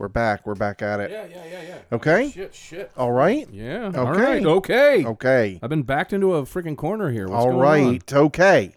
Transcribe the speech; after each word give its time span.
We're 0.00 0.08
back. 0.08 0.46
We're 0.46 0.54
back 0.54 0.80
at 0.80 0.98
it. 0.98 1.10
Yeah, 1.10 1.26
yeah, 1.26 1.44
yeah, 1.44 1.62
yeah. 1.62 1.78
Okay. 1.92 2.30
Shit, 2.30 2.54
shit. 2.54 2.90
All 2.96 3.12
right. 3.12 3.46
Yeah. 3.52 3.88
Okay. 3.88 3.98
All 3.98 4.12
right. 4.14 4.46
Okay. 4.46 5.04
Okay. 5.04 5.60
I've 5.62 5.68
been 5.68 5.82
backed 5.82 6.14
into 6.14 6.36
a 6.36 6.44
freaking 6.44 6.74
corner 6.74 7.10
here. 7.10 7.28
What's 7.28 7.44
All 7.44 7.52
right. 7.52 8.10
Okay. 8.10 8.72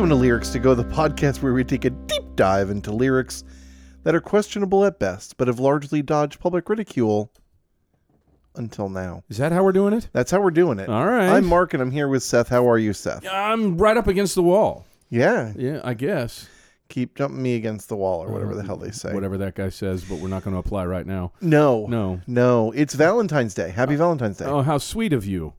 Welcome 0.00 0.16
to 0.16 0.22
Lyrics 0.22 0.48
to 0.52 0.58
Go, 0.58 0.74
the 0.74 0.82
podcast 0.82 1.42
where 1.42 1.52
we 1.52 1.62
take 1.62 1.84
a 1.84 1.90
deep 1.90 2.34
dive 2.34 2.70
into 2.70 2.90
lyrics 2.90 3.44
that 4.02 4.14
are 4.14 4.20
questionable 4.22 4.82
at 4.86 4.98
best, 4.98 5.36
but 5.36 5.46
have 5.46 5.58
largely 5.60 6.00
dodged 6.00 6.40
public 6.40 6.70
ridicule 6.70 7.30
until 8.56 8.88
now. 8.88 9.24
Is 9.28 9.36
that 9.36 9.52
how 9.52 9.62
we're 9.62 9.72
doing 9.72 9.92
it? 9.92 10.08
That's 10.14 10.30
how 10.30 10.40
we're 10.40 10.52
doing 10.52 10.78
it. 10.78 10.88
All 10.88 11.04
right. 11.04 11.28
I'm 11.28 11.44
Mark, 11.44 11.74
and 11.74 11.82
I'm 11.82 11.90
here 11.90 12.08
with 12.08 12.22
Seth. 12.22 12.48
How 12.48 12.66
are 12.70 12.78
you, 12.78 12.94
Seth? 12.94 13.26
I'm 13.30 13.76
right 13.76 13.94
up 13.94 14.06
against 14.06 14.36
the 14.36 14.42
wall. 14.42 14.86
Yeah. 15.10 15.52
Yeah, 15.54 15.82
I 15.84 15.92
guess. 15.92 16.48
Keep 16.88 17.16
jumping 17.16 17.42
me 17.42 17.56
against 17.56 17.90
the 17.90 17.96
wall, 17.96 18.22
or 18.22 18.28
uh, 18.28 18.32
whatever 18.32 18.54
the 18.54 18.62
hell 18.62 18.78
they 18.78 18.92
say. 18.92 19.12
Whatever 19.12 19.36
that 19.36 19.54
guy 19.54 19.68
says, 19.68 20.02
but 20.02 20.18
we're 20.18 20.28
not 20.28 20.44
going 20.44 20.54
to 20.54 20.60
apply 20.60 20.86
right 20.86 21.04
now. 21.04 21.32
No. 21.42 21.84
No. 21.88 22.22
No. 22.26 22.72
It's 22.72 22.94
Valentine's 22.94 23.52
Day. 23.52 23.68
Happy 23.68 23.96
uh, 23.96 23.98
Valentine's 23.98 24.38
Day. 24.38 24.46
Oh, 24.46 24.62
how 24.62 24.78
sweet 24.78 25.12
of 25.12 25.26
you. 25.26 25.52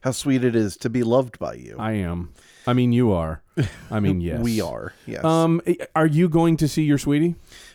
How 0.00 0.12
sweet 0.12 0.44
it 0.44 0.56
is 0.56 0.78
to 0.78 0.88
be 0.88 1.02
loved 1.02 1.38
by 1.38 1.52
you. 1.52 1.76
I 1.78 1.92
am. 1.92 2.32
I 2.70 2.72
mean, 2.72 2.92
you 2.92 3.10
are. 3.12 3.42
I 3.90 3.98
mean, 4.00 4.20
yes. 4.30 4.40
We 4.40 4.60
are. 4.60 4.92
Yes. 5.06 5.24
Um, 5.24 5.60
are 5.96 6.06
you 6.06 6.28
going 6.28 6.56
to 6.58 6.68
see 6.68 6.82
your 6.84 6.98
sweetie? 6.98 7.34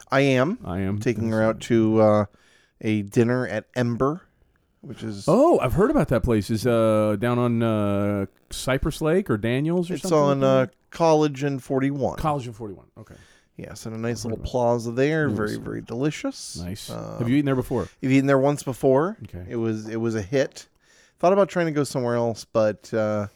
I 0.09 0.21
am 0.21 0.59
I 0.63 0.79
am 0.79 0.99
taking 0.99 1.31
her 1.31 1.41
out 1.43 1.59
to 1.61 1.99
uh, 2.01 2.25
a 2.79 3.01
dinner 3.01 3.45
at 3.47 3.65
Ember, 3.75 4.21
which 4.81 5.03
is 5.03 5.25
Oh, 5.27 5.59
I've 5.59 5.73
heard 5.73 5.91
about 5.91 6.07
that 6.09 6.23
place. 6.23 6.49
Is 6.49 6.65
uh 6.65 7.17
down 7.19 7.39
on 7.39 7.61
uh 7.63 8.25
Cypress 8.51 9.01
Lake 9.01 9.29
or 9.29 9.37
Daniels 9.37 9.89
or 9.91 9.95
it's 9.95 10.03
something? 10.03 10.17
on 10.17 10.43
uh, 10.43 10.67
College 10.91 11.43
and 11.43 11.61
41. 11.61 12.17
College 12.19 12.45
and 12.47 12.55
Forty 12.55 12.73
One. 12.75 12.85
Okay, 12.97 13.15
Yes, 13.57 13.85
and 13.85 13.95
a 13.95 13.99
nice 13.99 14.23
little 14.23 14.37
plaza 14.37 14.91
there. 14.91 15.27
Nice. 15.27 15.37
Very, 15.37 15.57
very 15.57 15.81
delicious. 15.81 16.57
nice. 16.57 16.89
Uh, 16.89 17.17
Have 17.19 17.27
you 17.27 17.35
eaten 17.35 17.45
there 17.45 17.55
before? 17.55 17.89
You've 17.99 18.11
eaten 18.13 18.27
there 18.27 18.37
once 18.39 18.63
before. 18.63 19.17
Okay. 19.23 19.45
It 19.49 19.55
was 19.57 19.89
it 19.89 19.97
was 19.97 20.15
a 20.15 20.21
hit. 20.21 20.67
Thought 21.19 21.33
about 21.33 21.49
trying 21.49 21.65
to 21.65 21.71
go 21.71 21.83
somewhere 21.83 22.15
else, 22.15 22.45
but 22.45 22.93
uh, 22.93 23.27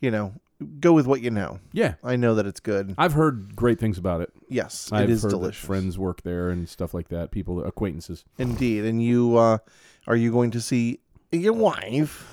you 0.00 0.10
know, 0.10 0.32
go 0.62 0.92
with 0.92 1.06
what 1.06 1.22
you 1.22 1.30
know. 1.30 1.60
Yeah, 1.72 1.94
I 2.02 2.16
know 2.16 2.34
that 2.34 2.46
it's 2.46 2.60
good. 2.60 2.94
I've 2.98 3.12
heard 3.12 3.54
great 3.54 3.78
things 3.78 3.98
about 3.98 4.20
it. 4.20 4.32
Yes, 4.48 4.90
I've 4.92 5.04
it 5.04 5.10
is 5.10 5.22
delicious. 5.22 5.64
friends 5.64 5.98
work 5.98 6.22
there 6.22 6.50
and 6.50 6.68
stuff 6.68 6.94
like 6.94 7.08
that. 7.08 7.30
People, 7.30 7.64
acquaintances. 7.64 8.24
Indeed. 8.38 8.84
And 8.84 9.02
you 9.02 9.36
uh, 9.36 9.58
are 10.06 10.16
you 10.16 10.32
going 10.32 10.50
to 10.52 10.60
see 10.60 11.00
your 11.30 11.52
wife? 11.52 12.28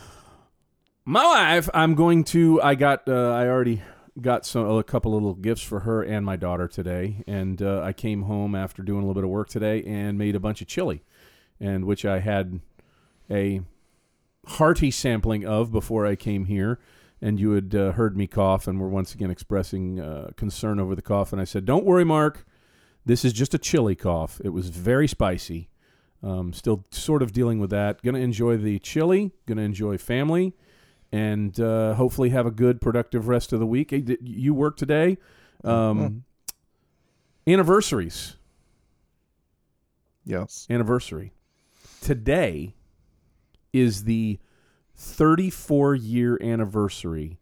My 1.06 1.24
wife, 1.24 1.70
I'm 1.74 1.96
going 1.96 2.24
to. 2.26 2.62
I 2.62 2.76
got. 2.76 3.08
Uh, 3.08 3.32
I 3.32 3.48
already 3.48 3.82
got 4.22 4.46
some 4.46 4.70
a 4.70 4.84
couple 4.84 5.16
of 5.16 5.22
little 5.24 5.36
gifts 5.36 5.62
for 5.62 5.82
her 5.82 6.04
and 6.04 6.26
my 6.26 6.36
daughter 6.36 6.68
today, 6.68 7.24
and 7.28 7.62
uh, 7.62 7.82
I 7.82 7.94
came 7.94 8.24
home 8.24 8.56
after 8.56 8.84
doing 8.84 9.00
a 9.00 9.02
little 9.02 9.16
bit 9.16 9.24
of 9.24 9.30
work 9.30 9.50
today 9.50 9.84
and 9.84 10.18
made 10.18 10.36
a 10.36 10.40
bunch 10.40 10.62
of 10.62 10.68
chili, 10.68 11.04
and 11.60 11.86
which 11.86 12.06
I 12.06 12.20
had 12.20 12.60
a 13.30 13.62
hearty 14.46 14.92
sampling 14.92 15.46
of 15.46 15.72
before 15.72 16.06
I 16.06 16.16
came 16.16 16.46
here. 16.46 16.80
And 17.22 17.40
you 17.40 17.52
had 17.52 17.76
uh, 17.76 17.92
heard 17.94 18.16
me 18.16 18.28
cough, 18.28 18.68
and 18.68 18.80
were 18.80 18.88
once 18.88 19.14
again 19.14 19.30
expressing 19.30 20.00
uh, 20.00 20.32
concern 20.38 20.80
over 20.80 20.96
the 20.96 21.02
cough. 21.02 21.34
And 21.34 21.42
I 21.42 21.46
said, 21.46 21.66
"Don't 21.66 21.86
worry, 21.86 22.06
Mark. 22.06 22.46
This 23.06 23.26
is 23.26 23.34
just 23.34 23.54
a 23.54 23.58
chili 23.58 23.96
cough. 23.96 24.40
It 24.44 24.50
was 24.50 24.70
very 24.70 25.08
spicy. 25.08 25.70
Um, 26.22 26.54
still 26.54 26.86
sort 26.92 27.22
of 27.22 27.32
dealing 27.32 27.60
with 27.60 27.70
that. 27.72 28.02
Going 28.02 28.16
to 28.16 28.22
enjoy 28.22 28.58
the 28.58 28.80
chili. 28.80 29.32
Going 29.46 29.58
to 29.58 29.64
enjoy 29.64 29.98
family." 29.98 30.54
and 31.12 31.60
uh, 31.60 31.96
hopefully 31.96 32.30
have 32.30 32.46
a 32.46 32.52
good, 32.52 32.82
productive 32.82 33.28
rest 33.28 33.52
of 33.54 33.60
the 33.60 33.66
week. 33.66 33.92
Hey, 33.92 34.18
you 34.22 34.54
work 34.54 34.78
today? 34.78 35.18
Um, 35.64 36.24
Anniversaries. 37.48 38.36
Yes. 40.26 40.68
Anniversary. 40.70 41.34
Today 42.02 42.76
is 43.74 44.04
the 44.04 44.40
34 45.04 45.96
year 45.96 46.38
anniversary 46.42 47.40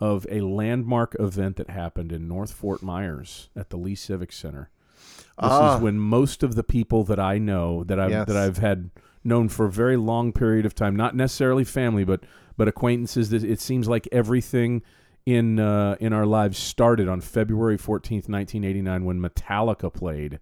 of 0.00 0.26
a 0.28 0.40
landmark 0.40 1.14
event 1.20 1.54
that 1.56 1.70
happened 1.70 2.10
in 2.12 2.26
North 2.26 2.52
Fort 2.52 2.82
Myers 2.82 3.48
at 3.56 3.70
the 3.70 3.76
Lee 3.76 3.94
Civic 3.94 4.32
Center. 4.32 4.70
This 5.16 5.24
Ah. 5.38 5.76
is 5.76 5.82
when 5.82 5.98
most 6.00 6.42
of 6.42 6.56
the 6.56 6.64
people 6.64 7.04
that 7.04 7.20
I 7.20 7.38
know 7.38 7.84
that 7.84 8.00
I've 8.00 8.10
Yes. 8.10 8.26
that 8.26 8.36
I've 8.36 8.58
had 8.58 8.90
known 9.22 9.48
for 9.48 9.66
a 9.66 9.70
very 9.70 9.96
long 9.96 10.32
period 10.32 10.66
of 10.66 10.74
time, 10.74 10.96
not 10.96 11.14
necessarily 11.14 11.62
family, 11.64 12.02
but 12.04 12.24
but 12.56 12.66
acquaintances. 12.68 13.30
That 13.30 13.44
it 13.44 13.60
seems 13.60 13.88
like 13.88 14.08
everything 14.10 14.82
in 15.24 15.60
uh, 15.60 15.96
in 16.00 16.12
our 16.12 16.26
lives 16.26 16.58
started 16.58 17.08
on 17.08 17.20
February 17.20 17.76
fourteenth, 17.78 18.28
nineteen 18.28 18.64
eighty 18.64 18.82
nine, 18.82 19.04
when 19.04 19.20
Metallica 19.20 19.92
played 19.92 20.40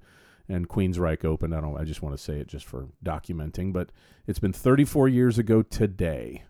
and 0.48 0.68
Queensryche 0.68 1.24
opened. 1.26 1.54
I 1.54 1.60
don't. 1.60 1.76
I 1.76 1.84
just 1.84 2.00
want 2.02 2.16
to 2.16 2.22
say 2.22 2.38
it 2.40 2.48
just 2.48 2.64
for 2.66 2.88
documenting, 3.04 3.72
but 3.72 3.90
it's 4.26 4.38
been 4.38 4.52
thirty 4.52 4.84
four 4.84 5.08
years 5.08 5.38
ago 5.38 5.62
today, 5.62 6.44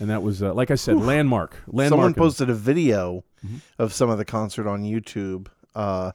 and 0.00 0.10
that 0.10 0.22
was 0.22 0.42
uh, 0.42 0.52
like 0.54 0.70
I 0.70 0.74
said, 0.74 0.96
landmark. 0.96 1.56
Landmark. 1.66 1.88
Someone 1.90 2.14
posted 2.14 2.50
a 2.50 2.54
video 2.54 3.24
Mhm. 3.46 3.60
of 3.78 3.92
some 3.92 4.10
of 4.10 4.18
the 4.18 4.24
concert 4.24 4.66
on 4.66 4.82
YouTube. 4.82 5.46
Uh, 5.74 6.12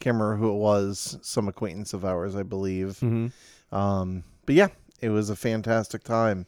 can't 0.00 0.14
remember 0.14 0.36
who 0.36 0.50
it 0.50 0.58
was. 0.58 1.18
Some 1.22 1.48
acquaintance 1.48 1.92
of 1.92 2.04
ours, 2.04 2.36
I 2.36 2.42
believe. 2.44 2.98
Mhm. 3.00 3.32
Um, 3.72 4.22
but 4.46 4.54
yeah, 4.54 4.68
it 5.00 5.08
was 5.10 5.28
a 5.30 5.36
fantastic 5.36 6.04
time. 6.04 6.46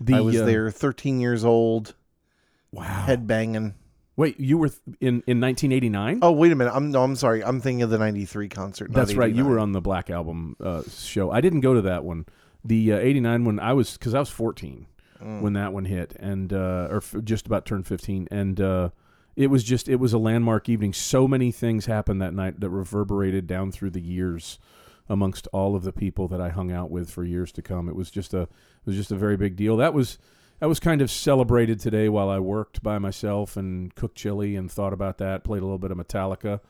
The, 0.00 0.14
I 0.14 0.20
was 0.20 0.40
uh, 0.40 0.44
there, 0.46 0.70
13 0.70 1.20
years 1.20 1.44
old, 1.44 1.94
Wow. 2.72 2.84
head 2.84 3.26
banging. 3.26 3.74
Wait, 4.16 4.38
you 4.40 4.58
were 4.58 4.68
th- 4.68 4.96
in 5.00 5.22
in 5.26 5.40
nineteen 5.40 5.72
eighty 5.72 5.88
nine? 5.88 6.18
Oh 6.20 6.30
wait 6.32 6.52
a 6.52 6.54
minute. 6.54 6.72
I'm 6.74 6.90
no. 6.90 7.02
I'm 7.02 7.16
sorry. 7.16 7.42
I'm 7.42 7.60
thinking 7.60 7.82
of 7.82 7.90
the 7.90 7.96
'93 7.98 8.48
concert. 8.50 8.92
That's 8.92 9.14
right. 9.14 9.32
You 9.34 9.44
were 9.46 9.58
on 9.58 9.72
the 9.72 9.80
Black 9.80 10.10
Album 10.10 10.56
uh, 10.62 10.82
show. 10.90 11.30
I 11.30 11.40
didn't 11.40 11.60
go 11.60 11.72
to 11.74 11.80
that 11.82 12.04
one. 12.04 12.26
The 12.64 12.92
uh, 12.92 12.98
'89 12.98 13.44
one, 13.46 13.58
I 13.60 13.72
was 13.72 13.92
because 13.96 14.14
I 14.14 14.18
was 14.18 14.28
14 14.28 14.86
Mm. 15.22 15.40
when 15.42 15.52
that 15.54 15.72
one 15.72 15.84
hit, 15.84 16.14
and 16.18 16.52
uh, 16.52 16.88
or 16.90 16.98
f- 16.98 17.16
just 17.24 17.46
about 17.46 17.66
turned 17.66 17.86
15, 17.86 18.28
and 18.30 18.60
uh, 18.60 18.90
it 19.36 19.48
was 19.48 19.62
just 19.64 19.88
it 19.88 19.96
was 19.96 20.12
a 20.12 20.18
landmark 20.18 20.68
evening. 20.68 20.92
So 20.92 21.28
many 21.28 21.52
things 21.52 21.86
happened 21.86 22.20
that 22.22 22.34
night 22.34 22.60
that 22.60 22.70
reverberated 22.70 23.46
down 23.46 23.72
through 23.72 23.90
the 23.90 24.00
years 24.00 24.58
amongst 25.08 25.46
all 25.48 25.74
of 25.74 25.82
the 25.82 25.92
people 25.92 26.28
that 26.28 26.40
I 26.40 26.50
hung 26.50 26.70
out 26.70 26.90
with 26.90 27.10
for 27.10 27.24
years 27.24 27.52
to 27.52 27.62
come. 27.62 27.88
It 27.88 27.96
was 27.96 28.10
just 28.10 28.32
a 28.32 28.42
it 28.42 28.48
was 28.86 28.96
just 28.96 29.10
a 29.10 29.16
very 29.16 29.36
big 29.36 29.56
deal. 29.56 29.76
That 29.76 29.92
was 29.92 30.18
that 30.60 30.68
was 30.68 30.78
kind 30.78 31.02
of 31.02 31.10
celebrated 31.10 31.80
today 31.80 32.08
while 32.08 32.28
I 32.28 32.38
worked 32.38 32.82
by 32.82 32.98
myself 32.98 33.56
and 33.56 33.94
cooked 33.94 34.16
chili 34.16 34.56
and 34.56 34.70
thought 34.70 34.92
about 34.92 35.18
that. 35.18 35.42
Played 35.42 35.62
a 35.62 35.64
little 35.64 35.78
bit 35.78 35.90
of 35.90 35.98
Metallica. 35.98 36.60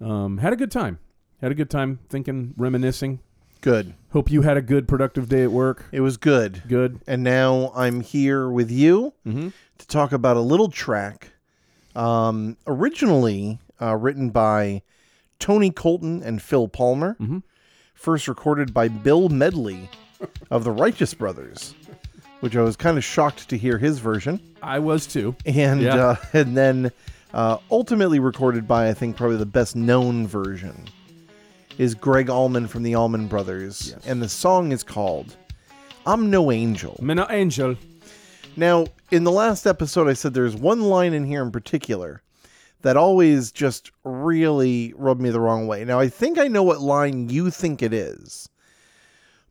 Um, 0.00 0.38
had 0.38 0.52
a 0.52 0.56
good 0.56 0.70
time. 0.70 0.98
Had 1.40 1.52
a 1.52 1.56
good 1.56 1.70
time 1.70 1.98
thinking, 2.08 2.54
reminiscing. 2.56 3.20
Good. 3.62 3.94
Hope 4.12 4.30
you 4.30 4.42
had 4.42 4.58
a 4.58 4.62
good, 4.62 4.86
productive 4.86 5.28
day 5.30 5.42
at 5.42 5.50
work. 5.50 5.86
It 5.90 6.00
was 6.02 6.18
good. 6.18 6.62
Good. 6.68 7.00
And 7.06 7.22
now 7.22 7.72
I'm 7.74 8.02
here 8.02 8.50
with 8.50 8.70
you 8.70 9.14
Mm-hmm. 9.26 9.48
to 9.78 9.86
talk 9.86 10.12
about 10.12 10.36
a 10.36 10.40
little 10.40 10.68
track, 10.68 11.30
um, 11.96 12.56
originally 12.66 13.58
uh, 13.80 13.96
written 13.96 14.28
by 14.30 14.82
Tony 15.38 15.70
Colton 15.70 16.22
and 16.22 16.40
Phil 16.42 16.68
Palmer, 16.68 17.16
Mhm. 17.20 17.42
first 17.94 18.28
recorded 18.28 18.72
by 18.74 18.88
Bill 18.88 19.28
Medley 19.28 19.88
of 20.50 20.64
the 20.64 20.70
Righteous 20.70 21.14
Brothers, 21.14 21.74
which 22.40 22.54
I 22.56 22.60
was 22.62 22.76
kind 22.76 22.96
of 22.98 23.02
shocked 23.04 23.48
to 23.48 23.56
hear 23.56 23.78
his 23.78 23.98
version, 23.98 24.40
I 24.62 24.78
was 24.78 25.06
too. 25.06 25.34
and 25.46 25.80
Yeah. 25.80 25.96
uh, 25.96 26.16
and 26.34 26.56
then 26.56 26.92
uh, 27.34 27.56
ultimately 27.70 28.18
recorded 28.20 28.68
by 28.68 28.88
I 28.90 28.94
think 28.94 29.16
probably 29.16 29.36
the 29.38 29.46
best 29.46 29.74
known 29.74 30.26
version 30.26 30.84
is 31.82 31.94
Gregg 31.96 32.30
Allman 32.30 32.68
from 32.68 32.84
the 32.84 32.94
Allman 32.94 33.26
Brothers, 33.26 33.90
Yes. 33.90 34.06
and 34.06 34.22
the 34.22 34.28
song 34.28 34.70
is 34.70 34.84
called 34.84 35.36
"I'm 36.06 36.30
No 36.30 36.52
Angel." 36.52 36.96
Mina 37.02 37.26
Angel. 37.28 37.76
Now, 38.56 38.86
in 39.10 39.24
the 39.24 39.32
last 39.32 39.66
episode, 39.66 40.06
I 40.08 40.12
said 40.12 40.32
there's 40.32 40.54
one 40.54 40.82
line 40.82 41.12
in 41.12 41.24
here 41.24 41.42
in 41.42 41.50
particular 41.50 42.22
that 42.82 42.96
always 42.96 43.50
just 43.50 43.90
really 44.04 44.92
rubbed 44.96 45.20
me 45.20 45.30
the 45.30 45.40
wrong 45.40 45.66
way. 45.66 45.84
Now, 45.84 45.98
I 45.98 46.08
think 46.08 46.38
I 46.38 46.46
know 46.46 46.62
what 46.62 46.80
line 46.80 47.28
you 47.28 47.50
think 47.50 47.82
it 47.82 47.92
is, 47.92 48.48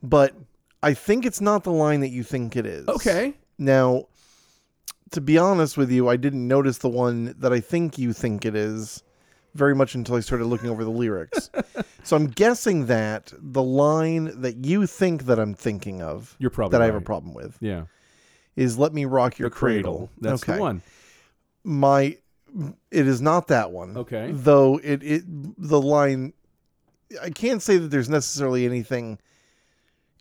but 0.01 0.33
I 0.81 0.93
think 0.93 1.25
it's 1.25 1.41
not 1.41 1.63
the 1.65 1.71
line 1.71 1.99
that 1.99 2.09
you 2.09 2.23
think 2.23 2.55
it 2.55 2.65
is. 2.65 2.87
Okay. 2.87 3.33
Now, 3.57 4.05
to 5.11 5.19
be 5.19 5.37
honest 5.37 5.77
with 5.77 5.91
you, 5.91 6.07
I 6.07 6.15
didn't 6.15 6.47
notice 6.47 6.77
the 6.77 6.89
one 6.89 7.35
that 7.39 7.51
I 7.51 7.59
think 7.59 7.97
you 7.97 8.13
think 8.13 8.45
it 8.45 8.55
is 8.55 9.03
very 9.53 9.75
much 9.75 9.95
until 9.95 10.15
I 10.15 10.19
started 10.21 10.45
looking 10.45 10.69
over 10.69 10.83
the 10.83 10.89
lyrics. 10.89 11.49
so 12.03 12.15
I'm 12.15 12.27
guessing 12.27 12.85
that 12.87 13.33
the 13.37 13.63
line 13.63 14.41
that 14.41 14.65
you 14.65 14.87
think 14.87 15.25
that 15.25 15.39
I'm 15.39 15.53
thinking 15.53 16.01
of, 16.01 16.35
You're 16.39 16.49
probably 16.49 16.77
that 16.77 16.81
I 16.81 16.85
have 16.85 16.95
a 16.95 16.99
right. 16.99 17.05
problem 17.05 17.33
with, 17.33 17.57
Yeah. 17.59 17.83
is 18.55 18.77
"Let 18.77 18.93
Me 18.93 19.05
Rock 19.05 19.39
Your 19.39 19.49
cradle. 19.49 20.09
That's 20.19 20.43
okay. 20.43 20.55
the 20.55 20.59
one. 20.61 20.81
My 21.63 22.17
it 22.91 23.07
is 23.07 23.21
not 23.21 23.47
that 23.47 23.71
one. 23.71 23.95
Okay. 23.97 24.31
Though 24.33 24.79
it 24.83 25.03
it 25.03 25.23
the 25.25 25.81
line 25.81 26.33
I 27.21 27.29
can't 27.29 27.61
say 27.61 27.77
that 27.77 27.89
there's 27.89 28.09
necessarily 28.09 28.65
anything 28.65 29.19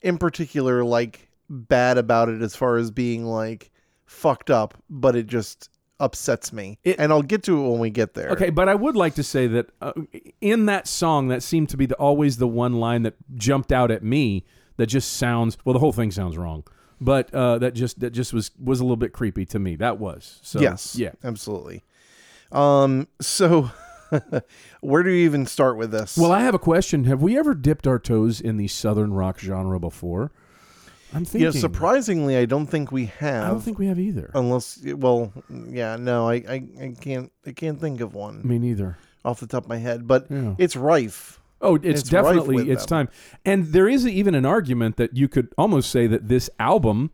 in 0.03 0.19
particular 0.19 0.85
like 0.85 1.29
bad 1.49 1.99
about 1.99 2.29
it 2.29 2.43
as 2.43 2.55
far 2.55 2.77
as 2.77 2.91
being 2.91 3.25
like 3.25 3.71
fucked 4.07 4.51
up, 4.51 4.75
but 4.89 5.17
it 5.17 5.27
just 5.27 5.70
upsets 6.01 6.53
me. 6.53 6.79
It- 6.83 6.99
and 6.99 7.13
I'll 7.13 7.23
get 7.23 7.43
to 7.45 7.57
it 7.65 7.71
when 7.71 7.79
we 7.79 7.91
get 7.91 8.15
there. 8.15 8.31
Okay, 8.31 8.51
but 8.51 8.69
I 8.69 8.75
would 8.75 8.97
like 8.97 9.15
to 9.15 9.23
say 9.23 9.47
that 9.49 9.71
uh, 9.81 9.93
in 10.41 10.67
that 10.67 10.89
song, 10.89 11.29
that 11.29 11.43
seemed 11.43 11.69
to 11.69 11.77
be 11.77 11.87
the, 11.87 11.95
always 11.97 12.39
the 12.39 12.49
one 12.49 12.75
line 12.75 13.03
that 13.05 13.15
jumped 13.37 13.71
out 13.71 13.91
at 13.91 14.03
me 14.03 14.45
that 14.77 14.87
just 14.87 15.13
sounds 15.13 15.57
well. 15.65 15.73
The 15.75 15.79
whole 15.79 15.93
thing 15.93 16.11
sounds 16.11 16.37
wrong, 16.39 16.65
but 17.01 17.33
uh, 17.35 17.59
that 17.59 17.75
just 17.75 18.01
that 18.01 18.11
just 18.11 18.33
was 18.33 18.51
was 18.59 18.81
a 18.81 18.83
little 18.85 18.97
bit 18.97 19.13
creepy 19.13 19.45
to 19.47 19.59
me. 19.59 19.77
That 19.77 19.99
was 19.99 20.41
so. 20.43 20.61
yes. 20.61 20.97
yeah. 20.97 21.13
Absolutely. 21.23 21.85
Um 22.51 23.07
so 23.21 23.71
where 24.81 25.03
do 25.03 25.11
you 25.11 25.25
even 25.25 25.47
start 25.47 25.77
with 25.77 25.91
this? 25.91 26.17
Well, 26.17 26.33
I 26.33 26.41
have 26.41 26.55
a 26.55 26.59
question. 26.59 27.05
Have 27.05 27.23
we 27.23 27.39
ever 27.39 27.55
dipped 27.55 27.87
our 27.87 27.99
toes 27.99 28.41
in 28.41 28.57
the 28.57 28.69
southern 28.69 29.13
rock 29.13 29.39
genre 29.39 29.79
before? 29.79 30.33
I'm 31.13 31.25
thinking. 31.25 31.47
know, 31.47 31.51
surprisingly 31.51 32.37
I 32.37 32.45
don't 32.45 32.67
think 32.67 32.93
we 32.93 33.07
have 33.07 33.45
I 33.45 33.49
don't 33.49 33.61
think 33.61 33.79
we 33.79 33.87
have 33.87 33.99
either. 33.99 34.31
unless 34.35 34.79
well 34.85 35.33
yeah, 35.69 35.97
no, 35.97 36.29
I, 36.29 36.35
I, 36.35 36.63
I 36.81 36.95
can't 37.01 37.31
I 37.47 37.53
can't 37.53 37.81
think 37.81 38.01
of 38.01 38.15
one 38.15 38.47
Me 38.47 38.59
neither. 38.59 38.97
off 39.25 39.41
the 39.41 39.47
top 39.47 39.65
of 39.65 39.69
my 39.69 39.79
head, 39.79 40.07
but 40.07 40.27
Yeah. 40.31 40.55
it's 40.59 40.77
rife. 40.77 41.41
Oh, 41.63 41.75
it's, 41.77 41.85
It's 42.01 42.03
definitely 42.09 42.71
it's 42.71 42.87
them. 42.87 43.07
time. 43.07 43.15
And 43.45 43.67
there 43.73 43.89
is 43.89 44.07
even 44.07 44.35
an 44.35 44.47
argument 44.47 44.97
that 44.97 45.17
you 45.17 45.29
could 45.29 45.53
almost 45.59 45.91
say 45.91 46.07
that 46.07 46.29
this 46.29 46.49
album, 46.59 47.11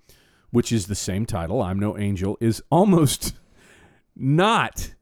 which 0.51 0.71
is 0.71 0.87
the 0.87 0.95
same 0.95 1.27
title, 1.27 1.61
I'm 1.63 1.81
No 1.81 1.99
Angel, 1.99 2.37
is 2.41 2.63
almost 2.71 3.35
not 4.17 4.95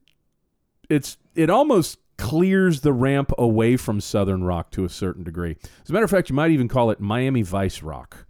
it's 0.88 1.16
it 1.34 1.50
almost 1.50 1.98
clears 2.16 2.82
the 2.82 2.92
ramp 2.92 3.32
away 3.36 3.76
from 3.76 4.00
southern 4.00 4.44
rock 4.44 4.70
to 4.70 4.84
a 4.84 4.88
certain 4.88 5.24
degree. 5.24 5.56
As 5.82 5.90
a 5.90 5.92
matter 5.92 6.04
of 6.04 6.10
fact, 6.10 6.28
you 6.30 6.34
might 6.36 6.50
even 6.52 6.68
call 6.68 6.90
it 6.90 7.00
Miami 7.00 7.42
Vice 7.42 7.82
rock. 7.82 8.26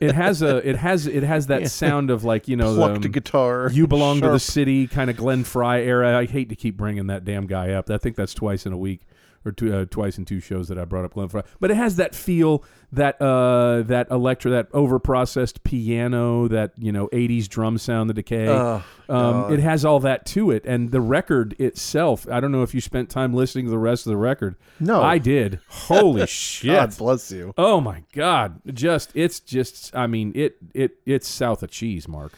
It 0.00 0.12
has 0.14 0.42
a 0.42 0.56
it 0.68 0.76
has 0.76 1.06
it 1.06 1.22
has 1.22 1.48
that 1.48 1.70
sound 1.70 2.10
of 2.10 2.24
like, 2.24 2.48
you 2.48 2.56
know, 2.56 2.74
Plucked 2.74 3.02
the, 3.02 3.08
a 3.08 3.10
guitar. 3.10 3.70
you 3.72 3.86
belong 3.86 4.16
to 4.20 4.28
the 4.28 4.38
sharp. 4.38 4.40
city, 4.42 4.86
kind 4.86 5.10
of 5.10 5.16
Glenn 5.16 5.44
Frey 5.44 5.86
era. 5.86 6.16
I 6.18 6.26
hate 6.26 6.48
to 6.50 6.56
keep 6.56 6.76
bringing 6.76 7.06
that 7.08 7.24
damn 7.24 7.46
guy 7.46 7.72
up. 7.72 7.90
I 7.90 7.98
think 7.98 8.16
that's 8.16 8.34
twice 8.34 8.66
in 8.66 8.72
a 8.72 8.78
week 8.78 9.00
or 9.44 9.52
two, 9.52 9.74
uh, 9.74 9.84
twice 9.86 10.18
in 10.18 10.24
two 10.24 10.40
shows 10.40 10.68
that 10.68 10.78
I 10.78 10.84
brought 10.84 11.04
up 11.04 11.14
Glenn 11.14 11.28
Frey. 11.28 11.42
But 11.60 11.70
it 11.70 11.76
has 11.76 11.96
that 11.96 12.14
feel, 12.14 12.64
that 12.92 13.20
uh, 13.20 13.82
that 13.82 14.10
electro, 14.10 14.50
that 14.52 14.70
overprocessed 14.72 15.62
piano, 15.64 16.48
that 16.48 16.72
you 16.78 16.92
know 16.92 17.08
'80s 17.08 17.48
drum 17.48 17.78
sound, 17.78 18.10
the 18.10 18.14
decay. 18.14 18.48
Oh, 18.48 18.84
um, 19.08 19.52
it 19.52 19.60
has 19.60 19.84
all 19.84 20.00
that 20.00 20.26
to 20.26 20.50
it, 20.50 20.64
and 20.64 20.90
the 20.90 21.00
record 21.00 21.54
itself. 21.58 22.26
I 22.30 22.40
don't 22.40 22.52
know 22.52 22.62
if 22.62 22.74
you 22.74 22.80
spent 22.80 23.10
time 23.10 23.34
listening 23.34 23.66
to 23.66 23.70
the 23.70 23.78
rest 23.78 24.06
of 24.06 24.10
the 24.10 24.16
record. 24.16 24.56
No. 24.80 25.02
I 25.02 25.18
did. 25.18 25.60
Holy 25.68 26.26
shit! 26.26 26.72
God 26.72 26.96
bless 26.96 27.30
you. 27.30 27.52
Oh 27.58 27.80
my 27.80 28.04
god! 28.12 28.60
Just 28.72 29.10
it's 29.14 29.40
just. 29.40 29.94
I 29.94 30.06
mean 30.06 30.32
it 30.34 30.56
it 30.72 30.98
it's 31.04 31.28
south 31.28 31.62
of 31.62 31.70
cheese, 31.70 32.08
Mark. 32.08 32.32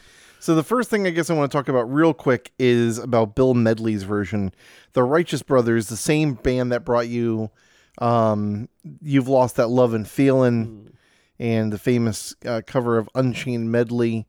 So 0.47 0.55
the 0.55 0.63
first 0.63 0.91
thing 0.91 1.09
I 1.09 1.11
guess 1.11 1.29
I 1.29 1.35
want 1.35 1.51
to 1.51 1.59
talk 1.59 1.67
about 1.67 1.93
real 1.93 2.15
quick 2.15 2.53
is 2.57 2.99
about 2.99 3.35
Bill 3.35 3.53
Medley's 3.53 4.05
version. 4.05 4.53
The 4.93 5.03
Righteous 5.03 5.43
Brothers, 5.43 5.89
the 5.89 5.97
same 5.97 6.35
band 6.35 6.71
that 6.71 6.85
brought 6.85 7.09
you 7.09 7.51
um, 7.99 8.69
You've 9.03 9.27
Lost 9.27 9.57
That 9.57 9.71
Love 9.71 9.93
and 9.93 10.07
Feeling 10.09 10.93
and 11.41 11.73
the 11.73 11.81
famous 11.81 12.37
uh, 12.45 12.63
cover 12.65 12.97
of 12.97 13.09
Unchained 13.17 13.73
Medley 13.73 14.29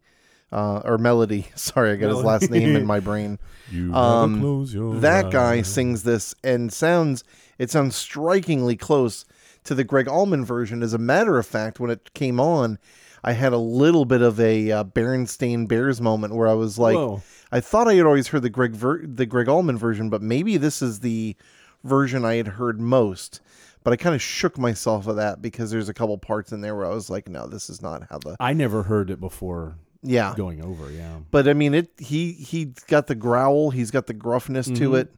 uh, 0.52 0.82
or 0.84 0.98
Melody. 0.98 1.50
Sorry, 1.56 1.92
I 1.92 1.98
got 1.98 2.10
his 2.10 2.24
last 2.24 2.50
name 2.50 2.76
in 2.76 2.88
my 2.88 3.00
brain. 3.00 3.38
Um, 3.70 4.40
close 4.40 4.74
your 4.74 4.96
that 5.02 5.30
guy 5.30 5.62
sings 5.62 6.04
this 6.04 6.34
and 6.42 6.72
sounds 6.72 7.26
it 7.60 7.70
sounds 7.70 7.98
strikingly 7.98 8.78
close 8.78 9.26
to 9.66 9.76
the 9.76 9.84
Gregg 9.84 10.08
Allman 10.08 10.46
version. 10.46 10.82
As 10.82 10.94
a 10.94 10.98
matter 10.98 11.38
of 11.38 11.46
fact, 11.46 11.78
when 11.78 11.92
it 11.92 12.14
came 12.14 12.40
on, 12.40 12.80
I 13.24 13.34
had 13.34 13.54
a 13.54 13.58
little 13.58 14.06
bit 14.06 14.22
of 14.22 14.40
a 14.40 14.72
uh, 14.72 14.84
Berenstain 14.84 15.68
Bears 15.68 16.00
moment 16.02 16.36
where 16.36 16.48
I 16.48 16.54
was 16.54 16.78
like, 16.78 16.96
Whoa. 16.96 17.22
I 17.52 17.60
thought 17.60 17.88
I 17.88 17.96
had 17.96 18.06
always 18.06 18.28
heard 18.28 18.42
the 18.42 18.50
Gregg 18.50 18.74
ver- 18.74 19.06
the 19.06 19.26
Gregg 19.26 19.48
Allman 19.48 19.78
version, 19.78 20.10
but 20.10 20.22
maybe 20.22 20.58
this 20.58 20.82
is 20.82 21.00
the 21.00 21.36
version 21.84 22.26
I 22.26 22.36
had 22.36 22.48
heard 22.48 22.80
most. 22.80 23.42
But 23.84 23.94
I 23.94 23.96
kind 23.96 24.14
of 24.16 24.22
shook 24.22 24.58
myself 24.58 25.08
of 25.08 25.16
that 25.16 25.42
because 25.42 25.72
there's 25.72 25.88
a 25.88 25.94
couple 25.94 26.18
parts 26.18 26.52
in 26.52 26.60
there 26.60 26.76
where 26.76 26.86
I 26.86 26.90
was 26.94 27.10
like, 27.10 27.30
no, 27.30 27.48
this 27.48 27.70
is 27.70 27.82
not 27.82 28.04
how 28.10 28.18
the 28.18 28.36
I 28.40 28.54
never 28.54 28.84
heard 28.84 29.10
it 29.10 29.20
before 29.20 29.78
yeah 30.04 30.34
going 30.36 30.62
over. 30.62 30.92
Yeah. 30.92 31.18
but 31.32 31.48
I 31.48 31.54
mean 31.54 31.74
it 31.74 31.92
he 31.98 32.34
he 32.34 32.74
got 32.88 33.08
the 33.08 33.16
growl, 33.16 33.72
he's 33.72 33.92
got 33.92 34.08
the 34.08 34.14
gruffness 34.14 34.70
to 34.78 34.96
it. 34.96 35.14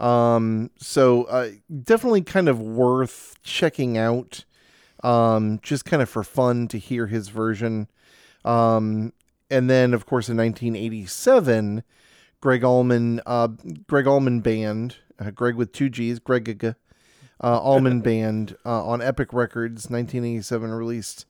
Um 0.00 0.70
so 0.78 1.24
uh, 1.24 1.50
definitely 1.82 2.22
kind 2.22 2.48
of 2.48 2.60
worth 2.60 3.36
checking 3.42 3.96
out 3.96 4.44
um 5.06 5.60
just 5.62 5.84
kind 5.84 6.02
of 6.02 6.08
for 6.08 6.24
fun 6.24 6.66
to 6.68 6.78
hear 6.78 7.06
his 7.06 7.28
version. 7.28 7.88
Um 8.44 9.12
and 9.50 9.70
then 9.70 9.94
of 9.94 10.06
course 10.06 10.28
in 10.28 10.36
1987 10.36 11.82
Gregg 12.40 12.64
Allman 12.64 13.20
uh 13.26 13.48
Gregg 13.86 14.06
Allman 14.06 14.40
band, 14.40 14.96
uh, 15.18 15.30
Gregg 15.30 15.54
with 15.54 15.72
two 15.72 15.88
G's, 15.88 16.18
Gregg 16.18 16.64
uh, 16.64 16.74
Allman 17.60 18.00
band 18.10 18.56
uh, 18.64 18.84
on 18.86 19.00
Epic 19.02 19.32
Records 19.32 19.88
1987 19.90 20.70
released 20.72 21.26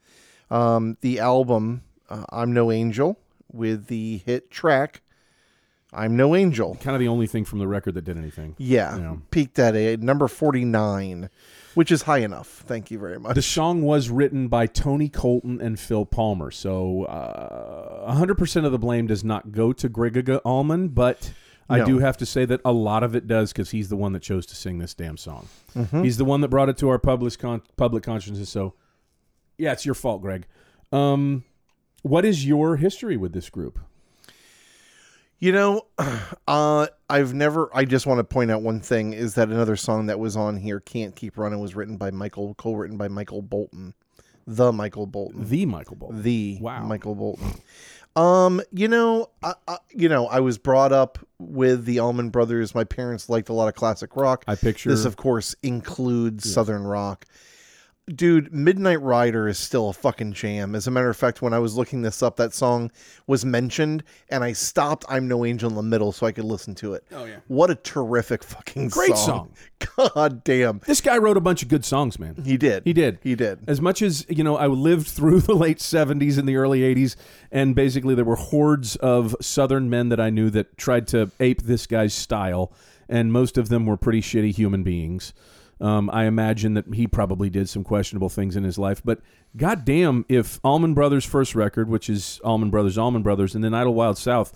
um, 0.50 0.96
the 1.00 1.18
album 1.18 1.82
uh, 2.08 2.24
I'm 2.30 2.52
No 2.52 2.70
Angel 2.70 3.18
with 3.52 3.86
the 3.88 4.18
hit 4.18 4.50
track 4.50 5.02
I'm 5.92 6.16
No 6.16 6.34
Angel. 6.36 6.76
Kind 6.80 6.94
of 6.94 7.00
the 7.00 7.08
only 7.08 7.26
thing 7.26 7.44
from 7.44 7.58
the 7.58 7.66
record 7.68 7.94
that 7.94 8.04
did 8.04 8.18
anything. 8.18 8.54
Yeah, 8.58 8.98
Yeah. 8.98 9.16
peaked 9.30 9.58
at 9.58 9.74
a 9.74 9.96
number 9.96 10.28
49, 10.28 11.30
which 11.76 11.92
is 11.92 12.02
high 12.02 12.18
enough. 12.18 12.64
Thank 12.66 12.90
you 12.90 12.98
very 12.98 13.20
much. 13.20 13.34
The 13.34 13.42
song 13.42 13.82
was 13.82 14.08
written 14.08 14.48
by 14.48 14.66
Tony 14.66 15.08
Colton 15.10 15.60
and 15.60 15.78
Phil 15.78 16.06
Palmer, 16.06 16.50
so 16.50 17.04
uh, 17.04 18.12
100% 18.14 18.64
of 18.64 18.72
the 18.72 18.78
blame 18.78 19.06
does 19.06 19.22
not 19.22 19.52
go 19.52 19.72
to 19.74 19.88
Gregg 19.88 20.28
Allman, 20.44 20.88
but 20.88 21.32
I 21.68 21.78
No. 21.78 21.84
do 21.84 21.98
have 21.98 22.16
to 22.16 22.26
say 22.26 22.46
that 22.46 22.60
a 22.64 22.72
lot 22.72 23.02
of 23.02 23.14
it 23.14 23.26
does 23.26 23.52
because 23.52 23.70
he's 23.72 23.88
the 23.90 23.96
one 23.96 24.12
that 24.14 24.22
chose 24.22 24.46
to 24.46 24.56
sing 24.56 24.78
this 24.78 24.94
damn 24.94 25.16
song. 25.18 25.48
Mm-hmm. 25.76 26.02
He's 26.02 26.16
the 26.16 26.24
one 26.24 26.40
that 26.40 26.48
brought 26.48 26.68
it 26.70 26.78
to 26.78 26.88
our 26.88 26.98
public 26.98 27.38
con- 27.38 27.62
public 27.76 28.02
consciousness. 28.04 28.48
So, 28.48 28.72
yeah, 29.58 29.72
it's 29.72 29.84
your 29.84 29.94
fault, 29.94 30.22
Gregg. 30.22 30.46
Um, 30.92 31.44
what 32.02 32.24
is 32.24 32.46
your 32.46 32.76
history 32.76 33.16
with 33.16 33.32
this 33.32 33.50
group? 33.50 33.78
You 35.38 35.52
know, 35.52 35.82
uh, 36.48 36.86
I've 37.10 37.34
never. 37.34 37.70
I 37.74 37.84
just 37.84 38.06
want 38.06 38.18
to 38.18 38.24
point 38.24 38.50
out 38.50 38.62
one 38.62 38.80
thing: 38.80 39.12
is 39.12 39.34
that 39.34 39.48
another 39.48 39.76
song 39.76 40.06
that 40.06 40.18
was 40.18 40.36
on 40.36 40.56
here, 40.56 40.80
"Can't 40.80 41.14
Keep 41.14 41.36
Running," 41.36 41.60
was 41.60 41.74
written 41.74 41.96
by 41.96 42.10
Michael, 42.10 42.54
co-written 42.54 42.96
by 42.96 43.08
Michael 43.08 43.42
Bolton, 43.42 43.94
the 44.46 44.72
Michael 44.72 45.06
Bolton, 45.06 45.48
The 45.48 45.66
Michael 45.66 45.96
Bolton. 45.96 46.22
the 46.22 46.58
Wow. 46.60 46.84
Michael 46.84 47.14
Bolton. 47.14 47.52
Um, 48.16 48.62
you 48.72 48.88
know, 48.88 49.28
I, 49.42 49.52
I, 49.68 49.76
you 49.94 50.08
know, 50.08 50.26
I 50.26 50.40
was 50.40 50.56
brought 50.56 50.90
up 50.90 51.18
with 51.38 51.84
the 51.84 51.98
Allman 51.98 52.30
Brothers. 52.30 52.74
My 52.74 52.84
parents 52.84 53.28
liked 53.28 53.50
a 53.50 53.52
lot 53.52 53.68
of 53.68 53.74
classic 53.74 54.16
rock. 54.16 54.42
I 54.48 54.54
picture 54.54 54.88
This, 54.88 55.04
of 55.04 55.16
course, 55.16 55.54
includes 55.62 56.50
Southern 56.50 56.84
rock. 56.84 57.26
Dude, 58.14 58.52
Midnight 58.52 59.02
Rider 59.02 59.48
is 59.48 59.58
still 59.58 59.88
a 59.88 59.92
fucking 59.92 60.32
jam. 60.32 60.76
As 60.76 60.86
a 60.86 60.92
matter 60.92 61.10
of 61.10 61.16
fact, 61.16 61.42
when 61.42 61.52
I 61.52 61.58
was 61.58 61.74
looking 61.74 62.02
this 62.02 62.22
up, 62.22 62.36
that 62.36 62.54
song 62.54 62.92
was 63.26 63.44
mentioned, 63.44 64.04
and 64.28 64.44
I 64.44 64.52
stopped 64.52 65.04
I'm 65.08 65.26
No 65.26 65.44
Angel 65.44 65.68
in 65.68 65.74
the 65.74 65.82
middle 65.82 66.12
so 66.12 66.24
I 66.24 66.30
could 66.30 66.44
listen 66.44 66.76
to 66.76 66.94
it. 66.94 67.04
Oh, 67.10 67.24
yeah. 67.24 67.38
What 67.48 67.68
a 67.68 67.74
terrific 67.74 68.44
fucking 68.44 68.90
Great 68.90 69.16
song. 69.16 69.52
God 69.96 70.44
damn. 70.44 70.80
this 70.86 71.00
guy 71.00 71.18
wrote 71.18 71.36
a 71.36 71.40
bunch 71.40 71.64
of 71.64 71.68
good 71.68 71.84
songs, 71.84 72.16
man. 72.16 72.40
He 72.44 72.56
did. 72.56 72.84
He 72.84 72.92
did. 72.92 73.18
He 73.24 73.34
did. 73.34 73.58
As 73.66 73.80
much 73.80 74.02
as, 74.02 74.24
you 74.28 74.44
know, 74.44 74.56
I 74.56 74.68
lived 74.68 75.08
through 75.08 75.40
the 75.42 75.54
late 75.56 75.78
70s 75.78 76.38
and 76.38 76.48
the 76.48 76.56
early 76.56 76.82
80s, 76.82 77.16
and 77.50 77.74
basically 77.74 78.14
there 78.14 78.24
were 78.24 78.36
hordes 78.36 78.94
of 78.96 79.34
Southern 79.40 79.90
men 79.90 80.10
that 80.10 80.20
I 80.20 80.30
knew 80.30 80.48
that 80.50 80.78
tried 80.78 81.08
to 81.08 81.32
ape 81.40 81.62
this 81.62 81.88
guy's 81.88 82.14
style, 82.14 82.72
and 83.08 83.32
most 83.32 83.58
of 83.58 83.68
them 83.68 83.84
were 83.84 83.96
pretty 83.96 84.20
shitty 84.20 84.54
human 84.54 84.84
beings. 84.84 85.32
Um, 85.80 86.08
I 86.10 86.24
imagine 86.24 86.74
that 86.74 86.94
he 86.94 87.06
probably 87.06 87.50
did 87.50 87.68
some 87.68 87.84
questionable 87.84 88.28
things 88.30 88.56
in 88.56 88.64
his 88.64 88.78
life, 88.78 89.02
but 89.04 89.20
goddamn, 89.56 90.24
if 90.28 90.58
Allman 90.64 90.94
Brothers' 90.94 91.24
first 91.26 91.54
record, 91.54 91.88
which 91.90 92.08
is 92.08 92.40
Allman 92.44 92.70
Brothers, 92.70 92.96
Allman 92.96 93.22
Brothers, 93.22 93.54
and 93.54 93.62
then 93.62 93.74
Idlewild 93.74 94.16
South, 94.16 94.52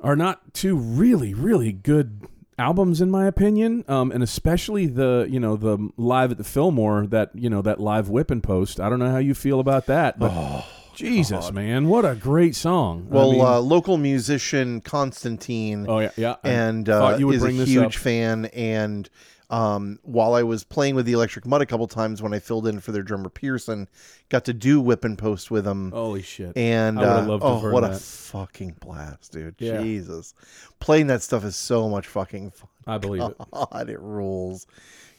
are 0.00 0.16
not 0.16 0.52
two 0.54 0.76
really, 0.76 1.34
really 1.34 1.70
good 1.72 2.26
albums 2.58 3.00
in 3.00 3.10
my 3.10 3.26
opinion 3.26 3.82
um, 3.88 4.12
and 4.12 4.22
especially 4.22 4.86
the 4.86 5.26
you 5.28 5.40
know 5.40 5.56
the 5.56 5.88
live 5.96 6.30
at 6.30 6.36
the 6.38 6.44
fillmore 6.44 7.06
that 7.06 7.30
you 7.34 7.48
know 7.48 7.62
that 7.62 7.80
live 7.80 8.08
whipping 8.10 8.40
post. 8.42 8.78
I 8.78 8.88
don't 8.90 8.98
know 8.98 9.10
how 9.10 9.18
you 9.18 9.34
feel 9.34 9.58
about 9.58 9.86
that 9.86 10.18
but 10.18 10.64
jesus 10.94 11.50
man 11.50 11.88
what 11.88 12.04
a 12.04 12.14
great 12.14 12.54
song. 12.54 13.08
I 13.10 13.14
Well, 13.14 13.32
mean- 13.32 13.40
uh, 13.40 13.58
local 13.58 13.96
musician 13.96 14.80
Constantine 14.82 15.86
oh 15.88 16.00
yeah 16.00 16.10
yeah 16.16 16.36
and 16.44 16.88
uh, 16.88 17.16
you 17.18 17.26
would 17.28 17.36
is 17.36 17.42
bring 17.42 17.58
a 17.60 17.64
huge 17.64 17.96
up. 17.96 18.02
fan 18.02 18.44
and 18.46 19.08
um, 19.52 19.98
while 20.02 20.32
I 20.32 20.42
was 20.42 20.64
playing 20.64 20.94
with 20.94 21.04
the 21.04 21.12
Electric 21.12 21.44
Mud 21.44 21.60
a 21.60 21.66
couple 21.66 21.86
times 21.86 22.22
when 22.22 22.32
I 22.32 22.38
filled 22.38 22.66
in 22.66 22.80
for 22.80 22.90
their 22.90 23.02
drummer 23.02 23.28
Pearson, 23.28 23.86
got 24.30 24.46
to 24.46 24.54
do 24.54 24.80
Whipping 24.80 25.16
Post 25.16 25.50
with 25.50 25.64
them. 25.64 25.92
Holy 25.92 26.22
shit! 26.22 26.56
And 26.56 26.98
I 26.98 27.02
uh, 27.02 27.38
oh, 27.40 27.70
what 27.70 27.84
a 27.84 27.94
fucking 27.94 28.76
blast, 28.80 29.32
dude! 29.32 29.56
Yeah. 29.58 29.82
Jesus, 29.82 30.32
playing 30.80 31.08
that 31.08 31.20
stuff 31.20 31.44
is 31.44 31.54
so 31.54 31.88
much 31.90 32.06
fucking 32.06 32.52
fun. 32.52 32.68
I 32.86 32.96
believe 32.96 33.22
it. 33.22 33.36
God, 33.52 33.90
it 33.90 34.00
rules. 34.00 34.66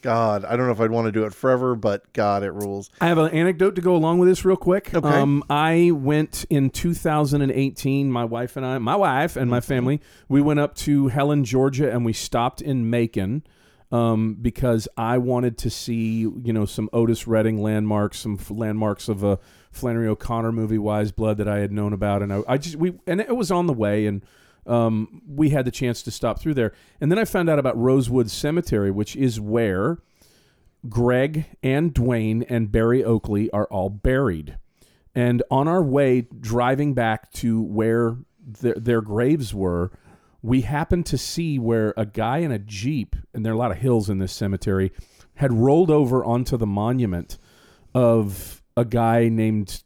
God, 0.01 0.43
I 0.43 0.57
don't 0.57 0.65
know 0.65 0.73
if 0.73 0.81
I'd 0.81 0.91
want 0.91 1.05
to 1.05 1.13
do 1.13 1.23
it 1.25 1.33
forever, 1.33 1.75
but 1.75 2.11
God, 2.11 2.43
it 2.43 2.51
rules. 2.51 2.89
I 2.99 3.07
have 3.07 3.19
an 3.19 3.31
anecdote 3.31 3.75
to 3.75 3.81
go 3.81 3.95
along 3.95 4.17
with 4.17 4.27
this 4.27 4.43
real 4.43 4.57
quick. 4.57 4.93
Okay. 4.93 5.07
Um, 5.07 5.43
I 5.49 5.91
went 5.93 6.45
in 6.49 6.71
2018. 6.71 8.11
My 8.11 8.25
wife 8.25 8.57
and 8.57 8.65
I, 8.65 8.79
my 8.79 8.97
wife 8.97 9.37
and 9.37 9.49
my 9.49 9.61
family, 9.61 10.01
we 10.27 10.41
went 10.41 10.59
up 10.59 10.75
to 10.77 11.07
Helen, 11.07 11.45
Georgia, 11.45 11.89
and 11.89 12.03
we 12.03 12.11
stopped 12.11 12.61
in 12.61 12.89
Macon 12.89 13.43
um, 13.93 14.33
because 14.41 14.87
I 14.97 15.19
wanted 15.19 15.55
to 15.59 15.69
see, 15.69 16.21
you 16.21 16.51
know, 16.51 16.65
some 16.65 16.89
Otis 16.91 17.27
Redding 17.27 17.61
landmarks, 17.61 18.17
some 18.17 18.37
f- 18.39 18.49
landmarks 18.49 19.07
of 19.07 19.23
a 19.23 19.37
Flannery 19.71 20.07
O'Connor 20.07 20.51
movie, 20.51 20.79
Wise 20.79 21.11
Blood, 21.11 21.37
that 21.37 21.47
I 21.47 21.59
had 21.59 21.71
known 21.71 21.93
about, 21.93 22.23
and 22.23 22.33
I, 22.33 22.41
I 22.47 22.57
just 22.57 22.75
we 22.75 22.95
and 23.05 23.21
it 23.21 23.37
was 23.37 23.51
on 23.51 23.67
the 23.67 23.73
way 23.73 24.05
and. 24.05 24.25
Um, 24.65 25.21
we 25.27 25.49
had 25.49 25.65
the 25.65 25.71
chance 25.71 26.01
to 26.03 26.09
stop 26.09 26.39
through 26.39 26.53
there, 26.53 26.71
and 27.01 27.11
then 27.11 27.19
I 27.19 27.25
found 27.25 27.49
out 27.49 27.59
about 27.59 27.77
Rosewood 27.77 28.31
Cemetery, 28.31 28.91
which 28.91 29.13
is 29.13 29.37
where 29.37 29.97
Gregg 30.87 31.47
and 31.61 31.93
Duane 31.93 32.43
and 32.43 32.71
Berry 32.71 33.03
Oakley 33.03 33.51
are 33.51 33.65
all 33.65 33.89
buried. 33.89 34.57
And 35.13 35.43
on 35.51 35.67
our 35.67 35.83
way 35.83 36.27
driving 36.39 36.93
back 36.93 37.29
to 37.33 37.61
where 37.61 38.15
their, 38.39 38.75
their 38.75 39.01
graves 39.01 39.53
were, 39.53 39.91
we 40.43 40.61
happened 40.61 41.05
to 41.07 41.17
see 41.17 41.57
where 41.57 41.93
a 41.95 42.05
guy 42.05 42.39
in 42.39 42.51
a 42.51 42.59
Jeep, 42.59 43.15
and 43.33 43.45
there 43.45 43.53
are 43.53 43.55
a 43.55 43.59
lot 43.59 43.71
of 43.71 43.77
hills 43.77 44.09
in 44.09 44.19
this 44.19 44.33
cemetery, 44.33 44.91
had 45.35 45.53
rolled 45.53 45.89
over 45.89 46.23
onto 46.23 46.57
the 46.57 46.67
monument 46.67 47.39
of 47.95 48.61
a 48.75 48.83
guy 48.85 49.29
named 49.29 49.83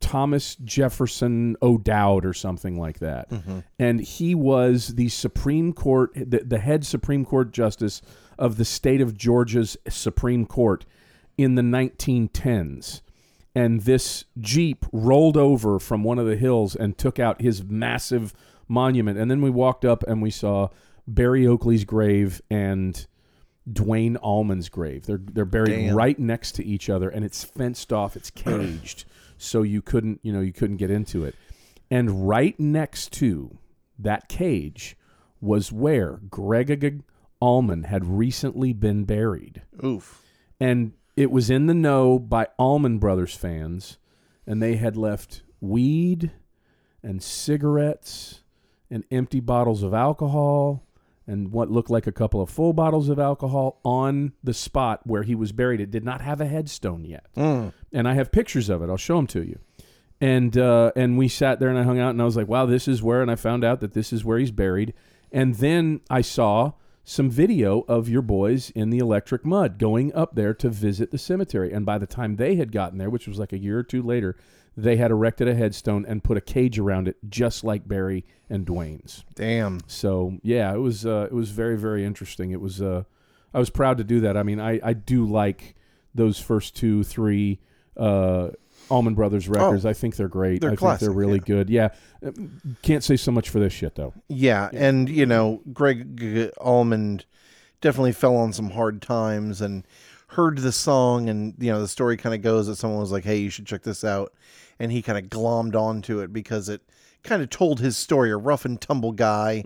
Thomas 0.00 0.54
Jefferson 0.56 1.56
O'Dowd 1.60 2.24
or 2.24 2.32
something 2.32 2.78
like 2.78 3.00
that. 3.00 3.28
Mm-hmm. 3.30 3.58
And 3.80 4.00
he 4.00 4.34
was 4.36 4.94
the 4.94 5.08
Supreme 5.08 5.72
Court, 5.72 6.12
the, 6.14 6.44
the 6.44 6.58
head 6.58 6.86
Supreme 6.86 7.24
Court 7.24 7.52
justice 7.52 8.00
of 8.38 8.56
the 8.56 8.64
state 8.64 9.00
of 9.00 9.16
Georgia's 9.16 9.76
Supreme 9.88 10.46
Court 10.46 10.86
in 11.36 11.56
the 11.56 11.62
1910s. 11.62 13.00
And 13.56 13.80
this 13.80 14.26
Jeep 14.38 14.84
rolled 14.92 15.36
over 15.36 15.78
from 15.80 16.04
one 16.04 16.18
of 16.18 16.26
the 16.26 16.36
hills 16.36 16.76
and 16.76 16.96
took 16.96 17.18
out 17.18 17.40
his 17.40 17.64
massive 17.64 18.34
monument. 18.68 19.18
And 19.18 19.30
then 19.30 19.40
we 19.40 19.50
walked 19.50 19.84
up 19.84 20.02
and 20.04 20.22
we 20.22 20.30
saw 20.30 20.68
Berry 21.06 21.46
Oakley's 21.46 21.84
grave 21.84 22.40
and 22.50 23.06
Duane 23.70 24.16
Allman's 24.16 24.68
grave. 24.68 25.06
They're 25.06 25.20
they're 25.22 25.44
buried 25.44 25.86
Damn. 25.86 25.96
right 25.96 26.18
next 26.18 26.52
to 26.52 26.64
each 26.64 26.88
other, 26.88 27.08
and 27.08 27.24
it's 27.24 27.42
fenced 27.44 27.92
off. 27.92 28.16
It's 28.16 28.30
caged, 28.34 29.04
so 29.38 29.62
you 29.62 29.82
couldn't 29.82 30.20
you 30.22 30.32
know 30.32 30.40
you 30.40 30.52
couldn't 30.52 30.76
get 30.76 30.90
into 30.90 31.24
it. 31.24 31.34
And 31.90 32.28
right 32.28 32.58
next 32.58 33.12
to 33.14 33.58
that 33.98 34.28
cage 34.28 34.96
was 35.40 35.72
where 35.72 36.20
Gregg 36.30 37.02
Allman 37.40 37.84
had 37.84 38.04
recently 38.04 38.72
been 38.72 39.04
buried, 39.04 39.62
Oof. 39.84 40.22
and 40.60 40.92
it 41.16 41.30
was 41.30 41.50
in 41.50 41.66
the 41.66 41.74
know 41.74 42.18
by 42.18 42.48
Allman 42.58 42.98
Brothers 42.98 43.34
fans, 43.34 43.98
and 44.46 44.62
they 44.62 44.76
had 44.76 44.96
left 44.96 45.42
weed 45.60 46.30
and 47.02 47.22
cigarettes 47.22 48.42
and 48.90 49.04
empty 49.10 49.40
bottles 49.40 49.82
of 49.82 49.92
alcohol 49.94 50.82
and 51.26 51.50
what 51.50 51.70
looked 51.70 51.90
like 51.90 52.06
a 52.06 52.12
couple 52.12 52.40
of 52.40 52.48
full 52.48 52.72
bottles 52.72 53.08
of 53.08 53.18
alcohol 53.18 53.80
on 53.84 54.32
the 54.44 54.54
spot 54.54 55.00
where 55.04 55.24
he 55.24 55.34
was 55.34 55.50
buried. 55.52 55.80
It 55.80 55.90
did 55.90 56.04
not 56.04 56.20
have 56.20 56.40
a 56.40 56.46
headstone 56.46 57.04
yet, 57.04 57.26
Mm. 57.36 57.72
and 57.92 58.08
I 58.08 58.14
have 58.14 58.30
pictures 58.30 58.68
of 58.68 58.82
it. 58.82 58.88
I'll 58.90 58.96
show 58.96 59.16
them 59.16 59.26
to 59.28 59.42
you. 59.42 59.58
And 60.20 60.56
uh, 60.56 60.92
and 60.96 61.18
we 61.18 61.28
sat 61.28 61.60
there 61.60 61.68
and 61.68 61.78
I 61.78 61.82
hung 61.82 61.98
out 61.98 62.10
and 62.10 62.22
I 62.22 62.24
was 62.24 62.36
like, 62.36 62.48
wow, 62.48 62.64
this 62.64 62.88
is 62.88 63.02
where. 63.02 63.20
And 63.22 63.30
I 63.30 63.34
found 63.34 63.64
out 63.64 63.80
that 63.80 63.92
this 63.92 64.12
is 64.12 64.24
where 64.24 64.38
he's 64.38 64.50
buried. 64.50 64.94
And 65.30 65.56
then 65.56 66.00
I 66.08 66.22
saw 66.22 66.72
some 67.04 67.28
video 67.28 67.84
of 67.86 68.08
your 68.08 68.22
boys 68.22 68.70
in 68.70 68.90
the 68.90 68.98
electric 68.98 69.44
mud 69.44 69.78
going 69.78 70.14
up 70.14 70.34
there 70.34 70.54
to 70.54 70.68
visit 70.70 71.10
the 71.10 71.18
cemetery. 71.18 71.70
And 71.72 71.84
by 71.84 71.98
the 71.98 72.06
time 72.06 72.36
they 72.36 72.56
had 72.56 72.72
gotten 72.72 72.98
there, 72.98 73.10
which 73.10 73.28
was 73.28 73.38
like 73.38 73.52
a 73.52 73.58
year 73.58 73.78
or 73.78 73.82
two 73.82 74.02
later, 74.02 74.36
they 74.76 74.96
had 74.96 75.10
erected 75.10 75.48
a 75.48 75.54
headstone 75.54 76.04
and 76.06 76.22
put 76.22 76.36
a 76.36 76.40
cage 76.40 76.78
around 76.78 77.08
it, 77.08 77.16
just 77.28 77.64
like 77.64 77.88
Berry 77.88 78.24
and 78.50 78.66
Duane's. 78.66 79.24
Damn. 79.34 79.80
So 79.86 80.38
yeah, 80.42 80.74
it 80.74 80.78
was 80.78 81.06
uh, 81.06 81.28
it 81.30 81.34
was 81.34 81.50
very 81.50 81.78
very 81.78 82.04
interesting. 82.04 82.50
It 82.50 82.60
was 82.60 82.82
uh, 82.82 83.04
I 83.54 83.58
was 83.58 83.70
proud 83.70 83.98
to 83.98 84.04
do 84.04 84.20
that. 84.20 84.36
I 84.36 84.42
mean, 84.42 84.60
I 84.60 84.80
I 84.82 84.92
do 84.92 85.24
like 85.24 85.74
those 86.14 86.38
first 86.38 86.76
two 86.76 87.04
three 87.04 87.60
uh, 87.96 88.50
Allman 88.90 89.14
Brothers 89.14 89.48
records. 89.48 89.86
I 89.86 89.92
think 89.92 90.16
they're 90.16 90.28
great. 90.28 90.60
They're 90.60 90.72
I 90.72 90.76
think 90.76 91.00
they're 91.00 91.10
really 91.10 91.38
yeah. 91.38 91.44
good. 91.44 91.70
Yeah, 91.70 91.88
can't 92.82 93.02
say 93.02 93.16
so 93.16 93.32
much 93.32 93.48
for 93.48 93.58
this 93.58 93.72
shit 93.72 93.94
though. 93.94 94.12
Yeah, 94.28 94.68
and 94.72 95.08
you 95.08 95.26
know, 95.26 95.62
Gregg 95.72 96.18
G- 96.18 96.50
Allman 96.58 97.22
definitely 97.80 98.12
fell 98.12 98.36
on 98.36 98.52
some 98.52 98.70
hard 98.70 99.02
times 99.02 99.60
and 99.60 99.86
heard 100.28 100.58
the 100.58 100.72
song, 100.72 101.28
and 101.28 101.54
you 101.58 101.72
know, 101.72 101.80
the 101.80 101.88
story 101.88 102.16
kind 102.16 102.34
of 102.34 102.42
goes 102.42 102.66
that 102.66 102.76
someone 102.76 103.00
was 103.00 103.12
like, 103.12 103.24
"Hey, 103.24 103.38
you 103.38 103.50
should 103.50 103.66
check 103.66 103.82
this 103.82 104.04
out," 104.04 104.32
and 104.78 104.92
he 104.92 105.02
kind 105.02 105.18
of 105.18 105.30
glommed 105.30 105.74
onto 105.74 106.20
it 106.20 106.32
because 106.32 106.68
it 106.68 106.82
kind 107.22 107.42
of 107.42 107.50
told 107.50 107.80
his 107.80 107.96
story. 107.96 108.30
A 108.30 108.36
rough 108.36 108.64
and 108.64 108.80
tumble 108.80 109.12
guy 109.12 109.62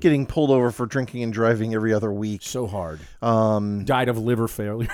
getting 0.00 0.26
pulled 0.26 0.50
over 0.50 0.70
for 0.70 0.86
drinking 0.86 1.22
and 1.22 1.32
driving 1.32 1.74
every 1.74 1.92
other 1.92 2.12
week. 2.12 2.42
So 2.42 2.66
hard. 2.66 3.00
Um, 3.20 3.84
Died 3.84 4.08
of 4.08 4.18
liver 4.18 4.48
failure. 4.48 4.88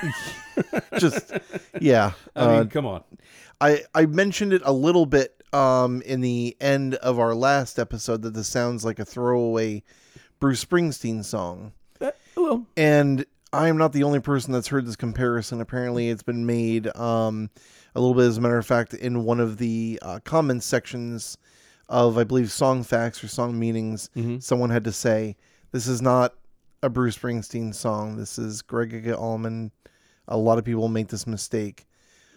just 0.99 1.33
yeah. 1.81 2.13
I 2.35 2.41
uh, 2.41 2.59
mean, 2.59 2.69
come 2.69 2.87
on. 2.87 3.05
I 3.61 3.83
I 3.95 4.07
mentioned 4.07 4.53
it 4.53 4.63
a 4.65 4.73
little 4.73 5.07
bit 5.07 5.35
um 5.53 6.03
in 6.03 6.21
the 6.21 6.57
end 6.61 6.95
of 6.97 7.19
our 7.19 7.35
last 7.35 7.79
episode 7.79 8.23
that 8.23 8.35
this 8.35 8.49
sounds 8.49 8.85
like 8.85 8.99
a 8.99 9.05
throwaway 9.05 9.83
Bruce 10.41 10.65
Springsteen 10.65 11.25
song. 11.25 11.73
Uh, 12.01 12.13
well, 12.37 12.67
And 12.77 13.25
I 13.53 13.69
am 13.69 13.79
not 13.79 13.93
the 13.93 14.05
only 14.05 14.21
person 14.21 14.53
that's 14.53 14.69
heard 14.69 14.87
this 14.87 14.97
comparison. 14.97 15.61
Apparently, 15.61 16.11
it's 16.11 16.23
been 16.23 16.47
made 16.47 16.95
um, 16.97 17.51
a 17.95 18.01
little 18.01 18.15
bit, 18.15 18.25
as 18.27 18.39
a 18.39 18.41
matter 18.41 18.59
of 18.59 18.67
fact, 18.67 18.95
in 18.95 19.25
one 19.25 19.41
of 19.41 19.59
the 19.59 19.99
uh, 20.03 20.21
comments 20.25 20.67
sections 20.67 21.37
of, 21.89 22.19
I 22.19 22.25
believe, 22.25 22.51
Song 22.53 22.83
Facts 22.83 23.23
or 23.25 23.29
Song 23.29 23.59
Meanings. 23.59 24.11
Someone 24.41 24.71
had 24.71 24.85
to 24.85 24.93
say, 24.93 25.37
This 25.73 25.87
is 25.87 26.03
not 26.03 26.35
a 26.83 26.89
Bruce 26.89 27.17
Springsteen 27.19 27.75
song. 27.75 28.17
This 28.17 28.39
is 28.39 28.63
Greg 28.63 29.11
Allman. 29.11 29.73
A 30.29 30.37
lot 30.37 30.59
of 30.59 30.65
people 30.65 30.89
make 30.89 31.09
this 31.09 31.27
mistake. 31.27 31.87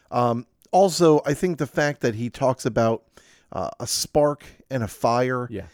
Um, 0.10 0.46
also, 0.72 1.22
I 1.26 1.34
think 1.34 1.58
the 1.58 1.68
fact 1.68 2.02
that 2.02 2.16
he 2.16 2.30
talks 2.30 2.66
about 2.66 3.04
uh, 3.52 3.70
a 3.80 3.86
spark 3.88 4.46
and 4.70 4.82
a 4.84 4.88
fire 4.88 5.48
yeah. 5.52 5.66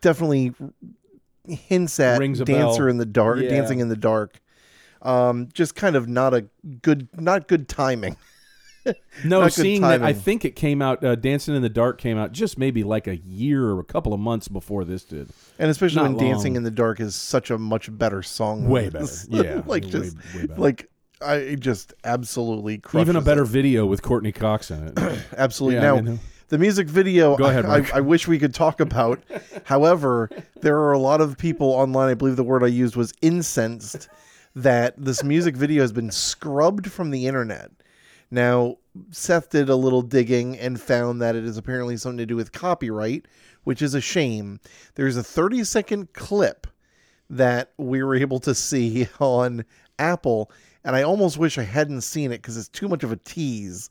definitely 0.00 0.54
hints 1.46 1.98
at 1.98 2.20
dancer 2.20 2.44
bell. 2.84 2.86
in 2.86 2.98
the 2.98 3.06
dark 3.06 3.40
Yeah. 3.40 3.50
dancing 3.50 3.80
in 3.80 3.88
the 3.88 3.96
dark 3.96 4.40
um 5.02 5.48
just 5.52 5.74
kind 5.74 5.96
of 5.96 6.06
not 6.08 6.32
a 6.32 6.46
good 6.80 7.08
not 7.20 7.48
good 7.48 7.68
timing 7.68 8.16
No, 9.24 9.46
seeing 9.48 9.82
that, 9.82 10.02
I 10.02 10.12
think 10.12 10.44
it 10.44 10.56
came 10.56 10.82
out. 10.82 11.04
Uh, 11.04 11.14
Dancing 11.14 11.54
in 11.54 11.62
the 11.62 11.68
Dark 11.68 11.98
came 11.98 12.18
out 12.18 12.32
just 12.32 12.58
maybe 12.58 12.82
like 12.82 13.06
a 13.06 13.16
year 13.16 13.66
or 13.70 13.78
a 13.80 13.84
couple 13.84 14.12
of 14.12 14.20
months 14.20 14.48
before 14.48 14.84
this 14.84 15.04
did. 15.04 15.30
and 15.58 15.70
especially 15.70 16.02
Not 16.02 16.14
when 16.16 16.28
dancing 16.28 16.56
in 16.56 16.62
the 16.64 16.70
dark 16.70 16.98
is 17.00 17.14
such 17.14 17.50
a 17.50 17.58
much 17.58 17.96
better 17.96 18.22
song 18.22 18.62
than 18.62 18.70
Way 18.70 18.88
better. 18.88 19.06
Yeah, 19.28 19.62
like 19.66 19.84
way- 19.84 19.90
just 19.90 20.16
way 20.34 20.46
like 20.56 20.88
i 21.20 21.54
just 21.58 21.94
absolutely 22.02 22.78
crushes 22.78 23.08
Even 23.08 23.14
a 23.16 23.20
better 23.24 23.42
it. 23.42 23.48
video 23.48 23.86
with 23.86 24.02
Courteney 24.02 24.32
Cox 24.32 24.70
in 24.72 24.88
it. 24.88 25.24
absolutely 25.36 25.76
Yeah, 25.80 25.92
I 25.92 26.00
now 26.00 26.18
the 26.48 26.58
music 26.58 26.88
video 26.88 27.36
Go 27.36 27.44
ahead, 27.44 27.64
I, 27.64 27.78
Mark. 27.78 27.94
I 27.94 28.00
wish 28.00 28.26
we 28.26 28.38
could 28.40 28.52
talk 28.54 28.80
about 28.80 29.22
however 29.64 30.28
there 30.62 30.78
are 30.80 30.90
a 30.92 30.98
lot 30.98 31.20
of 31.20 31.38
people 31.38 31.68
online 31.68 32.08
i 32.08 32.14
believe 32.14 32.34
the 32.36 32.42
word 32.42 32.64
i 32.64 32.66
used 32.66 32.96
was 32.96 33.12
incensed 33.22 34.08
that 34.56 34.94
this 34.98 35.22
music 35.22 35.56
video 35.56 35.82
has 35.82 35.92
been 35.92 36.10
scrubbed 36.10 36.90
from 36.90 37.10
the 37.10 37.26
internet 37.28 37.70
now 38.32 38.76
seth 39.10 39.50
did 39.50 39.68
a 39.68 39.76
little 39.76 40.02
digging 40.02 40.58
and 40.58 40.80
found 40.80 41.20
that 41.22 41.36
it 41.36 41.44
is 41.44 41.56
apparently 41.56 41.96
something 41.96 42.18
to 42.18 42.26
do 42.26 42.36
with 42.36 42.50
copyright 42.52 43.26
which 43.64 43.82
is 43.82 43.94
a 43.94 44.00
shame. 44.00 44.60
There's 44.94 45.16
a 45.16 45.22
30 45.22 45.64
second 45.64 46.12
clip 46.12 46.66
that 47.30 47.72
we 47.78 48.02
were 48.02 48.16
able 48.16 48.40
to 48.40 48.54
see 48.54 49.08
on 49.20 49.64
apple 49.98 50.50
and 50.84 50.96
i 50.96 51.02
almost 51.02 51.38
wish 51.38 51.58
i 51.58 51.62
hadn't 51.62 52.00
seen 52.00 52.32
it 52.32 52.38
because 52.38 52.56
it's 52.56 52.68
too 52.68 52.88
much 52.88 53.04
of 53.04 53.12
a 53.12 53.16
tease. 53.16 53.88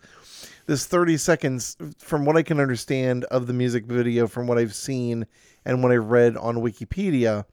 This 0.66 0.86
30 0.86 1.18
seconds 1.18 1.78
from 1.98 2.26
what 2.26 2.38
i 2.38 2.44
can 2.44 2.60
understand 2.60 3.24
of 3.26 3.48
the 3.48 3.54
music 3.54 3.86
video 3.86 4.28
from 4.28 4.48
what 4.48 4.58
i've 4.58 4.76
seen 4.76 5.26
and 5.64 5.82
what 5.82 5.92
I've 5.92 6.10
read 6.10 6.38
on 6.38 6.58
wikipedia 6.58 7.46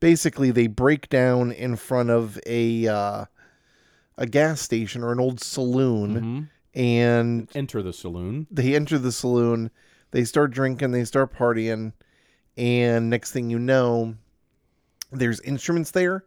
basically 0.00 0.50
they 0.50 0.66
break 0.66 1.08
down 1.08 1.52
in 1.52 1.76
front 1.76 2.10
of 2.10 2.38
a 2.46 2.88
uh, 2.88 3.24
a 4.18 4.26
gas 4.26 4.60
station 4.60 5.02
or 5.02 5.12
an 5.12 5.20
old 5.20 5.40
saloon 5.40 6.48
Mhm. 6.74 6.80
and 6.80 7.48
Enter 7.54 7.82
the 7.82 7.92
saloon. 7.92 8.46
they 8.50 8.74
enter 8.74 8.98
the 8.98 9.12
saloon 9.12 9.70
they 10.12 10.24
start 10.24 10.50
drinking 10.52 10.92
they 10.92 11.04
start 11.04 11.34
partying 11.34 11.92
and 12.56 13.10
next 13.10 13.32
thing 13.32 13.50
you 13.50 13.58
know 13.58 14.14
there's 15.12 15.40
instruments 15.40 15.90
there 15.90 16.24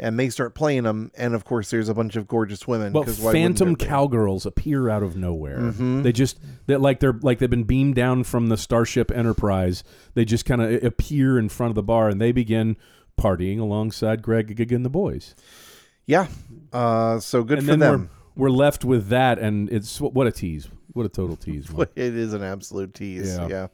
and 0.00 0.18
they 0.18 0.28
start 0.28 0.56
playing 0.56 0.82
them, 0.82 1.12
and 1.16 1.36
of 1.36 1.44
course, 1.44 1.70
there's 1.70 1.88
a 1.88 1.94
bunch 1.94 2.16
of 2.16 2.26
gorgeous 2.26 2.66
women. 2.66 2.92
Well, 2.92 3.04
'cause 3.04 3.20
why 3.20 3.30
phantom 3.30 3.76
cowgirls 3.76 4.44
appear 4.44 4.88
out 4.88 5.04
of 5.04 5.16
nowhere. 5.16 5.58
Mm-hmm. 5.60 6.02
They 6.02 6.10
just 6.10 6.36
that 6.66 6.80
like 6.80 6.98
they're 6.98 7.16
like 7.22 7.38
they've 7.38 7.48
been 7.48 7.62
beamed 7.62 7.94
down 7.94 8.24
from 8.24 8.48
the 8.48 8.56
Starship 8.56 9.12
Enterprise. 9.12 9.84
They 10.14 10.24
just 10.24 10.46
kind 10.46 10.60
of 10.60 10.82
appear 10.82 11.38
in 11.38 11.48
front 11.48 11.70
of 11.70 11.74
the 11.76 11.82
bar 11.84 12.08
and 12.08 12.20
they 12.20 12.32
begin 12.32 12.76
partying 13.16 13.60
alongside 13.60 14.20
Gregg 14.20 14.72
and 14.72 14.84
the 14.84 14.90
boys. 14.90 15.36
Yeah. 16.06 16.26
Uh, 16.72 17.20
so 17.20 17.42
good 17.44 17.58
and 17.58 17.66
for 17.66 17.70
then 17.72 17.78
them. 17.78 18.10
we're 18.36 18.48
we're 18.48 18.50
left 18.50 18.84
with 18.84 19.08
that, 19.08 19.38
and 19.38 19.70
it's 19.70 20.00
what 20.00 20.26
a 20.26 20.32
tease. 20.32 20.68
What 20.92 21.06
a 21.06 21.08
total 21.08 21.36
tease. 21.36 21.68
It 21.96 22.16
is 22.16 22.32
an 22.32 22.42
absolute 22.42 22.94
tease. 22.94 23.36
Yeah. 23.36 23.48
Yeah. 23.48 23.66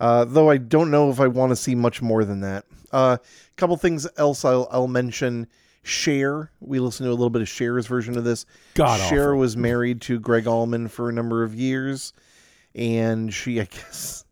Uh, 0.00 0.24
though 0.24 0.50
I 0.50 0.56
don't 0.56 0.90
know 0.90 1.10
if 1.10 1.20
I 1.20 1.28
want 1.28 1.50
to 1.50 1.56
see 1.56 1.74
much 1.74 2.02
more 2.02 2.24
than 2.24 2.40
that. 2.40 2.64
A 2.92 2.96
uh, 2.96 3.16
couple 3.56 3.76
things 3.76 4.06
else 4.16 4.44
I'll, 4.44 4.68
I'll 4.70 4.88
mention. 4.88 5.48
Share. 5.86 6.50
We 6.60 6.78
listened 6.78 7.08
to 7.08 7.10
a 7.10 7.12
little 7.12 7.28
bit 7.28 7.42
of 7.42 7.48
Cher's 7.48 7.86
version 7.86 8.16
of 8.16 8.24
this. 8.24 8.46
God 8.72 8.98
Cher 9.10 9.32
awful. 9.32 9.40
was 9.40 9.54
married 9.54 10.00
to 10.02 10.18
Gregg 10.18 10.46
Allman 10.46 10.88
for 10.88 11.10
a 11.10 11.12
number 11.12 11.42
of 11.42 11.54
years, 11.54 12.14
and 12.74 13.32
she, 13.34 13.60
I 13.60 13.64
guess, 13.64 14.24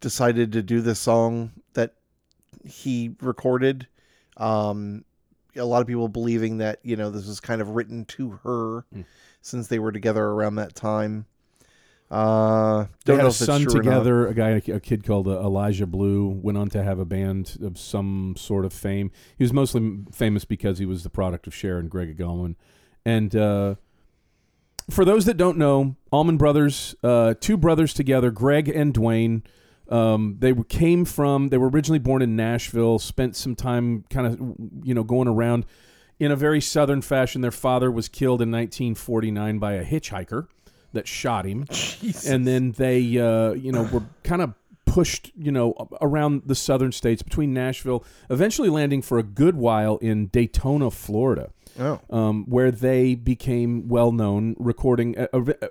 decided 0.00 0.50
to 0.52 0.62
do 0.62 0.80
the 0.80 0.96
song 0.96 1.52
that 1.74 1.94
he 2.64 3.14
recorded. 3.20 3.86
Um, 4.36 5.04
a 5.56 5.64
lot 5.64 5.80
of 5.80 5.86
people 5.86 6.08
believing 6.08 6.58
that 6.58 6.78
you 6.82 6.96
know 6.96 7.10
this 7.10 7.26
was 7.26 7.40
kind 7.40 7.60
of 7.60 7.70
written 7.70 8.04
to 8.06 8.30
her 8.44 8.84
Mm. 8.94 9.04
since 9.40 9.68
they 9.68 9.78
were 9.78 9.92
together 9.92 10.24
around 10.24 10.56
that 10.56 10.74
time. 10.74 11.26
Uh, 12.10 12.84
They 13.04 13.12
don't 13.12 13.16
had 13.16 13.22
know 13.24 13.28
a 13.28 13.32
son 13.32 13.66
together. 13.66 14.26
A 14.28 14.34
guy, 14.34 14.50
a 14.50 14.80
kid 14.80 15.04
called 15.04 15.26
uh, 15.26 15.40
Elijah 15.40 15.86
Blue, 15.86 16.28
went 16.28 16.56
on 16.58 16.68
to 16.70 16.82
have 16.82 16.98
a 16.98 17.04
band 17.04 17.56
of 17.62 17.78
some 17.78 18.34
sort 18.36 18.64
of 18.64 18.72
fame. 18.72 19.10
He 19.36 19.42
was 19.42 19.52
mostly 19.52 20.00
famous 20.12 20.44
because 20.44 20.78
he 20.78 20.86
was 20.86 21.02
the 21.02 21.10
product 21.10 21.46
of 21.46 21.54
Cher 21.54 21.78
and 21.78 21.90
Gregg 21.90 22.20
Allman. 22.20 22.56
And 23.04 23.34
uh, 23.34 23.74
for 24.90 25.04
those 25.04 25.24
that 25.24 25.36
don't 25.36 25.58
know, 25.58 25.96
Allman 26.12 26.36
Brothers, 26.36 26.94
uh, 27.02 27.34
two 27.40 27.56
brothers 27.56 27.94
together, 27.94 28.30
Gregg 28.30 28.68
and 28.68 28.92
Duane. 28.94 29.42
Um, 29.88 30.36
they 30.38 30.54
came 30.68 31.04
from. 31.04 31.48
They 31.48 31.58
were 31.58 31.68
originally 31.68 31.98
born 31.98 32.22
in 32.22 32.36
Nashville. 32.36 32.98
Spent 32.98 33.36
some 33.36 33.54
time, 33.54 34.04
kind 34.10 34.26
of, 34.26 34.40
you 34.82 34.94
know, 34.94 35.04
going 35.04 35.28
around 35.28 35.66
in 36.18 36.30
a 36.30 36.36
very 36.36 36.60
southern 36.60 37.02
fashion. 37.02 37.40
Their 37.40 37.50
father 37.50 37.90
was 37.90 38.08
killed 38.08 38.40
in 38.40 38.50
1949 38.50 39.58
by 39.58 39.74
a 39.74 39.84
hitchhiker 39.84 40.48
that 40.94 41.06
shot 41.06 41.44
him 41.44 41.66
Jesus. 41.70 42.26
and 42.26 42.46
then 42.46 42.72
they 42.72 43.18
uh, 43.18 43.52
you 43.52 43.70
know 43.70 43.82
were 43.92 44.02
kind 44.22 44.40
of 44.40 44.54
pushed 44.86 45.32
you 45.36 45.50
know 45.50 45.74
around 46.00 46.42
the 46.46 46.54
southern 46.54 46.92
states 46.92 47.22
between 47.22 47.52
Nashville 47.52 48.04
eventually 48.30 48.70
landing 48.70 49.02
for 49.02 49.18
a 49.18 49.22
good 49.22 49.56
while 49.56 49.96
in 49.98 50.28
Daytona 50.28 50.90
Florida 50.90 51.50
oh, 51.78 52.00
um, 52.10 52.44
where 52.46 52.70
they 52.70 53.14
became 53.14 53.88
well 53.88 54.12
known 54.12 54.54
recording 54.58 55.16
at, 55.16 55.30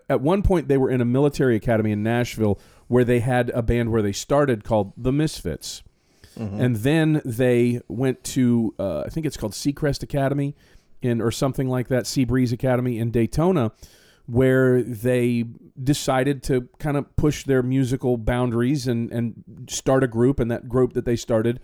at 0.10 0.22
one 0.22 0.43
point 0.43 0.67
they 0.67 0.77
were 0.77 0.89
in 0.89 1.00
a 1.00 1.05
military 1.05 1.55
academy 1.55 1.91
in 1.91 2.03
Nashville 2.03 2.60
where 2.93 3.03
they 3.03 3.19
had 3.19 3.50
a 3.50 3.62
band 3.63 3.91
where 3.91 4.03
they 4.03 4.12
started 4.12 4.63
called 4.63 4.93
the 4.95 5.12
Misfits 5.12 5.81
and 6.35 6.77
then 6.77 7.21
they 7.25 7.79
went 7.88 8.23
to 8.23 8.73
uh, 8.79 9.01
I 9.01 9.09
think 9.09 9.25
it's 9.25 9.38
called 9.38 9.53
Seacrest 9.53 10.01
Academy 10.03 10.55
in 11.01 11.21
or 11.21 11.31
something 11.31 11.67
like 11.67 11.89
that 11.89 12.07
Sea 12.07 12.23
Breeze 12.25 12.51
Academy 12.51 12.97
in 12.97 13.12
Daytona 13.12 13.71
where 14.25 14.81
they 14.81 15.45
decided 15.81 16.41
to 16.43 16.69
kind 16.79 16.97
of 16.97 17.15
push 17.17 17.43
their 17.43 17.62
musical 17.62 18.17
boundaries 18.17 18.88
and, 18.88 19.12
and 19.12 19.43
start 19.69 20.03
a 20.03 20.07
group 20.07 20.39
and 20.39 20.50
that 20.50 20.67
group 20.69 20.93
that 20.93 21.05
they 21.05 21.15
started 21.15 21.59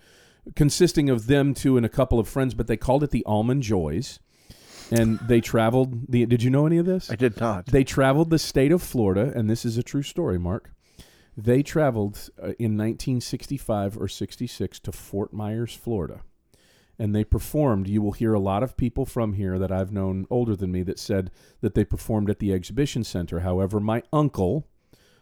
consisting 0.54 1.10
of 1.10 1.26
them 1.26 1.54
two 1.54 1.76
and 1.76 1.84
a 1.84 1.88
couple 1.88 2.18
of 2.18 2.28
friends 2.28 2.54
but 2.54 2.66
they 2.66 2.76
called 2.76 3.02
it 3.02 3.10
the 3.10 3.24
Allman 3.24 3.62
Joys 3.62 4.20
and 4.90 5.18
they 5.20 5.40
traveled 5.40 6.10
the 6.10 6.26
did 6.26 6.42
you 6.42 6.50
know 6.50 6.66
any 6.66 6.78
of 6.78 6.86
this 6.86 7.10
I 7.10 7.16
did 7.16 7.40
not. 7.40 7.66
they 7.66 7.84
traveled 7.84 8.30
the 8.30 8.38
state 8.38 8.72
of 8.72 8.82
Florida, 8.82 9.32
and 9.34 9.48
this 9.48 9.64
is 9.64 9.78
a 9.78 9.82
true 9.82 10.02
story, 10.02 10.38
Mark. 10.38 10.70
They 11.36 11.62
traveled 11.62 12.30
uh, 12.38 12.52
in 12.58 12.76
1965 12.76 13.96
or 13.96 14.08
66 14.08 14.80
to 14.80 14.92
Fort 14.92 15.32
Myers, 15.32 15.74
Florida. 15.74 16.20
And 16.98 17.14
they 17.14 17.24
performed. 17.24 17.88
You 17.88 18.02
will 18.02 18.12
hear 18.12 18.34
a 18.34 18.40
lot 18.40 18.62
of 18.62 18.76
people 18.76 19.06
from 19.06 19.34
here 19.34 19.58
that 19.58 19.72
I've 19.72 19.92
known 19.92 20.26
older 20.28 20.54
than 20.54 20.72
me 20.72 20.82
that 20.82 20.98
said 20.98 21.30
that 21.62 21.74
they 21.74 21.84
performed 21.84 22.28
at 22.28 22.40
the 22.40 22.52
exhibition 22.52 23.04
center. 23.04 23.40
However, 23.40 23.80
my 23.80 24.02
uncle, 24.12 24.66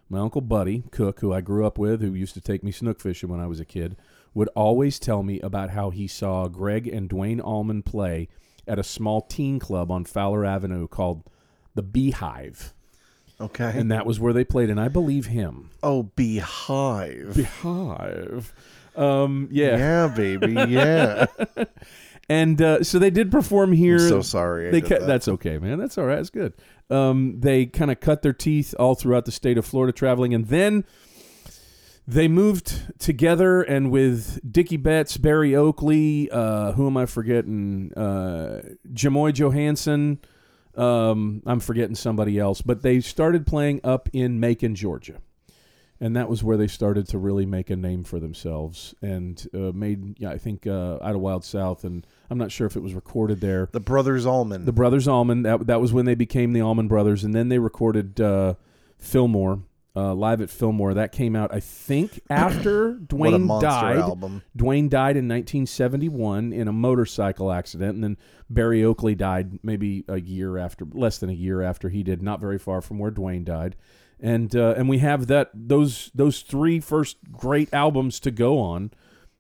my 0.09 0.18
uncle 0.18 0.40
Buddy 0.40 0.83
Cook, 0.90 1.21
who 1.21 1.33
I 1.33 1.40
grew 1.40 1.64
up 1.64 1.79
with, 1.79 2.01
who 2.01 2.14
used 2.14 2.35
to 2.35 2.40
take 2.40 2.64
me 2.64 2.73
snook 2.73 3.01
fishing 3.01 3.29
when 3.29 3.40
I 3.40 3.47
was 3.47 3.61
a 3.61 3.64
kid, 3.64 3.97
would 4.35 4.49
always 4.57 4.99
tell 4.99 5.23
me 5.23 5.40
about 5.40 5.71
how 5.71 5.90
he 5.90 6.09
saw 6.09 6.49
Gregg 6.49 6.88
and 6.88 7.09
Duane 7.09 7.40
Allman 7.40 7.83
play 7.83 8.29
at 8.66 8.79
a 8.79 8.85
small 8.85 9.21
teen 9.21 9.59
club 9.59 9.90
on 9.90 10.05
Fowler 10.05 10.44
Avenue 10.44 10.88
called 10.88 11.25
the 11.75 11.83
Beehive. 11.83 12.75
Okay. 13.40 13.72
And 13.74 13.90
that 13.92 14.05
was 14.05 14.18
where 14.18 14.33
they 14.33 14.44
played, 14.44 14.68
and 14.70 14.81
I 14.81 14.88
believe 14.88 15.27
him. 15.27 15.70
oh, 15.83 16.05
Beehive. 16.16 17.35
Beehive. 17.37 18.53
Um, 18.96 19.48
yeah. 19.53 19.77
yeah, 19.77 20.09
baby. 20.09 20.55
Yeah. 20.68 21.27
And 22.31 22.61
uh, 22.61 22.85
so 22.85 22.98
they 22.98 23.09
did 23.11 23.31
perform 23.31 23.72
here. 23.72 23.94
I'm 23.94 24.09
so 24.09 24.20
sorry. 24.20 24.68
I 24.68 24.70
they 24.70 24.81
cut, 24.83 25.01
that. 25.01 25.07
that's 25.07 25.29
okay, 25.29 25.57
man. 25.59 25.79
That's 25.79 25.96
all 25.96 26.05
right. 26.05 26.18
It's 26.18 26.29
good. 26.29 26.53
Um, 26.90 27.40
they 27.40 27.64
kind 27.64 27.90
of 27.90 28.01
cut 28.01 28.20
their 28.20 28.35
teeth 28.35 28.74
all 28.79 28.94
throughout 28.94 29.24
the 29.24 29.33
state 29.33 29.57
of 29.57 29.64
Florida 29.64 29.92
traveling, 29.92 30.35
and 30.35 30.46
then 30.48 30.85
they 32.07 32.29
moved 32.29 32.98
together 32.98 33.62
and 33.62 33.90
with 33.90 34.40
Dickey 34.51 34.77
Betts, 34.77 35.16
Berry 35.16 35.57
Oakley, 35.57 36.31
uh, 36.31 36.72
who 36.72 36.87
am 36.87 36.98
I 36.98 37.07
forgetting? 37.07 37.92
Uh, 37.96 38.61
Jaimoe 38.92 39.33
Johanson. 39.33 40.18
Um, 40.79 41.43
I'm 41.45 41.61
forgetting 41.61 41.97
somebody 41.97 42.38
else, 42.38 42.62
but 42.62 42.83
they 42.83 43.01
started 43.01 43.47
playing 43.47 43.81
up 43.83 44.09
in 44.12 44.38
Macon, 44.38 44.75
Georgia. 44.75 45.21
And 46.01 46.14
that 46.14 46.29
was 46.29 46.45
where 46.45 46.57
they 46.57 46.69
started 46.69 47.09
to 47.09 47.19
really 47.19 47.45
make 47.45 47.71
a 47.71 47.77
name 47.77 48.05
for 48.05 48.21
themselves 48.21 48.95
and 49.03 49.45
uh, 49.53 49.73
made, 49.75 50.21
yeah, 50.21 50.31
I 50.31 50.38
think, 50.38 50.64
uh, 50.64 50.99
Idlewild 51.03 51.45
South. 51.45 51.83
And 51.83 52.07
I'm 52.31 52.38
not 52.38 52.53
sure 52.53 52.69
if 52.69 52.77
it 52.77 52.83
was 52.83 52.95
recorded 52.95 53.41
there. 53.41 53.69
the 53.73 53.81
Brothers 53.81 54.25
Allman. 54.25 54.64
The 54.64 54.73
Brothers 54.73 55.09
Allman. 55.09 55.43
That 55.43 55.67
that 55.67 55.81
was 55.81 55.93
when 55.93 56.05
they 56.05 56.14
became 56.14 56.53
the 56.53 56.61
Allman 56.62 56.87
Brothers, 56.87 57.25
and 57.25 57.35
then 57.35 57.49
they 57.49 57.59
recorded 57.59 58.21
uh, 58.21 58.55
Fillmore 58.97 59.64
uh, 59.99 60.15
live 60.15 60.41
at 60.41 60.49
Fillmore. 60.49 60.95
That 60.95 61.11
came 61.11 61.35
out, 61.35 61.53
I 61.53 61.59
think, 61.59 62.21
after 62.31 62.93
Duane 62.95 63.49
died. 63.49 63.97
album. 63.97 64.43
Duane 64.55 64.89
died 64.89 65.17
in 65.17 65.27
1971 65.27 66.53
in 66.53 66.69
a 66.69 66.73
motorcycle 66.73 67.51
accident, 67.51 67.97
and 67.97 68.05
then 68.05 68.17
Berry 68.49 68.85
Oakley 68.85 69.17
died 69.17 69.59
maybe 69.65 70.05
a 70.07 70.21
year 70.21 70.57
after, 70.57 70.87
less 70.93 71.19
than 71.19 71.31
a 71.31 71.35
year 71.35 71.63
after 71.63 71.89
he 71.89 72.05
did, 72.05 72.23
not 72.23 72.41
very 72.41 72.59
far 72.59 72.81
from 72.81 73.01
where 73.01 73.11
Duane 73.11 73.43
died. 73.43 73.75
And 74.21 74.55
uh, 74.55 74.75
and 74.77 74.89
we 74.89 74.99
have 74.99 75.27
that 75.29 75.51
those 75.55 76.11
those 76.15 76.43
three 76.43 76.81
first 76.81 77.19
great 77.31 77.73
albums 77.73 78.19
to 78.21 78.33
go 78.33 78.59
on, 78.59 78.91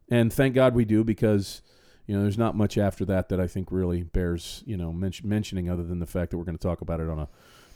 and 0.08 0.32
thank 0.32 0.54
God 0.54 0.74
we 0.74 0.84
do 0.84 1.02
because 1.02 1.62
you 2.06 2.14
know 2.14 2.22
there's 2.22 2.38
not 2.38 2.54
much 2.54 2.78
after 2.78 3.04
that 3.06 3.28
that 3.28 3.40
I 3.40 3.48
think 3.48 3.72
really 3.72 4.04
bears 4.04 4.62
you 4.66 4.76
know 4.76 4.92
men- 4.92 5.12
mentioning 5.24 5.68
other 5.68 5.82
than 5.82 5.98
the 5.98 6.06
fact 6.06 6.30
that 6.30 6.38
we're 6.38 6.44
going 6.44 6.58
to 6.58 6.62
talk 6.62 6.80
about 6.80 7.00
it 7.00 7.08
on 7.08 7.18
a 7.18 7.28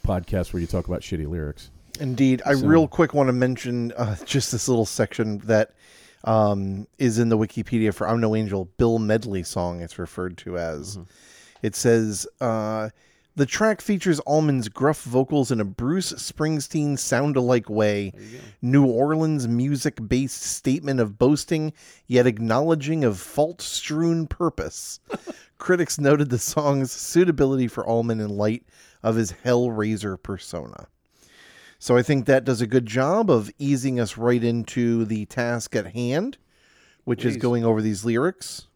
podcast 0.07 0.53
where 0.53 0.61
you 0.61 0.69
talk 0.69 0.87
about 0.87 1.01
shitty 1.01 1.29
lyrics. 1.29 1.73
Indeed. 2.01 2.43
I 2.45 2.55
So- 2.55 2.67
real 2.67 2.89
quick 2.89 3.15
want 3.15 3.29
to 3.29 3.33
mention 3.33 3.93
uh, 3.93 4.17
just 4.25 4.53
this 4.53 4.69
little 4.69 4.87
section 4.87 5.39
that 5.39 5.73
um, 6.25 6.87
is 6.99 7.19
in 7.19 7.29
the 7.29 7.39
Wikipedia 7.39 7.93
for 7.93 8.09
I'm 8.09 8.21
No 8.21 8.37
Angel, 8.37 8.67
Bill 8.77 8.99
Medley 8.99 9.43
song, 9.43 9.81
it's 9.81 9.99
referred 9.99 10.39
to 10.39 10.59
as. 10.59 10.97
Mm-hmm. 10.97 11.03
It 11.63 11.77
says 11.77 12.27
uh, 12.41 12.91
the 13.35 13.47
track 13.47 13.81
features 13.81 14.21
Allman's 14.21 14.69
gruff 14.69 15.03
vocals 15.03 15.51
in 15.51 15.61
a 15.61 15.65
Bruce 15.65 16.13
Springsteen 16.13 16.99
sound 16.99 17.37
alike 17.37 17.71
way, 17.71 18.13
New 18.61 18.85
Orleans 18.85 19.49
music 19.49 19.99
based 20.07 20.43
statement 20.43 21.01
of 21.01 21.19
boasting, 21.19 21.73
yet 22.07 22.27
acknowledging 22.27 23.05
of 23.05 23.19
fault 23.19 23.63
strewn 23.63 24.27
purpose. 24.27 25.01
Critics 25.59 25.99
noted 25.99 26.31
the 26.31 26.39
song's 26.39 26.93
suitability 26.93 27.69
for 27.69 27.87
Allman 27.87 28.21
in 28.21 28.37
light 28.37 28.65
of 29.03 29.17
his 29.17 29.33
Hellraiser 29.45 30.23
persona. 30.23 30.89
So 31.83 31.97
I 31.97 32.03
think 32.03 32.27
that 32.27 32.45
does 32.45 32.61
a 32.61 32.67
good 32.69 32.87
job 32.87 33.29
of 33.29 33.51
easing 33.59 33.99
us 33.99 34.17
right 34.17 34.45
into 34.45 35.05
the 35.05 35.25
task 35.27 35.75
at 35.75 35.95
hand, 35.95 36.39
which 37.03 37.25
is 37.25 37.37
going 37.37 37.65
over 37.65 37.83
these 37.83 38.05
lyrics. 38.05 38.69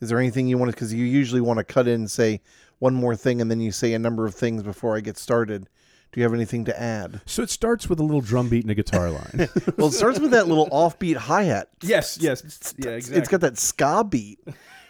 Is 0.00 0.08
there 0.08 0.20
anything 0.20 0.46
you 0.46 0.56
want 0.56 0.70
to, 0.70 0.76
because 0.76 0.94
you 0.94 1.04
usually 1.04 1.40
want 1.40 1.58
to 1.58 1.64
cut 1.64 1.88
in 1.88 1.94
and 1.94 2.10
say 2.10 2.42
one 2.78 2.94
more 2.94 3.16
thing 3.16 3.40
and 3.40 3.50
then 3.50 3.58
you 3.58 3.72
say 3.72 3.92
a 3.92 3.98
number 3.98 4.24
of 4.24 4.36
things 4.36 4.62
before 4.62 4.96
I 4.96 5.00
get 5.00 5.18
started. 5.18 5.68
Do 6.12 6.20
you 6.20 6.22
have 6.22 6.32
anything 6.32 6.64
to 6.66 6.80
add? 6.80 7.22
So 7.26 7.42
it 7.42 7.50
starts 7.50 7.88
with 7.88 7.98
a 7.98 8.04
little 8.04 8.20
drum 8.20 8.48
beat 8.48 8.62
and 8.62 8.70
a 8.70 8.76
guitar 8.76 9.10
line. 9.10 9.48
Well, 9.76 9.88
it 9.88 9.94
starts 9.94 10.20
with 10.20 10.30
that 10.30 10.46
little 10.46 10.68
offbeat 10.70 11.16
hi 11.16 11.42
hat. 11.42 11.70
yes, 11.82 12.18
yes, 12.20 12.72
yeah, 12.78 12.90
exactly. 12.90 13.18
It's 13.18 13.28
got 13.28 13.40
that 13.40 13.58
ska 13.58 14.04
beat, 14.04 14.38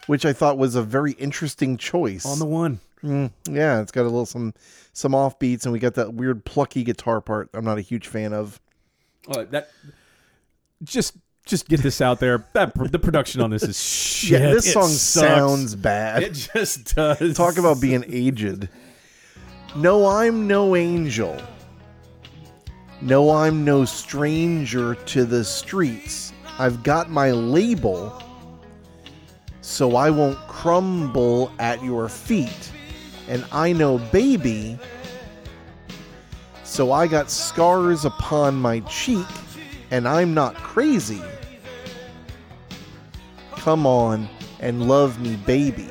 which 0.06 0.26
I 0.26 0.34
thought 0.34 0.58
was 0.58 0.74
a 0.74 0.82
very 0.82 1.12
interesting 1.12 1.78
choice. 1.78 2.26
on 2.26 2.38
the 2.40 2.44
one. 2.44 2.80
Mm, 3.02 3.30
yeah, 3.48 3.80
it's 3.80 3.92
got 3.92 4.02
a 4.02 4.04
little 4.04 4.26
some 4.26 4.52
some 4.94 5.12
offbeats, 5.12 5.64
and 5.64 5.72
we 5.74 5.78
got 5.78 5.94
that 5.94 6.14
weird 6.14 6.44
plucky 6.46 6.82
guitar 6.84 7.20
part. 7.20 7.50
I'm 7.52 7.64
not 7.64 7.76
a 7.76 7.82
huge 7.82 8.06
fan 8.06 8.32
of. 8.32 8.58
Oh, 9.28 9.44
that 9.44 9.68
just 10.82 11.16
just 11.44 11.68
get 11.68 11.80
this 11.82 12.00
out 12.00 12.20
there. 12.20 12.46
That 12.54 12.72
the 12.90 12.98
production 12.98 13.42
on 13.42 13.50
this 13.50 13.62
is 13.62 13.78
shit. 13.82 14.40
Yeah, 14.40 14.52
this 14.52 14.66
It 14.68 14.72
song 14.72 14.88
sucks. 14.88 14.96
sounds 15.28 15.74
bad. 15.74 16.22
It 16.22 16.32
just 16.32 16.94
does. 16.94 17.36
Talk 17.36 17.58
about 17.58 17.80
being 17.80 18.04
aged. 18.08 18.68
No, 19.76 20.06
I'm 20.06 20.46
no 20.46 20.74
angel. 20.76 21.36
No, 23.02 23.30
I'm 23.30 23.64
no 23.64 23.84
stranger 23.84 24.94
to 24.94 25.24
the 25.24 25.44
streets. 25.44 26.32
I've 26.58 26.82
got 26.84 27.10
my 27.10 27.32
label, 27.32 28.22
so 29.60 29.96
I 29.96 30.08
won't 30.10 30.38
crumble 30.46 31.50
at 31.58 31.82
your 31.82 32.08
feet. 32.08 32.70
And 33.28 33.44
I 33.52 33.72
know, 33.72 33.98
baby, 33.98 34.78
so 36.62 36.92
I 36.92 37.06
got 37.06 37.30
scars 37.30 38.04
upon 38.04 38.56
my 38.56 38.80
cheek, 38.80 39.26
and 39.90 40.08
I'm 40.08 40.34
not 40.34 40.54
crazy. 40.56 41.22
Come 43.52 43.86
on 43.86 44.28
and 44.60 44.88
love 44.88 45.20
me, 45.20 45.36
baby. 45.36 45.88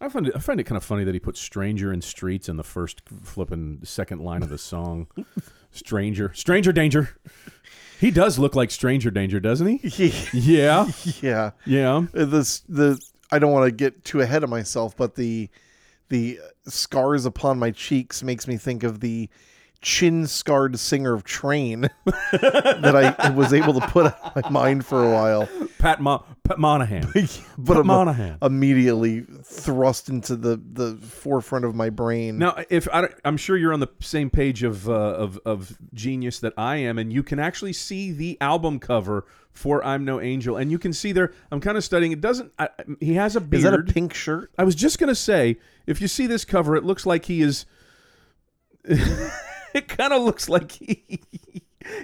I 0.00 0.08
find 0.08 0.26
it. 0.26 0.36
I 0.36 0.40
find 0.40 0.60
it 0.60 0.64
kind 0.64 0.76
of 0.76 0.84
funny 0.84 1.04
that 1.04 1.14
he 1.14 1.20
put 1.20 1.36
"stranger" 1.36 1.92
in 1.92 2.02
streets 2.02 2.48
in 2.48 2.56
the 2.56 2.64
first 2.64 3.02
flipping 3.22 3.80
second 3.82 4.20
line 4.20 4.42
of 4.42 4.48
the 4.50 4.58
song. 4.58 5.06
stranger, 5.70 6.32
stranger 6.34 6.72
danger. 6.72 7.16
He 7.98 8.10
does 8.10 8.38
look 8.38 8.54
like 8.54 8.70
stranger 8.70 9.10
danger, 9.10 9.40
doesn't 9.40 9.66
he? 9.66 10.12
Yeah, 10.32 10.90
yeah. 11.22 11.52
yeah. 11.64 12.06
this 12.12 12.60
the 12.68 13.00
I 13.30 13.38
don't 13.38 13.52
want 13.52 13.66
to 13.66 13.72
get 13.72 14.04
too 14.04 14.20
ahead 14.20 14.44
of 14.44 14.50
myself, 14.50 14.96
but 14.96 15.14
the 15.14 15.48
the 16.08 16.38
scars 16.66 17.26
upon 17.26 17.58
my 17.58 17.70
cheeks 17.72 18.22
makes 18.22 18.46
me 18.46 18.56
think 18.56 18.82
of 18.84 19.00
the 19.00 19.28
chin 19.86 20.26
scarred 20.26 20.76
singer 20.80 21.14
of 21.14 21.22
Train 21.22 21.82
that 22.32 23.16
I 23.20 23.30
was 23.30 23.52
able 23.52 23.72
to 23.74 23.86
put 23.86 24.06
out 24.06 24.36
of 24.36 24.42
my 24.42 24.50
mind 24.50 24.84
for 24.84 25.04
a 25.04 25.14
while, 25.14 25.48
Pat, 25.78 26.00
Mo- 26.00 26.24
Pat 26.42 26.58
Monahan. 26.58 27.08
but 27.56 27.74
Pat 27.74 27.76
I'm 27.76 27.86
Monahan. 27.86 28.38
immediately 28.42 29.24
thrust 29.44 30.08
into 30.08 30.34
the 30.34 30.56
the 30.56 30.96
forefront 30.96 31.64
of 31.64 31.76
my 31.76 31.88
brain. 31.90 32.36
Now, 32.36 32.56
if 32.68 32.88
I, 32.92 33.10
am 33.24 33.36
sure 33.36 33.56
you're 33.56 33.72
on 33.72 33.78
the 33.78 33.88
same 34.00 34.28
page 34.28 34.64
of, 34.64 34.88
uh, 34.88 34.92
of 34.92 35.38
of 35.46 35.78
Genius 35.94 36.40
that 36.40 36.54
I 36.58 36.78
am, 36.78 36.98
and 36.98 37.12
you 37.12 37.22
can 37.22 37.38
actually 37.38 37.72
see 37.72 38.10
the 38.10 38.36
album 38.40 38.80
cover 38.80 39.24
for 39.52 39.84
"I'm 39.84 40.04
No 40.04 40.20
Angel," 40.20 40.56
and 40.56 40.68
you 40.68 40.80
can 40.80 40.92
see 40.92 41.12
there. 41.12 41.32
I'm 41.52 41.60
kind 41.60 41.78
of 41.78 41.84
studying. 41.84 42.10
It 42.10 42.20
doesn't. 42.20 42.52
I, 42.58 42.70
he 42.98 43.14
has 43.14 43.36
a 43.36 43.40
beard. 43.40 43.58
Is 43.58 43.70
that 43.70 43.74
a 43.74 43.84
pink 43.84 44.14
shirt? 44.14 44.50
I 44.58 44.64
was 44.64 44.74
just 44.74 44.98
gonna 44.98 45.14
say, 45.14 45.58
if 45.86 46.00
you 46.00 46.08
see 46.08 46.26
this 46.26 46.44
cover, 46.44 46.74
it 46.74 46.82
looks 46.82 47.06
like 47.06 47.26
he 47.26 47.40
is. 47.40 47.66
it 49.78 49.88
kind 49.88 50.12
of 50.12 50.22
looks 50.22 50.48
like 50.48 50.72
he 50.72 51.20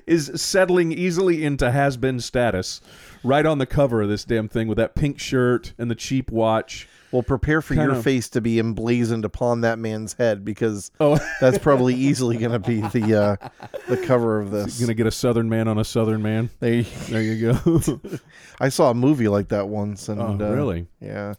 is 0.06 0.30
settling 0.40 0.92
easily 0.92 1.44
into 1.44 1.70
has-been 1.70 2.20
status, 2.20 2.80
right 3.24 3.44
on 3.44 3.58
the 3.58 3.66
cover 3.66 4.02
of 4.02 4.08
this 4.08 4.24
damn 4.24 4.48
thing 4.48 4.68
with 4.68 4.78
that 4.78 4.94
pink 4.94 5.18
shirt 5.18 5.72
and 5.78 5.90
the 5.90 5.94
cheap 5.94 6.30
watch. 6.30 6.88
Well, 7.11 7.22
prepare 7.22 7.61
for 7.61 7.74
Kind 7.74 7.88
your 7.88 7.96
of- 7.98 8.04
face 8.04 8.28
to 8.30 8.40
be 8.40 8.58
emblazoned 8.58 9.24
upon 9.26 9.61
that 9.62 9.78
man's 9.78 10.14
head 10.14 10.44
because 10.46 10.90
Oh, 11.00 11.18
that's 11.42 11.58
probably 11.58 11.94
easily 11.94 12.38
going 12.38 12.52
to 12.52 12.58
be 12.58 12.80
the 12.80 13.38
uh, 13.42 13.68
the 13.88 13.98
cover 13.98 14.40
of 14.40 14.50
this. 14.50 14.80
gonna 14.80 14.94
get 14.94 15.06
a 15.06 15.11
Southern 15.11 15.48
man 15.50 15.68
on 15.68 15.78
a 15.78 15.85
Southern 15.85 16.22
man. 16.22 16.48
There 16.61 16.72
you- 16.74 16.85
There 17.08 17.20
you 17.22 17.52
go. 17.52 18.00
I 18.61 18.68
saw 18.70 18.90
a 18.90 18.94
movie 18.94 19.28
like 19.28 19.48
that 19.48 19.68
once, 19.68 20.08
and 20.08 20.20
oh, 20.22 20.38
uh, 20.40 20.50
really? 20.54 20.87
yeah, 21.00 21.35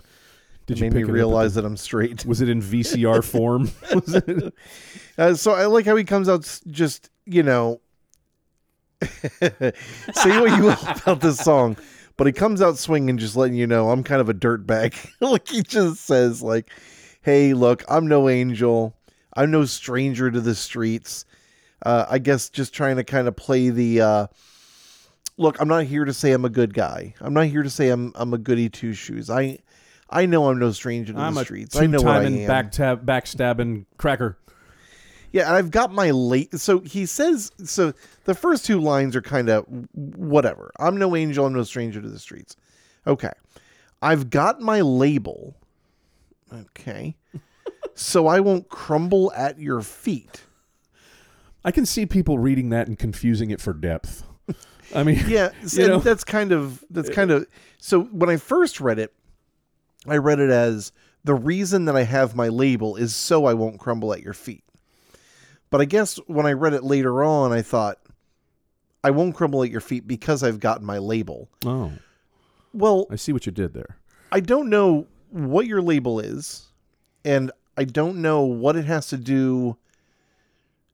Did 0.65 0.77
it 0.77 0.83
you 0.83 0.91
made 0.91 0.95
me 0.95 1.03
realize 1.03 1.55
that 1.55 1.65
I'm 1.65 1.77
straight. 1.77 2.25
Was 2.25 2.41
it 2.41 2.49
in 2.49 2.61
VCR 2.61 3.23
form? 3.29 3.69
Was 3.93 4.15
it? 4.15 4.53
Uh, 5.17 5.33
so 5.35 5.51
I 5.51 5.65
like 5.65 5.85
how 5.85 5.95
he 5.95 6.03
comes 6.03 6.29
out 6.29 6.59
just 6.67 7.09
you 7.25 7.43
know, 7.43 7.81
say 9.01 9.71
what 10.39 10.57
you 10.57 10.63
will 10.63 10.77
about 11.03 11.21
this 11.21 11.39
song, 11.39 11.77
but 12.17 12.27
he 12.27 12.33
comes 12.33 12.61
out 12.61 12.77
swinging, 12.77 13.17
just 13.17 13.35
letting 13.35 13.55
you 13.55 13.67
know 13.67 13.89
I'm 13.89 14.03
kind 14.03 14.21
of 14.21 14.29
a 14.29 14.33
dirtbag. 14.33 14.95
like 15.19 15.47
he 15.47 15.61
just 15.61 16.05
says 16.05 16.41
like, 16.41 16.69
"Hey, 17.21 17.53
look, 17.53 17.83
I'm 17.89 18.07
no 18.07 18.29
angel. 18.29 18.95
I'm 19.35 19.51
no 19.51 19.65
stranger 19.65 20.31
to 20.31 20.41
the 20.41 20.55
streets." 20.55 21.25
Uh, 21.85 22.05
I 22.09 22.19
guess 22.19 22.49
just 22.49 22.73
trying 22.73 22.95
to 22.95 23.03
kind 23.03 23.27
of 23.27 23.35
play 23.35 23.69
the. 23.69 24.01
Uh, 24.01 24.27
Look, 25.35 25.59
I'm 25.59 25.67
not 25.67 25.85
here 25.85 26.05
to 26.05 26.13
say 26.13 26.31
I'm 26.31 26.45
a 26.45 26.49
good 26.49 26.75
guy. 26.75 27.15
I'm 27.19 27.33
not 27.33 27.47
here 27.47 27.63
to 27.63 27.69
say 27.69 27.89
I'm 27.89 28.11
I'm 28.15 28.33
a 28.33 28.37
goody 28.37 28.69
two 28.69 28.93
shoes. 28.93 29.29
I 29.29 29.57
I 30.09 30.25
know 30.25 30.49
I'm 30.49 30.59
no 30.59 30.71
stranger 30.71 31.13
to 31.13 31.19
I'm 31.19 31.33
the 31.33 31.43
streets. 31.43 31.75
I 31.75 31.85
know 31.87 32.01
what 32.01 32.17
I 32.17 32.23
am. 32.25 32.47
back 32.47 32.71
tab, 32.71 33.05
backstabbing 33.05 33.85
cracker. 33.97 34.37
Yeah, 35.31 35.51
I've 35.51 35.71
got 35.71 35.91
my 35.91 36.11
late. 36.11 36.59
So 36.59 36.79
he 36.79 37.05
says. 37.07 37.51
So 37.63 37.93
the 38.25 38.35
first 38.35 38.65
two 38.65 38.79
lines 38.79 39.15
are 39.15 39.21
kind 39.21 39.49
of 39.49 39.65
whatever. 39.93 40.71
I'm 40.79 40.97
no 40.97 41.15
angel. 41.15 41.45
I'm 41.45 41.53
no 41.53 41.63
stranger 41.63 42.01
to 42.01 42.09
the 42.09 42.19
streets. 42.19 42.55
Okay, 43.07 43.31
I've 44.01 44.29
got 44.29 44.61
my 44.61 44.81
label. 44.81 45.55
Okay, 46.53 47.15
so 47.95 48.27
I 48.27 48.39
won't 48.39 48.69
crumble 48.69 49.33
at 49.35 49.59
your 49.59 49.81
feet. 49.81 50.43
I 51.65 51.71
can 51.71 51.85
see 51.85 52.05
people 52.05 52.37
reading 52.37 52.69
that 52.69 52.87
and 52.87 52.99
confusing 52.99 53.49
it 53.49 53.59
for 53.61 53.73
depth. 53.73 54.23
I 54.93 55.03
mean, 55.03 55.23
Yeah, 55.27 55.49
You 55.71 55.87
know? 55.87 55.99
that's 55.99 56.23
kind 56.23 56.51
of 56.51 56.83
that's 56.91 57.09
kind 57.09 57.31
of. 57.31 57.47
So 57.79 58.03
when 58.03 58.29
I 58.29 58.37
first 58.37 58.79
read 58.79 58.99
it, 58.99 59.13
I 60.07 60.17
read 60.17 60.39
it 60.39 60.49
as 60.49 60.91
the 61.23 61.35
reason 61.35 61.85
that 61.85 61.95
I 61.95 62.03
have 62.03 62.35
my 62.35 62.49
label 62.49 62.95
is 62.95 63.15
so 63.15 63.45
I 63.45 63.53
won't 63.53 63.79
crumble 63.79 64.13
at 64.13 64.21
your 64.21 64.33
feet. 64.33 64.63
But 65.69 65.81
I 65.81 65.85
guess 65.85 66.17
when 66.27 66.45
I 66.45 66.51
read 66.53 66.73
it 66.73 66.83
later 66.83 67.23
on, 67.23 67.51
I 67.51 67.61
thought 67.61 67.99
I 69.03 69.11
won't 69.11 69.35
crumble 69.35 69.63
at 69.63 69.71
your 69.71 69.81
feet 69.81 70.07
because 70.07 70.43
I've 70.43 70.59
gotten 70.59 70.85
my 70.85 70.97
label. 70.97 71.49
oh, 71.65 71.93
Well, 72.73 73.07
I 73.09 73.15
see 73.15 73.33
what 73.33 73.45
you 73.45 73.51
did 73.51 73.73
there. 73.73 73.97
I 74.31 74.39
don't 74.39 74.69
know 74.69 75.07
what 75.29 75.65
your 75.65 75.81
label 75.81 76.19
is, 76.19 76.67
and 77.25 77.51
I 77.77 77.85
don't 77.85 78.21
know 78.21 78.41
what 78.41 78.75
it 78.75 78.85
has 78.85 79.07
to 79.07 79.17
do. 79.17 79.77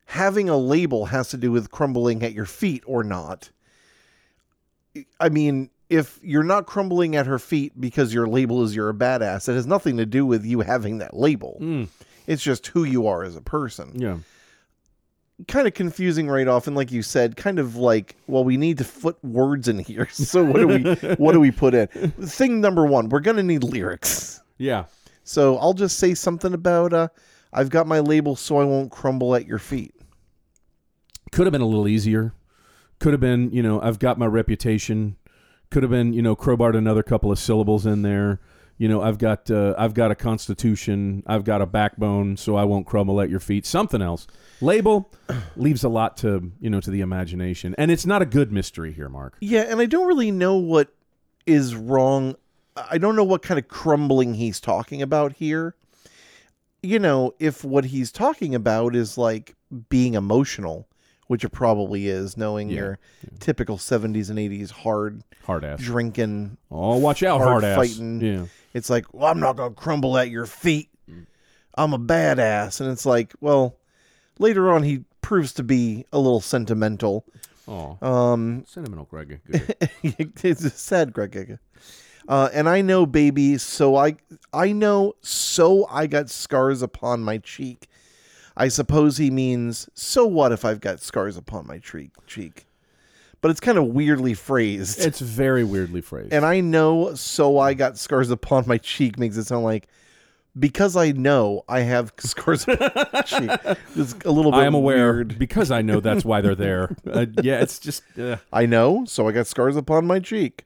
Having 0.05 0.49
a 0.49 0.57
label 0.57 1.05
has 1.07 1.29
to 1.29 1.37
do 1.37 1.51
with 1.51 1.71
crumbling 1.71 2.23
at 2.23 2.33
your 2.33 2.45
feet 2.45 2.83
or 2.87 3.03
not. 3.03 3.49
I 5.19 5.29
mean, 5.29 5.69
if 5.89 6.19
you're 6.21 6.43
not 6.43 6.65
crumbling 6.67 7.15
at 7.15 7.25
her 7.25 7.39
feet 7.39 7.79
because 7.79 8.13
your 8.13 8.27
label 8.27 8.63
is 8.63 8.75
you're 8.75 8.89
a 8.89 8.93
badass, 8.93 9.49
it 9.49 9.53
has 9.53 9.65
nothing 9.67 9.97
to 9.97 10.05
do 10.05 10.25
with 10.25 10.45
you 10.45 10.61
having 10.61 10.99
that 10.99 11.15
label. 11.15 11.57
Mm, 11.59 11.87
It's 12.27 12.43
just 12.43 12.67
who 12.67 12.83
you 12.83 13.07
are 13.07 13.23
as 13.23 13.35
a 13.35 13.41
person. 13.41 13.93
yeah. 13.95 14.17
Kind 15.47 15.67
of 15.69 15.73
confusing 15.73 16.27
right 16.27 16.49
off, 16.49 16.67
and 16.67 16.75
like 16.75 16.91
you 16.91 17.01
said, 17.01 17.37
kind 17.37 17.59
of 17.59 17.77
like, 17.77 18.17
well, 18.27 18.43
we 18.43 18.57
need 18.57 18.77
to 18.79 18.83
put 18.83 19.23
words 19.23 19.69
in 19.69 19.79
here. 19.79 20.05
So 20.11 20.43
what 20.43 20.57
do 20.57 20.67
we 20.67 20.81
what 21.15 21.31
do 21.31 21.39
we 21.39 21.49
put 21.49 21.73
in? 21.73 21.87
Thing 21.87 22.59
number 22.59 22.85
one, 22.85 23.07
we're 23.07 23.21
gonna 23.21 23.41
need 23.43 23.63
lyrics. 23.63 24.41
Yeah. 24.57 24.83
So 25.23 25.57
I'll 25.59 25.73
just 25.73 25.97
say 25.97 26.13
something 26.13 26.53
about 26.53 26.91
uh, 26.91 27.07
I've 27.53 27.69
got 27.69 27.87
my 27.87 28.01
label 28.01 28.35
so 28.35 28.57
I 28.57 28.65
won't 28.65 28.91
crumble 28.91 29.33
at 29.33 29.47
your 29.47 29.59
feet. 29.59 29.95
Could 31.31 31.45
have 31.45 31.53
been 31.53 31.61
a 31.61 31.65
little 31.67 31.87
easier. 31.87 32.33
Could 32.99 33.13
have 33.13 33.21
been, 33.21 33.49
you 33.51 33.63
know, 33.63 33.79
I've 33.81 33.97
got 33.99 34.19
my 34.19 34.25
reputation. 34.25 35.15
Could 35.71 35.83
have 35.83 35.91
been, 35.91 36.13
you 36.13 36.21
know, 36.21 36.35
crowbarred 36.35 36.75
another 36.75 37.03
couple 37.03 37.31
of 37.31 37.37
syllables 37.37 37.85
in 37.85 38.01
there. 38.01 38.39
You 38.79 38.87
know, 38.87 39.01
I've 39.01 39.17
got 39.17 39.51
uh, 39.51 39.75
I've 39.77 39.93
got 39.93 40.09
a 40.09 40.15
constitution. 40.15 41.21
I've 41.27 41.43
got 41.43 41.61
a 41.61 41.65
backbone, 41.65 42.37
so 42.37 42.55
I 42.55 42.63
won't 42.63 42.87
crumble 42.87 43.19
at 43.19 43.29
your 43.29 43.41
feet. 43.41 43.65
Something 43.65 44.01
else. 44.01 44.25
Label 44.61 45.11
leaves 45.57 45.83
a 45.83 45.89
lot 45.89 46.15
to 46.17 46.51
you 46.59 46.69
know 46.69 46.79
to 46.79 46.89
the 46.89 47.01
imagination, 47.01 47.75
and 47.77 47.91
it's 47.91 48.05
not 48.05 48.21
a 48.21 48.25
good 48.25 48.51
mystery 48.51 48.93
here, 48.93 49.09
Mark. 49.09 49.35
Yeah, 49.41 49.65
and 49.69 49.81
I 49.81 49.85
don't 49.85 50.07
really 50.07 50.31
know 50.31 50.55
what 50.55 50.93
is 51.45 51.75
wrong. 51.75 52.35
I 52.75 52.97
don't 52.97 53.15
know 53.15 53.23
what 53.23 53.41
kind 53.41 53.59
of 53.59 53.67
crumbling 53.67 54.35
he's 54.35 54.59
talking 54.59 55.01
about 55.01 55.33
here. 55.33 55.75
You 56.81 56.99
know, 56.99 57.35
if 57.37 57.65
what 57.65 57.85
he's 57.85 58.11
talking 58.11 58.55
about 58.55 58.95
is 58.95 59.17
like 59.17 59.55
being 59.89 60.13
emotional, 60.13 60.87
which 61.29 61.43
it 61.45 61.49
probably 61.49 62.07
is, 62.07 62.35
knowing 62.35 62.69
Yeah, 62.69 62.75
your 62.75 62.99
typical 63.39 63.77
70s 63.77 64.29
and 64.29 64.37
80s 64.39 64.71
hard 64.71 65.23
Hard 65.45 65.63
ass. 65.63 65.79
drinking. 65.79 66.57
Oh, 66.71 66.97
watch 66.97 67.21
out, 67.23 67.37
hard 67.37 67.49
hard, 67.49 67.63
ass. 67.63 67.75
fighting. 67.77 68.19
Yeah. 68.19 68.45
It's 68.73 68.89
like, 68.89 69.05
well, 69.13 69.31
I'm 69.31 69.39
not 69.39 69.55
going 69.55 69.73
to 69.73 69.79
crumble 69.79 70.17
at 70.17 70.29
your 70.29 70.45
feet. 70.47 70.89
I'm 71.75 71.93
a 71.93 71.99
badass. 71.99 72.81
And 72.81 72.91
it's 72.91 73.05
like, 73.05 73.33
well, 73.41 73.75
later 74.39 74.71
on, 74.71 74.81
he 74.83 75.05
proves 75.21 75.53
to 75.53 75.63
be 75.63 76.05
a 76.11 76.17
little 76.17 76.41
sentimental. 76.41 77.25
Oh, 77.67 77.97
Um, 78.01 78.63
sentimental, 78.67 79.05
Gregg. 79.05 79.39
Good. 79.45 79.75
it's 80.43 80.63
a 80.63 80.69
sad 80.71 81.13
Gregg 81.13 81.31
Giga. 81.33 81.59
Uh, 82.27 82.49
and 82.53 82.67
I 82.67 82.81
know, 82.81 83.05
baby, 83.05 83.57
so 83.57 83.95
I 83.95 84.15
I 84.53 84.71
know, 84.71 85.13
so 85.21 85.87
I 85.89 86.05
got 86.07 86.29
scars 86.29 86.81
upon 86.83 87.21
my 87.23 87.37
cheek. 87.39 87.87
I 88.59 88.67
suppose 88.67 89.17
he 89.17 89.31
means, 89.31 89.89
so 89.93 90.27
what 90.27 90.51
if 90.51 90.63
I've 90.65 90.81
got 90.81 90.99
scars 90.99 91.37
upon 91.37 91.65
my 91.65 91.79
cheek? 91.79 92.11
Cheek, 92.27 92.67
but 93.41 93.49
it's 93.51 93.59
kind 93.61 93.77
of 93.77 93.85
weirdly 93.85 94.33
phrased. 94.33 94.99
it's 94.99 95.21
very 95.21 95.63
weirdly 95.63 96.01
phrased. 96.01 96.33
and 96.33 96.45
I 96.45 96.59
know, 96.59 97.15
so 97.15 97.57
I 97.57 97.73
got 97.73 97.97
scars 97.97 98.29
upon 98.29 98.67
my 98.67 98.77
cheek 98.77 99.17
makes 99.17 99.37
it 99.37 99.45
sound 99.45 99.63
like, 99.63 99.87
because 100.57 100.97
I 100.97 101.11
know 101.11 101.63
I 101.69 101.81
have 101.81 102.11
scars 102.19 102.67
on 102.67 102.77
my 102.79 103.21
cheek. 103.21 103.49
It's 103.95 104.13
a 104.25 104.31
little 104.31 104.51
bit 104.51 104.57
I 104.57 104.65
am 104.65 104.73
aware 104.75 105.13
weird. 105.13 105.39
because 105.39 105.71
I 105.71 105.81
know 105.81 106.01
that's 106.01 106.25
why 106.25 106.41
they're 106.41 106.53
there. 106.55 106.95
Uh, 107.09 107.25
yeah, 107.41 107.61
it's 107.61 107.79
just 107.79 108.03
uh, 108.19 108.37
I 108.51 108.65
know, 108.65 109.05
so 109.05 109.27
I 109.27 109.31
got 109.31 109.47
scars 109.47 109.77
upon 109.77 110.05
my 110.05 110.19
cheek. 110.19 110.65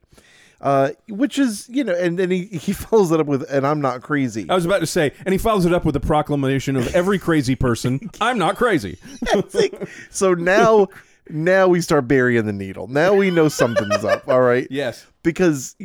Uh, 0.64 0.92
which 1.10 1.38
is, 1.38 1.68
you 1.68 1.84
know, 1.84 1.94
and 1.94 2.18
then 2.18 2.32
he, 2.32 2.46
he 2.46 2.72
follows 2.74 3.12
it 3.12 3.20
up 3.20 3.28
with, 3.28 3.44
and 3.52 3.68
I'm 3.68 3.82
not 3.82 4.02
crazy. 4.02 4.50
I 4.50 4.56
was 4.56 4.66
about 4.66 4.80
to 4.80 4.86
say, 4.88 5.12
and 5.26 5.34
he 5.34 5.38
follows 5.38 5.66
it 5.66 5.74
up 5.74 5.84
with 5.84 5.94
a 5.98 6.00
proclamation 6.00 6.78
of 6.78 6.96
every 6.96 7.20
crazy 7.20 7.54
person. 7.54 8.10
I'm 8.22 8.38
not 8.38 8.56
crazy. 8.56 8.98
so 10.10 10.34
now, 10.34 10.88
now 11.30 11.68
we 11.68 11.82
start 11.82 12.08
burying 12.08 12.46
the 12.46 12.54
needle. 12.54 12.88
Now 12.88 13.14
we 13.14 13.30
know 13.30 13.50
something's 13.50 14.06
up. 14.06 14.28
All 14.30 14.40
right. 14.40 14.66
Yes. 14.72 15.06
because 15.22 15.76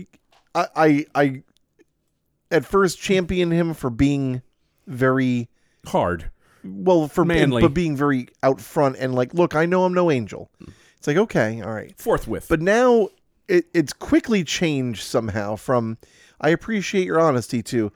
I, 0.54 0.66
I 0.76 1.06
I 1.14 1.42
at 2.52 2.64
first 2.64 3.00
championed 3.00 3.52
him 3.52 3.74
for 3.74 3.90
being 3.90 4.42
very 4.86 5.48
Hard. 5.86 6.30
well 6.64 7.08
for 7.08 7.24
Manly. 7.24 7.62
but 7.62 7.74
being 7.74 7.96
very 7.96 8.28
out 8.42 8.60
front 8.60 8.96
and 8.98 9.14
like 9.14 9.34
look 9.34 9.54
I 9.54 9.66
know 9.66 9.84
I'm 9.84 9.92
no 9.94 10.10
angel. 10.10 10.50
It's 10.96 11.06
like 11.06 11.16
okay 11.16 11.60
all 11.62 11.72
right, 11.72 11.94
Forthwith. 11.98 12.46
but 12.48 12.60
now 12.60 13.08
it, 13.48 13.66
it's 13.74 13.92
quickly 13.92 14.44
changed 14.44 15.02
somehow 15.02 15.56
from 15.56 15.98
I 16.40 16.50
appreciate 16.50 17.06
your 17.06 17.20
honesty 17.20 17.62
to 17.64 17.92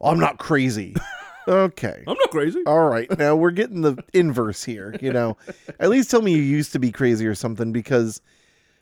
"Oh, 0.00 0.10
I'm 0.10 0.20
not 0.20 0.38
crazy. 0.38 0.94
okay. 1.48 2.04
I'm 2.06 2.16
not 2.18 2.30
crazy. 2.30 2.62
All 2.66 2.88
right, 2.88 3.08
now 3.18 3.36
we're 3.36 3.52
getting 3.52 3.82
the 3.82 3.96
inverse 4.12 4.64
here. 4.64 4.94
You 5.00 5.12
know, 5.12 5.36
at 5.80 5.88
least 5.88 6.10
tell 6.10 6.22
me 6.22 6.34
you 6.34 6.42
used 6.42 6.72
to 6.72 6.78
be 6.78 6.92
crazy 6.92 7.26
or 7.26 7.34
something 7.34 7.72
because, 7.72 8.20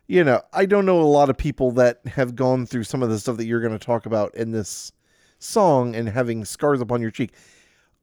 you 0.09 0.25
know, 0.25 0.43
I 0.53 0.67
don't 0.67 0.87
know 0.87 1.01
a 1.01 1.03
lot 1.03 1.31
of 1.31 1.37
people 1.37 1.71
that 1.73 2.01
have 2.07 2.35
gone 2.35 2.67
through 2.67 2.85
some 2.85 3.03
of 3.03 3.11
the 3.11 3.19
stuff 3.19 3.37
that 3.37 3.47
you're 3.47 3.61
going 3.61 3.79
to 3.79 3.85
talk 3.85 4.07
about 4.07 4.35
in 4.35 4.51
this 4.51 4.93
song 5.39 5.95
and 5.95 6.09
having 6.09 6.45
scars 6.45 6.81
upon 6.81 7.03
your 7.03 7.11
cheek, 7.11 7.33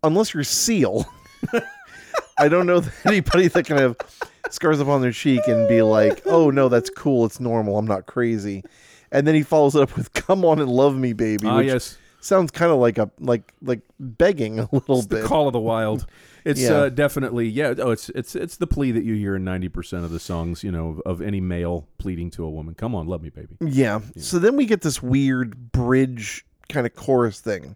unless 0.03 0.33
you're 0.33 0.43
Seal. 0.43 1.05
I 2.37 2.47
don't 2.47 2.65
know 2.65 2.81
anybody 3.05 3.47
that 3.47 3.65
can 3.65 3.77
have 3.77 3.97
scars 4.49 4.79
up 4.81 4.87
on 4.87 5.01
their 5.01 5.11
cheek 5.11 5.47
and 5.47 5.67
be 5.67 5.81
like, 5.81 6.21
"Oh 6.25 6.49
no, 6.49 6.69
that's 6.69 6.89
cool. 6.89 7.25
It's 7.25 7.39
normal. 7.39 7.77
I'm 7.77 7.87
not 7.87 8.05
crazy." 8.05 8.63
And 9.11 9.27
then 9.27 9.35
he 9.35 9.43
follows 9.43 9.75
it 9.75 9.81
up 9.81 9.95
with 9.95 10.13
"Come 10.13 10.43
on 10.45 10.59
and 10.59 10.69
love 10.69 10.95
me, 10.95 11.13
baby," 11.13 11.47
Ah, 11.47 11.57
which 11.57 11.67
yes. 11.67 11.97
sounds 12.19 12.51
kind 12.51 12.71
of 12.71 12.79
like 12.79 12.97
a 12.97 13.09
like 13.19 13.53
like 13.61 13.81
begging 13.99 14.59
a 14.59 14.67
little 14.71 14.99
It's 14.99 15.07
the 15.07 15.17
bit. 15.17 15.25
call 15.25 15.47
of 15.47 15.53
the 15.53 15.59
wild. 15.59 16.05
It's 16.45 16.59
Yeah. 16.61 16.71
uh, 16.73 16.89
definitely 16.89 17.47
yeah. 17.47 17.73
Oh, 17.77 17.91
it's 17.91 18.09
it's 18.09 18.35
it's 18.35 18.57
the 18.57 18.67
plea 18.67 18.91
that 18.91 19.03
you 19.05 19.15
hear 19.15 19.35
in 19.37 19.43
ninety 19.45 19.69
percent 19.69 20.03
of 20.03 20.11
the 20.11 20.19
songs. 20.19 20.63
You 20.63 20.71
know, 20.71 20.89
of, 21.05 21.19
of 21.19 21.21
any 21.21 21.39
male 21.39 21.87
pleading 21.99 22.31
to 22.31 22.43
a 22.43 22.49
woman. 22.49 22.73
Come 22.75 22.93
on, 22.95 23.07
love 23.07 23.21
me, 23.23 23.29
baby. 23.29 23.55
Yeah. 23.61 24.01
So 24.17 24.39
then 24.39 24.55
we 24.57 24.65
get 24.65 24.81
this 24.81 25.01
weird 25.01 25.71
bridge 25.71 26.45
kind 26.69 26.85
of 26.85 26.95
chorus 26.95 27.39
thing. 27.39 27.75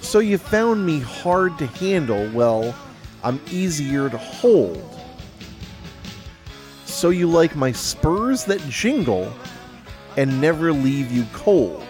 So 0.00 0.18
you 0.18 0.38
found 0.38 0.84
me 0.86 1.00
hard 1.00 1.56
to 1.58 1.66
handle. 1.66 2.28
Well, 2.34 2.74
I'm 3.24 3.40
easier 3.50 4.08
to 4.10 4.18
hold. 4.18 4.97
So 6.88 7.10
you 7.10 7.28
like 7.28 7.54
my 7.54 7.70
spurs 7.70 8.44
that 8.46 8.60
jingle 8.68 9.32
and 10.16 10.40
never 10.40 10.72
leave 10.72 11.12
you 11.12 11.26
cold. 11.32 11.84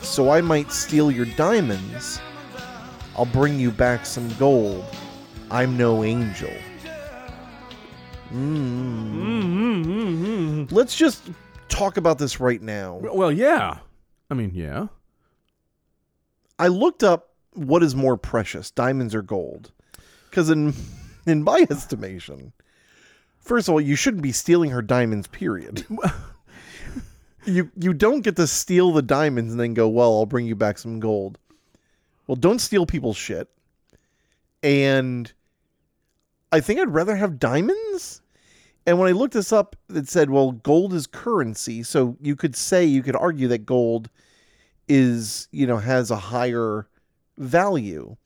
So 0.00 0.30
I 0.30 0.40
might 0.40 0.72
steal 0.72 1.10
your 1.12 1.26
diamonds. 1.26 2.18
I'll 3.16 3.26
bring 3.26 3.60
you 3.60 3.70
back 3.70 4.06
some 4.06 4.28
gold. 4.34 4.84
I'm 5.50 5.76
no 5.76 6.02
angel. 6.02 6.50
Mm. 8.32 9.70
Let's 10.72 10.96
just 10.96 11.30
talk 11.68 11.98
about 11.98 12.18
this 12.18 12.40
right 12.40 12.62
now. 12.62 12.96
Well, 12.96 13.30
yeah. 13.30 13.78
I 14.30 14.34
mean, 14.34 14.52
yeah. 14.54 14.86
I 16.58 16.68
looked 16.68 17.04
up 17.04 17.34
what 17.52 17.82
is 17.82 17.94
more 17.94 18.16
precious, 18.16 18.70
diamonds 18.70 19.14
or 19.14 19.20
gold. 19.22 19.72
Because 20.30 20.48
in 20.48 20.72
in 21.26 21.42
my 21.42 21.66
estimation, 21.70 22.54
first 23.40 23.68
of 23.68 23.72
all, 23.72 23.80
you 23.80 23.96
shouldn't 23.96 24.22
be 24.22 24.32
stealing 24.32 24.70
her 24.70 24.82
diamonds. 24.82 25.26
Period. 25.28 25.84
you 27.44 27.70
you 27.76 27.92
don't 27.92 28.20
get 28.20 28.36
to 28.36 28.46
steal 28.46 28.92
the 28.92 29.02
diamonds 29.02 29.52
and 29.52 29.60
then 29.60 29.74
go, 29.74 29.88
well, 29.88 30.12
I'll 30.12 30.26
bring 30.26 30.46
you 30.46 30.56
back 30.56 30.78
some 30.78 31.00
gold. 31.00 31.38
Well, 32.26 32.36
don't 32.36 32.60
steal 32.60 32.86
people's 32.86 33.16
shit. 33.16 33.48
And 34.62 35.32
I 36.52 36.60
think 36.60 36.80
I'd 36.80 36.94
rather 36.94 37.16
have 37.16 37.38
diamonds. 37.38 38.22
And 38.86 38.98
when 38.98 39.08
I 39.08 39.12
looked 39.12 39.34
this 39.34 39.52
up, 39.52 39.76
it 39.88 40.08
said, 40.08 40.30
well, 40.30 40.52
gold 40.52 40.94
is 40.94 41.06
currency. 41.06 41.82
So 41.82 42.16
you 42.20 42.36
could 42.36 42.56
say, 42.56 42.84
you 42.84 43.02
could 43.02 43.16
argue 43.16 43.48
that 43.48 43.66
gold 43.66 44.10
is, 44.88 45.48
you 45.52 45.66
know, 45.66 45.76
has 45.76 46.10
a 46.10 46.16
higher 46.16 46.88
value. 47.38 48.16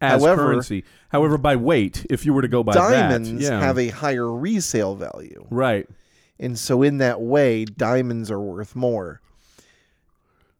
As 0.00 0.22
However- 0.22 0.44
currency. 0.44 0.84
However, 1.08 1.38
by 1.38 1.56
weight, 1.56 2.04
if 2.10 2.26
you 2.26 2.34
were 2.34 2.42
to 2.42 2.48
go 2.48 2.62
by 2.62 2.74
diamonds 2.74 3.30
that, 3.30 3.40
yeah. 3.40 3.60
have 3.60 3.78
a 3.78 3.88
higher 3.88 4.30
resale 4.30 4.94
value. 4.94 5.46
right. 5.50 5.88
And 6.38 6.58
so, 6.58 6.82
in 6.82 6.98
that 6.98 7.22
way, 7.22 7.64
diamonds 7.64 8.30
are 8.30 8.40
worth 8.40 8.76
more. 8.76 9.22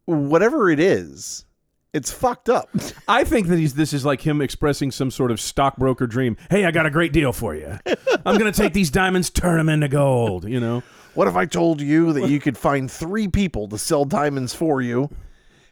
Whatever 0.05 0.71
it 0.71 0.79
is, 0.79 1.45
it's 1.93 2.11
fucked 2.11 2.49
up. 2.49 2.69
I 3.07 3.23
think 3.23 3.47
that 3.47 3.59
he's 3.59 3.75
this 3.75 3.93
is 3.93 4.05
like 4.05 4.21
him 4.21 4.41
expressing 4.41 4.89
some 4.91 5.11
sort 5.11 5.29
of 5.29 5.39
stockbroker 5.39 6.07
dream. 6.07 6.35
Hey, 6.49 6.65
I 6.65 6.71
got 6.71 6.85
a 6.85 6.89
great 6.89 7.13
deal 7.13 7.31
for 7.33 7.53
you. 7.55 7.77
I'm 8.25 8.37
going 8.37 8.51
to 8.51 8.57
take 8.57 8.73
these 8.73 8.89
diamonds, 8.89 9.29
turn 9.29 9.57
them 9.57 9.69
into 9.69 9.87
gold, 9.87 10.45
you 10.45 10.59
know. 10.59 10.81
What 11.13 11.27
if 11.27 11.35
I 11.35 11.45
told 11.45 11.81
you 11.81 12.13
that 12.13 12.29
you 12.29 12.39
could 12.39 12.57
find 12.57 12.89
three 12.89 13.27
people 13.27 13.67
to 13.69 13.77
sell 13.77 14.05
diamonds 14.05 14.53
for 14.53 14.81
you, 14.81 15.09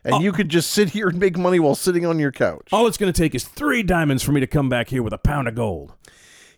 and 0.05 0.23
you 0.23 0.31
could 0.31 0.49
just 0.49 0.71
sit 0.71 0.89
here 0.89 1.07
and 1.09 1.19
make 1.19 1.37
money 1.37 1.59
while 1.59 1.75
sitting 1.75 2.05
on 2.05 2.19
your 2.19 2.31
couch? 2.31 2.67
All 2.71 2.87
it's 2.87 2.97
going 2.97 3.11
to 3.11 3.17
take 3.21 3.35
is 3.35 3.43
3 3.43 3.83
diamonds 3.83 4.23
for 4.23 4.31
me 4.31 4.39
to 4.39 4.47
come 4.47 4.69
back 4.69 4.89
here 4.89 5.03
with 5.03 5.13
a 5.13 5.17
pound 5.17 5.47
of 5.47 5.55
gold. 5.55 5.93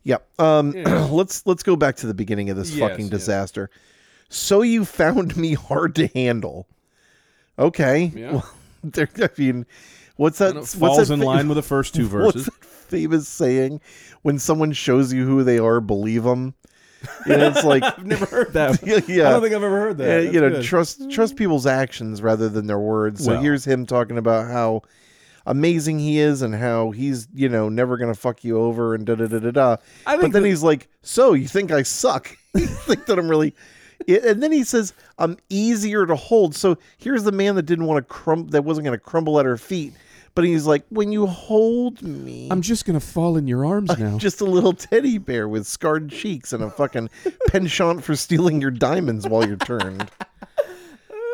Yep. 0.04 0.28
Um, 0.40 0.72
let's 1.12 1.46
let's 1.46 1.64
go 1.64 1.76
back 1.76 1.96
to 1.98 2.08
the 2.08 2.14
beginning 2.14 2.50
of 2.50 2.56
this 2.58 2.72
Yes, 2.72 2.90
fucking 2.90 3.06
yes. 3.06 3.12
disaster. 3.12 3.70
So 4.30 4.62
you 4.62 4.86
found 4.86 5.36
me 5.38 5.54
hard 5.54 5.96
to 5.96 6.08
handle. 6.08 6.68
Okay. 7.60 8.12
Yeah. 8.16 8.32
Well, 8.34 8.50
there, 8.84 9.10
I 9.18 9.30
mean, 9.38 9.66
what's 10.16 10.38
that? 10.40 10.50
And 10.52 10.60
what's 10.60 10.76
falls 10.76 11.08
that 11.08 11.14
in 11.14 11.20
fa- 11.20 11.26
line 11.26 11.48
with 11.50 11.56
the 11.58 11.62
first 11.62 11.94
two 11.96 12.04
What's 12.08 12.36
verses. 12.36 12.46
that 12.46 12.66
famous 12.66 13.28
saying? 13.28 13.82
When 14.22 14.40
someone 14.40 14.72
shows 14.74 15.12
you 15.14 15.26
who 15.26 15.44
they 15.44 15.60
are, 15.60 15.82
believe 15.82 16.24
them. 16.24 16.54
And 17.26 17.42
it's 17.42 17.64
like, 17.64 17.84
I've 17.84 18.06
never 18.06 18.26
heard 18.26 18.54
that. 18.54 18.80
yeah, 19.08 19.28
I 19.28 19.32
don't 19.32 19.42
think 19.42 19.56
I've 19.56 19.64
ever 19.64 19.80
heard 19.80 19.98
that. 19.98 20.06
That's 20.06 20.34
you 20.34 20.42
know, 20.42 20.50
good. 20.50 20.64
trust 20.64 21.10
trust 21.12 21.36
mm. 21.36 21.38
people's 21.38 21.66
actions 21.66 22.22
rather 22.22 22.50
than 22.50 22.68
their 22.68 22.80
words. 22.80 23.24
So 23.24 23.32
Well. 23.32 23.42
here's 23.42 23.66
him 23.66 23.86
talking 23.86 24.18
about 24.18 24.50
how 24.50 24.84
amazing 25.46 26.00
he 26.00 26.20
is 26.20 26.42
and 26.42 26.54
how 26.54 26.92
he's 26.92 27.28
you 27.34 27.48
know 27.48 27.70
never 27.70 27.98
gonna 27.98 28.14
fuck 28.14 28.44
you 28.44 28.60
over 28.60 28.94
and 28.94 29.06
da 29.06 29.16
da 29.16 29.28
da 29.28 29.40
da 29.40 29.52
da. 29.52 29.78
I 30.06 30.18
But 30.18 30.32
then 30.32 30.44
that- 30.44 30.50
he's 30.50 30.64
like, 30.64 30.88
"So 31.02 31.34
you 31.34 31.48
think 31.48 31.72
I 31.72 31.84
suck? 31.84 32.36
you 32.56 32.66
think 32.68 33.06
that 33.06 33.18
I'm 33.18 33.30
really?" 33.30 33.54
And 34.08 34.44
then 34.44 34.52
he 34.52 34.64
says, 34.64 34.94
"I'm 35.18 35.38
easier 35.50 36.06
to 36.06 36.16
hold." 36.16 36.56
So 36.56 36.78
here's 36.98 37.24
the 37.24 37.32
man 37.32 37.56
that 37.56 37.64
didn't 37.64 37.86
want 37.86 37.98
to 37.98 38.14
crumb, 38.14 38.48
that 38.50 38.64
wasn't 38.64 38.86
going 38.86 38.98
to 38.98 39.04
crumble 39.04 39.40
at 39.40 39.46
her 39.46 39.58
feet, 39.58 39.94
but 40.38 40.46
he's 40.46 40.68
like, 40.68 40.86
"When 40.90 41.12
you 41.12 41.26
hold 41.26 42.04
me, 42.04 42.48
I'm 42.52 42.62
just 42.62 42.86
going 42.86 42.94
to 43.00 43.04
fall 43.04 43.38
in 43.38 43.48
your 43.48 43.66
arms 43.66 43.90
now. 43.98 44.20
just 44.20 44.40
a 44.40 44.46
little 44.46 44.72
teddy 44.72 45.18
bear 45.18 45.48
with 45.50 45.66
scarred 45.66 46.12
cheeks 46.12 46.54
and 46.54 46.64
a 46.64 46.70
fucking 46.70 47.10
penchant 47.48 48.04
for 48.04 48.16
stealing 48.16 48.62
your 48.62 48.70
diamonds 48.70 49.28
while 49.28 49.48
you're 49.48 49.58
turned. 49.58 50.12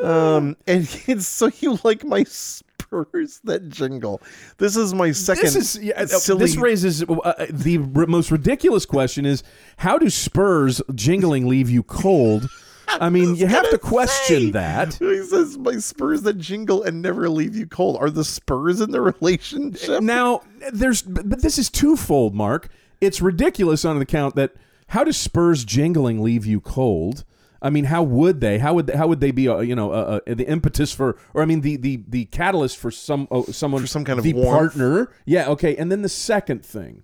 Um, 0.02 0.56
and 0.68 0.84
it's 1.08 1.28
so 1.28 1.52
you 1.60 1.80
like 1.84 2.06
my 2.06 2.24
spurs 2.24 3.42
that 3.44 3.68
jingle. 3.68 4.22
This 4.58 4.78
is 4.78 4.94
my 4.94 5.12
second. 5.12 5.44
this 5.44 5.56
is 5.58 5.84
yeah, 5.84 6.04
uh, 6.04 6.06
silly. 6.06 6.40
this 6.40 6.56
raises 6.56 7.04
uh, 7.04 7.14
uh, 7.14 7.48
the 7.50 7.80
r- 7.80 8.06
most 8.06 8.32
ridiculous 8.32 8.86
question 8.86 9.26
is 9.26 9.44
how 9.76 9.98
do 9.98 10.10
spurs 10.10 10.82
jingling 10.96 11.46
leave 11.46 11.70
you 11.70 11.84
cold 11.84 12.48
i 12.88 13.10
mean 13.10 13.36
you 13.36 13.48
have 13.48 13.70
to 13.70 13.78
question 13.78 14.42
say. 14.48 14.52
that 14.52 14.94
He 14.96 15.24
says 15.24 15.58
my 15.58 15.78
spurs 15.78 16.22
that 16.24 16.38
jingle 16.38 16.84
and 16.84 17.02
never 17.02 17.30
leave 17.30 17.56
you 17.56 17.66
cold. 17.66 17.98
Are 17.98 18.10
the 18.10 18.24
spurs 18.24 18.82
in 18.82 18.92
the 18.92 19.02
relationship? 19.02 20.02
now 20.02 20.42
there's 20.72 21.02
but 21.02 21.42
this 21.42 21.58
is 21.58 21.70
twofold 21.70 22.36
mark 22.36 22.70
it's 23.02 23.22
ridiculous 23.22 23.84
on 23.86 24.00
the 24.00 24.06
count 24.06 24.36
that 24.36 24.54
how 24.88 25.04
does 25.04 25.18
spurs 25.18 25.66
jingling 25.66 26.22
leave 26.22 26.46
you 26.46 26.60
cold 26.62 27.24
I 27.66 27.70
mean, 27.70 27.86
how 27.86 28.04
would 28.04 28.42
they? 28.42 28.58
How 28.60 28.74
would 28.74 28.88
they, 28.88 28.98
how 28.98 29.08
would 29.08 29.22
they 29.22 29.32
be? 29.32 29.48
Uh, 29.48 29.60
you 29.60 29.74
know, 29.74 29.94
uh, 29.94 30.20
uh, 30.28 30.34
the 30.36 30.46
impetus 30.46 30.92
for, 30.92 31.16
or 31.34 31.42
I 31.42 31.46
mean, 31.46 31.62
the 31.62 31.78
the 31.78 32.04
the 32.10 32.26
catalyst 32.26 32.76
for 32.78 32.92
some 32.92 33.26
uh, 33.32 33.44
someone 33.44 33.80
For 33.80 33.88
some 33.88 34.04
kind 34.04 34.20
of 34.20 34.26
the 34.26 34.34
warmth. 34.34 34.74
partner. 34.74 35.10
Yeah, 35.26 35.48
okay. 35.48 35.74
And 35.78 35.90
then 35.90 36.02
the 36.02 36.10
second 36.10 36.66
thing. 36.66 37.04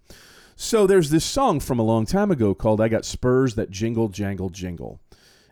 So 0.57 0.85
there's 0.85 1.11
this 1.11 1.23
song 1.23 1.61
from 1.61 1.79
a 1.79 1.83
long 1.83 2.05
time 2.05 2.29
ago 2.29 2.53
called 2.53 2.81
"I 2.81 2.89
Got 2.89 3.05
Spurs 3.05 3.55
That 3.55 3.71
Jingle 3.71 4.09
Jangle 4.09 4.49
Jingle," 4.49 4.99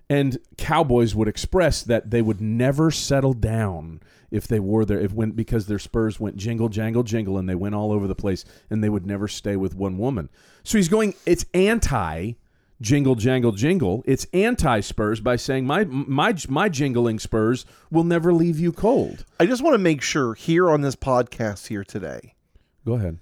and 0.09 0.37
cowboys 0.57 1.13
would 1.15 1.27
express 1.27 1.83
that 1.83 2.11
they 2.11 2.21
would 2.21 2.41
never 2.41 2.91
settle 2.91 3.33
down 3.33 4.01
if 4.31 4.47
they 4.47 4.59
wore 4.59 4.85
their 4.85 4.99
if 4.99 5.13
went 5.13 5.35
because 5.35 5.67
their 5.67 5.79
spurs 5.79 6.19
went 6.19 6.35
jingle 6.35 6.69
jangle 6.69 7.03
jingle 7.03 7.37
and 7.37 7.47
they 7.49 7.55
went 7.55 7.75
all 7.75 7.91
over 7.91 8.07
the 8.07 8.15
place 8.15 8.43
and 8.69 8.83
they 8.83 8.89
would 8.89 9.05
never 9.05 9.27
stay 9.27 9.55
with 9.55 9.75
one 9.75 9.97
woman. 9.97 10.29
So 10.63 10.77
he's 10.77 10.89
going. 10.89 11.13
It's 11.25 11.45
anti 11.53 12.33
jingle 12.81 13.15
jangle 13.15 13.53
jingle. 13.53 14.03
It's 14.05 14.27
anti 14.33 14.81
Spurs 14.81 15.19
by 15.19 15.35
saying 15.37 15.65
my 15.65 15.85
my 15.85 16.35
my 16.49 16.69
jingling 16.69 17.19
Spurs 17.19 17.65
will 17.89 18.03
never 18.03 18.33
leave 18.33 18.59
you 18.59 18.71
cold. 18.71 19.25
I 19.39 19.45
just 19.45 19.63
want 19.63 19.73
to 19.73 19.79
make 19.79 20.01
sure 20.01 20.33
here 20.33 20.69
on 20.69 20.81
this 20.81 20.95
podcast 20.95 21.67
here 21.67 21.83
today 21.83 22.35
Go 22.85 22.93
ahead. 22.93 23.19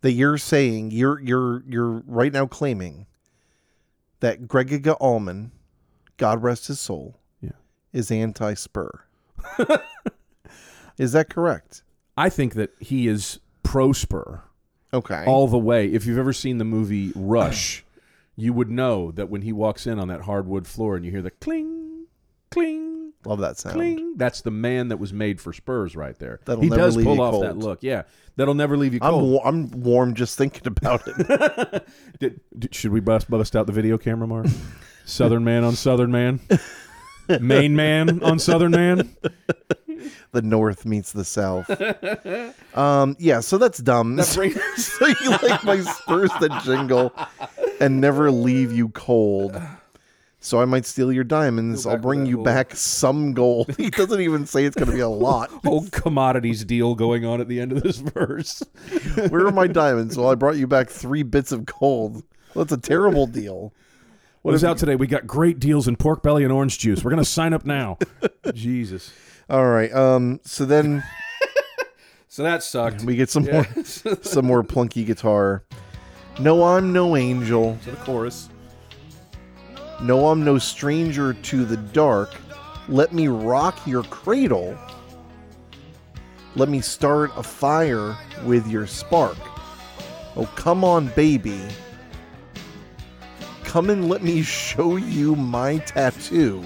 that 0.00 0.12
you're 0.12 0.38
saying 0.38 0.90
you're 0.90 1.20
you're 1.20 1.62
you're 1.68 2.02
right 2.06 2.32
now 2.32 2.46
claiming 2.46 3.06
that 4.20 4.42
Gregiga 4.48 4.96
Allman, 5.00 5.52
God 6.16 6.42
rest 6.42 6.66
his 6.68 6.78
soul, 6.80 7.18
Yeah. 7.40 7.50
is 7.92 8.10
anti-Spur. 8.10 9.04
is 10.98 11.12
that 11.12 11.28
correct? 11.30 11.82
I 12.16 12.28
think 12.28 12.54
that 12.54 12.70
he 12.78 13.08
is 13.08 13.40
pro 13.62 13.92
Spur 13.92 14.42
Okay. 14.94 15.24
all 15.26 15.48
the 15.48 15.58
way. 15.58 15.86
If 15.86 16.06
you've 16.06 16.18
ever 16.18 16.32
seen 16.32 16.58
the 16.58 16.64
movie 16.64 17.12
Rush, 17.14 17.84
you 18.36 18.52
would 18.52 18.70
know 18.70 19.10
that 19.12 19.28
when 19.30 19.42
he 19.42 19.52
walks 19.52 19.86
in 19.86 19.98
on 19.98 20.08
that 20.08 20.22
hardwood 20.22 20.66
floor 20.66 20.96
and 20.96 21.04
you 21.04 21.10
hear 21.10 21.22
the 21.22 21.30
cling, 21.30 22.06
cling, 22.50 23.12
Love 23.24 23.38
that 23.40 23.56
sound. 23.58 23.74
cling, 23.76 24.14
that's 24.16 24.42
the 24.42 24.50
man 24.50 24.88
that 24.88 24.98
was 24.98 25.12
made 25.12 25.40
for 25.40 25.52
Spurs 25.52 25.96
right 25.96 26.18
there. 26.18 26.40
That'll 26.44 26.62
he 26.62 26.68
never 26.68 26.82
does 26.82 26.96
leave 26.96 27.06
pull 27.06 27.16
you 27.16 27.22
off 27.22 27.40
that 27.42 27.56
look. 27.56 27.82
Yeah, 27.82 28.02
that'll 28.36 28.54
never 28.54 28.76
leave 28.76 28.92
you 28.94 29.00
I'm 29.02 29.12
cold. 29.12 29.32
wa- 29.32 29.42
I'm 29.48 29.70
warm 29.70 30.14
just 30.14 30.36
thinking 30.36 30.66
about 30.66 31.02
it. 31.06 31.86
Did, 32.20 32.40
did- 32.58 32.74
should 32.74 32.92
we 32.92 33.00
bust, 33.00 33.30
bust 33.30 33.56
out 33.56 33.66
the 33.66 33.72
video 33.72 33.96
camera, 33.98 34.26
Mark? 34.26 34.46
Southern 35.04 35.44
man 35.44 35.64
on 35.64 35.74
Southern 35.74 36.10
man, 36.12 36.40
Maine 37.40 37.76
man 37.76 38.22
on 38.22 38.38
Southern 38.38 38.70
man. 38.72 39.14
the 40.32 40.42
North 40.42 40.84
meets 40.86 41.12
the 41.12 41.24
South. 41.24 41.68
Um, 42.76 43.16
yeah, 43.18 43.40
so 43.40 43.58
that's 43.58 43.78
dumb. 43.78 44.16
That 44.16 44.32
brings- 44.34 44.60
so 44.76 45.06
you 45.06 45.30
like 45.30 45.64
my 45.64 45.80
Spurs 45.80 46.30
that 46.40 46.62
jingle 46.64 47.12
and 47.80 48.00
never 48.00 48.30
leave 48.30 48.72
you 48.72 48.88
cold. 48.90 49.60
So 50.44 50.60
I 50.60 50.64
might 50.64 50.84
steal 50.86 51.12
your 51.12 51.22
diamonds. 51.22 51.86
I'll 51.86 51.98
bring 51.98 52.26
you 52.26 52.36
whole- 52.36 52.44
back 52.44 52.74
some 52.74 53.32
gold. 53.32 53.74
He 53.76 53.90
doesn't 53.90 54.20
even 54.20 54.44
say 54.46 54.64
it's 54.64 54.74
going 54.74 54.88
to 54.88 54.94
be 54.94 55.00
a 55.00 55.08
lot. 55.08 55.50
whole 55.64 55.86
commodities 55.90 56.64
deal 56.64 56.94
going 56.96 57.24
on 57.24 57.40
at 57.40 57.46
the 57.48 57.60
end 57.60 57.70
of 57.72 57.82
this 57.82 57.98
verse. 57.98 58.62
Where 59.28 59.46
are 59.46 59.52
my 59.52 59.68
diamonds? 59.68 60.16
Well, 60.16 60.30
I 60.30 60.34
brought 60.34 60.56
you 60.56 60.66
back 60.66 60.88
three 60.90 61.22
bits 61.22 61.52
of 61.52 61.64
gold. 61.64 62.24
Well, 62.54 62.64
that's 62.64 62.72
a 62.72 62.80
terrible 62.80 63.26
deal. 63.28 63.72
What 64.42 64.54
is 64.54 64.64
out 64.64 64.76
today? 64.76 64.96
We 64.96 65.06
got 65.06 65.24
great 65.26 65.60
deals 65.60 65.86
in 65.86 65.94
pork 65.94 66.20
belly 66.22 66.42
and 66.42 66.52
orange 66.52 66.78
juice. 66.78 67.04
We're 67.04 67.10
gonna 67.10 67.24
sign 67.24 67.52
up 67.52 67.64
now. 67.64 67.98
Jesus. 68.54 69.12
All 69.48 69.66
right. 69.68 69.92
Um. 69.92 70.40
So 70.44 70.64
then 70.64 71.04
So 72.28 72.42
that 72.42 72.62
sucked. 72.64 73.04
we 73.04 73.14
get 73.14 73.30
some 73.30 73.44
more 73.44 73.66
some 73.84 74.44
more 74.46 74.64
plunky 74.64 75.06
guitar. 75.06 75.64
No, 76.40 76.64
I'm 76.64 76.92
no 76.92 77.16
angel. 77.16 77.78
To 77.84 77.90
the 77.92 77.96
chorus. 77.98 78.48
No, 80.02 80.28
I'm 80.30 80.44
no 80.44 80.58
stranger 80.58 81.34
to 81.34 81.64
the 81.64 81.76
dark. 81.76 82.34
Let 82.88 83.12
me 83.12 83.28
rock 83.28 83.86
your 83.86 84.02
cradle. 84.04 84.76
Let 86.56 86.68
me 86.68 86.80
start 86.80 87.30
a 87.36 87.44
fire 87.44 88.16
with 88.44 88.66
your 88.66 88.88
spark. 88.88 89.36
Oh, 90.34 90.46
come 90.56 90.82
on, 90.82 91.08
baby. 91.08 91.60
Come 93.72 93.88
and 93.88 94.06
let 94.10 94.22
me 94.22 94.42
show 94.42 94.96
you 94.96 95.34
my 95.34 95.78
tattoo. 95.78 96.62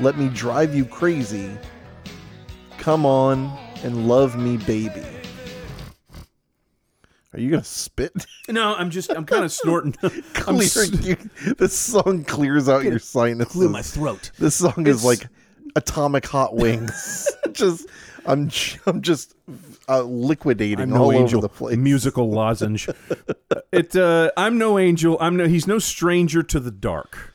Let 0.00 0.16
me 0.16 0.30
drive 0.30 0.74
you 0.74 0.86
crazy. 0.86 1.50
Come 2.78 3.04
on 3.04 3.54
and 3.84 4.08
love 4.08 4.38
me, 4.38 4.56
baby. 4.56 5.04
Are 7.34 7.38
you 7.38 7.50
gonna 7.50 7.62
spit? 7.64 8.12
No, 8.48 8.74
I'm 8.74 8.88
just 8.90 9.10
I'm 9.10 9.26
kind 9.26 9.44
of 9.44 9.52
snorting. 9.52 9.94
S- 10.02 10.90
you, 11.06 11.16
this 11.58 11.76
song 11.76 12.24
clears 12.24 12.70
out 12.70 12.84
your 12.84 12.98
sinuses. 12.98 13.52
clear 13.52 13.68
my 13.68 13.82
throat. 13.82 14.30
This 14.38 14.54
song 14.56 14.72
It's- 14.78 14.96
is 14.96 15.04
like 15.04 15.26
atomic 15.76 16.24
hot 16.26 16.56
wings. 16.56 17.28
just 17.52 17.86
I'm 18.26 18.50
I'm 18.86 19.02
just 19.02 19.34
uh, 19.88 20.02
liquidating 20.02 20.92
I'm 20.92 21.00
all 21.00 21.12
no 21.12 21.18
angel. 21.18 21.38
over 21.38 21.48
the 21.48 21.54
place. 21.54 21.76
Musical 21.76 22.30
lozenge. 22.32 22.88
it. 23.72 23.96
Uh, 23.96 24.30
I'm 24.36 24.58
no 24.58 24.78
angel. 24.78 25.16
I'm 25.20 25.36
no. 25.36 25.46
He's 25.48 25.66
no 25.66 25.78
stranger 25.78 26.42
to 26.42 26.60
the 26.60 26.70
dark. 26.70 27.34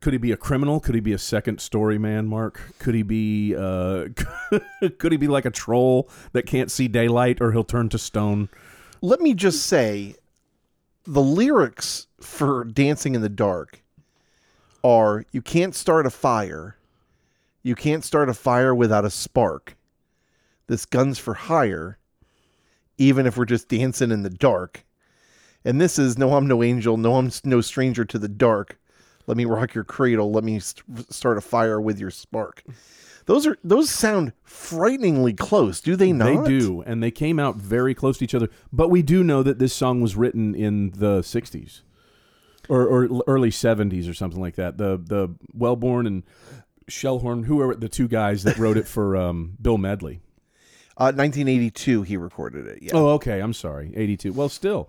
Could 0.00 0.12
he 0.12 0.18
be 0.18 0.30
a 0.30 0.36
criminal? 0.36 0.78
Could 0.78 0.94
he 0.94 1.00
be 1.00 1.12
a 1.12 1.18
second 1.18 1.60
story 1.60 1.98
man, 1.98 2.26
Mark? 2.26 2.74
Could 2.78 2.94
he 2.94 3.02
be? 3.02 3.56
Uh, 3.56 4.08
could 4.98 5.10
he 5.12 5.18
be 5.18 5.26
like 5.26 5.44
a 5.44 5.50
troll 5.50 6.08
that 6.32 6.46
can't 6.46 6.70
see 6.70 6.86
daylight, 6.86 7.40
or 7.40 7.52
he'll 7.52 7.64
turn 7.64 7.88
to 7.88 7.98
stone? 7.98 8.48
Let 9.00 9.20
me 9.20 9.34
just 9.34 9.66
say, 9.66 10.14
the 11.06 11.22
lyrics 11.22 12.06
for 12.20 12.64
"Dancing 12.64 13.14
in 13.14 13.22
the 13.22 13.28
Dark" 13.28 13.82
are: 14.84 15.24
"You 15.32 15.42
can't 15.42 15.74
start 15.74 16.06
a 16.06 16.10
fire, 16.10 16.76
you 17.62 17.74
can't 17.74 18.04
start 18.04 18.28
a 18.28 18.34
fire 18.34 18.72
without 18.74 19.04
a 19.04 19.10
spark. 19.10 19.75
This 20.66 20.84
gun's 20.86 21.18
for 21.18 21.34
hire, 21.34 21.98
even 22.98 23.26
if 23.26 23.36
we're 23.36 23.44
just 23.44 23.68
dancing 23.68 24.10
in 24.10 24.22
the 24.22 24.30
dark." 24.30 24.84
And 25.64 25.80
this 25.80 25.98
is 25.98 26.16
no, 26.16 26.34
I'm 26.34 26.46
no 26.46 26.62
angel. 26.62 26.96
No, 26.96 27.16
I'm 27.16 27.30
no 27.44 27.60
stranger 27.60 28.04
to 28.04 28.18
the 28.18 28.28
dark. 28.28 28.78
Let 29.26 29.36
me 29.36 29.44
rock 29.44 29.74
your 29.74 29.82
cradle. 29.84 30.30
Let 30.30 30.44
me 30.44 30.60
st- 30.60 31.12
start 31.12 31.36
a 31.36 31.40
fire 31.40 31.80
with 31.80 31.98
your 31.98 32.12
spark. 32.12 32.62
Those 33.26 33.44
are 33.46 33.58
those 33.64 33.90
sound 33.90 34.32
frighteningly 34.44 35.32
close, 35.32 35.80
do 35.80 35.96
they 35.96 36.12
not? 36.12 36.44
They 36.44 36.58
do, 36.58 36.82
and 36.82 37.02
they 37.02 37.10
came 37.10 37.40
out 37.40 37.56
very 37.56 37.92
close 37.92 38.18
to 38.18 38.24
each 38.24 38.34
other. 38.36 38.48
But 38.72 38.88
we 38.88 39.02
do 39.02 39.24
know 39.24 39.42
that 39.42 39.58
this 39.58 39.74
song 39.74 40.00
was 40.00 40.14
written 40.14 40.54
in 40.54 40.92
the 40.92 41.22
'60s 41.22 41.80
or, 42.68 42.86
or 42.86 43.22
early 43.26 43.50
'70s 43.50 44.08
or 44.08 44.14
something 44.14 44.40
like 44.40 44.54
that. 44.54 44.78
The 44.78 44.96
the 44.96 45.34
Wellborn 45.52 46.06
and 46.06 46.22
Shellhorn, 46.88 47.46
who 47.46 47.60
are 47.60 47.74
the 47.74 47.88
two 47.88 48.06
guys 48.06 48.44
that 48.44 48.58
wrote 48.58 48.76
it 48.76 48.86
for 48.86 49.16
um, 49.16 49.56
Bill 49.60 49.78
Medley. 49.78 50.20
Uh, 50.98 51.12
1982, 51.14 52.02
he 52.02 52.16
recorded 52.16 52.66
it. 52.66 52.78
Yeah. 52.82 52.92
Oh, 52.94 53.08
okay. 53.10 53.40
I'm 53.40 53.52
sorry. 53.52 53.92
82. 53.94 54.32
Well, 54.32 54.48
still. 54.48 54.88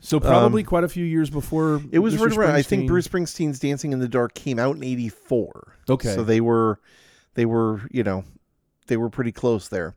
So 0.00 0.18
probably 0.18 0.62
quite 0.64 0.82
a 0.82 0.88
few 0.88 1.04
years 1.04 1.28
before 1.28 1.62
Mm-hmm. 1.78 1.84
Um, 1.84 1.90
It 1.92 1.98
was 1.98 2.16
right 2.16 2.34
around. 2.36 2.54
I 2.54 2.62
think 2.62 2.86
Bruce 2.86 3.06
Springsteen's 3.06 3.58
"Dancing 3.58 3.92
in 3.92 3.98
the 3.98 4.08
Dark" 4.08 4.32
came 4.32 4.58
out 4.58 4.76
in 4.76 4.82
'84. 4.84 5.74
Okay. 5.90 6.14
so 6.14 6.24
they 6.24 6.40
were, 6.40 6.80
they 7.34 7.44
were, 7.44 7.82
you 7.90 8.02
know, 8.02 8.24
they 8.86 8.96
were 8.96 9.10
pretty 9.10 9.30
close 9.32 9.68
there. 9.68 9.94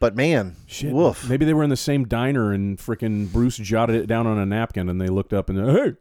But 0.00 0.16
man, 0.16 0.56
Shit. 0.66 0.92
woof. 0.94 1.28
Maybe 1.28 1.44
they 1.44 1.52
were 1.52 1.64
in 1.64 1.68
the 1.70 1.76
same 1.76 2.06
diner 2.06 2.50
and 2.52 2.78
freaking 2.78 3.30
Bruce 3.30 3.58
jotted 3.58 3.96
it 3.96 4.06
down 4.06 4.26
on 4.26 4.38
a 4.38 4.46
napkin 4.46 4.88
and 4.88 4.98
they 4.98 5.08
looked 5.08 5.34
up 5.34 5.50
and 5.50 5.58
hey, 5.70 5.94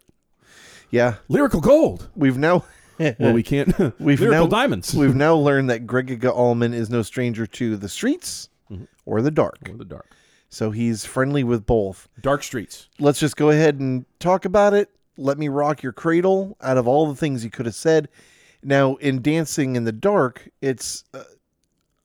Yeah, 0.90 1.16
lyrical 1.28 1.60
gold. 1.60 2.08
we've 2.16 2.38
now 2.38 2.64
Well, 3.20 3.34
we 3.34 3.44
can't. 3.44 3.68
We've 4.00 4.22
lyrical 4.22 4.46
now- 4.46 4.48
diamonds. 4.48 4.94
we've 4.94 5.16
now 5.16 5.36
learned 5.36 5.70
that 5.72 5.86
Gregiga 5.86 6.34
Allman 6.34 6.74
is 6.74 6.90
no 6.90 7.02
stranger 7.02 7.46
to 7.48 7.76
the 7.76 7.90
streets. 7.90 8.48
Or 9.06 9.22
the 9.22 9.32
dark. 9.32 9.58
Or 9.70 9.78
the 9.78 9.86
dark. 9.86 10.10
So 10.50 10.72
he's 10.72 11.04
friendly 11.06 11.44
with 11.44 11.66
both. 11.66 12.08
Dark 12.22 12.44
streets. 12.44 12.88
Let's 13.00 13.20
just 13.20 13.36
go 13.38 13.50
ahead 13.50 13.80
and 13.80 14.06
talk 14.20 14.46
about 14.46 14.74
it. 14.74 14.90
Let 15.18 15.38
me 15.38 15.48
rock 15.48 15.82
your 15.84 15.94
cradle. 15.94 16.58
Out 16.62 16.78
of 16.78 16.88
all 16.88 17.08
the 17.08 17.16
things 17.16 17.44
you 17.44 17.50
could 17.50 17.66
have 17.66 17.76
said, 17.76 18.08
now 18.64 18.96
in 18.96 19.22
Dancing 19.22 19.76
in 19.76 19.84
the 19.84 19.92
Dark, 19.92 20.50
it's 20.62 21.04
uh, 21.14 21.24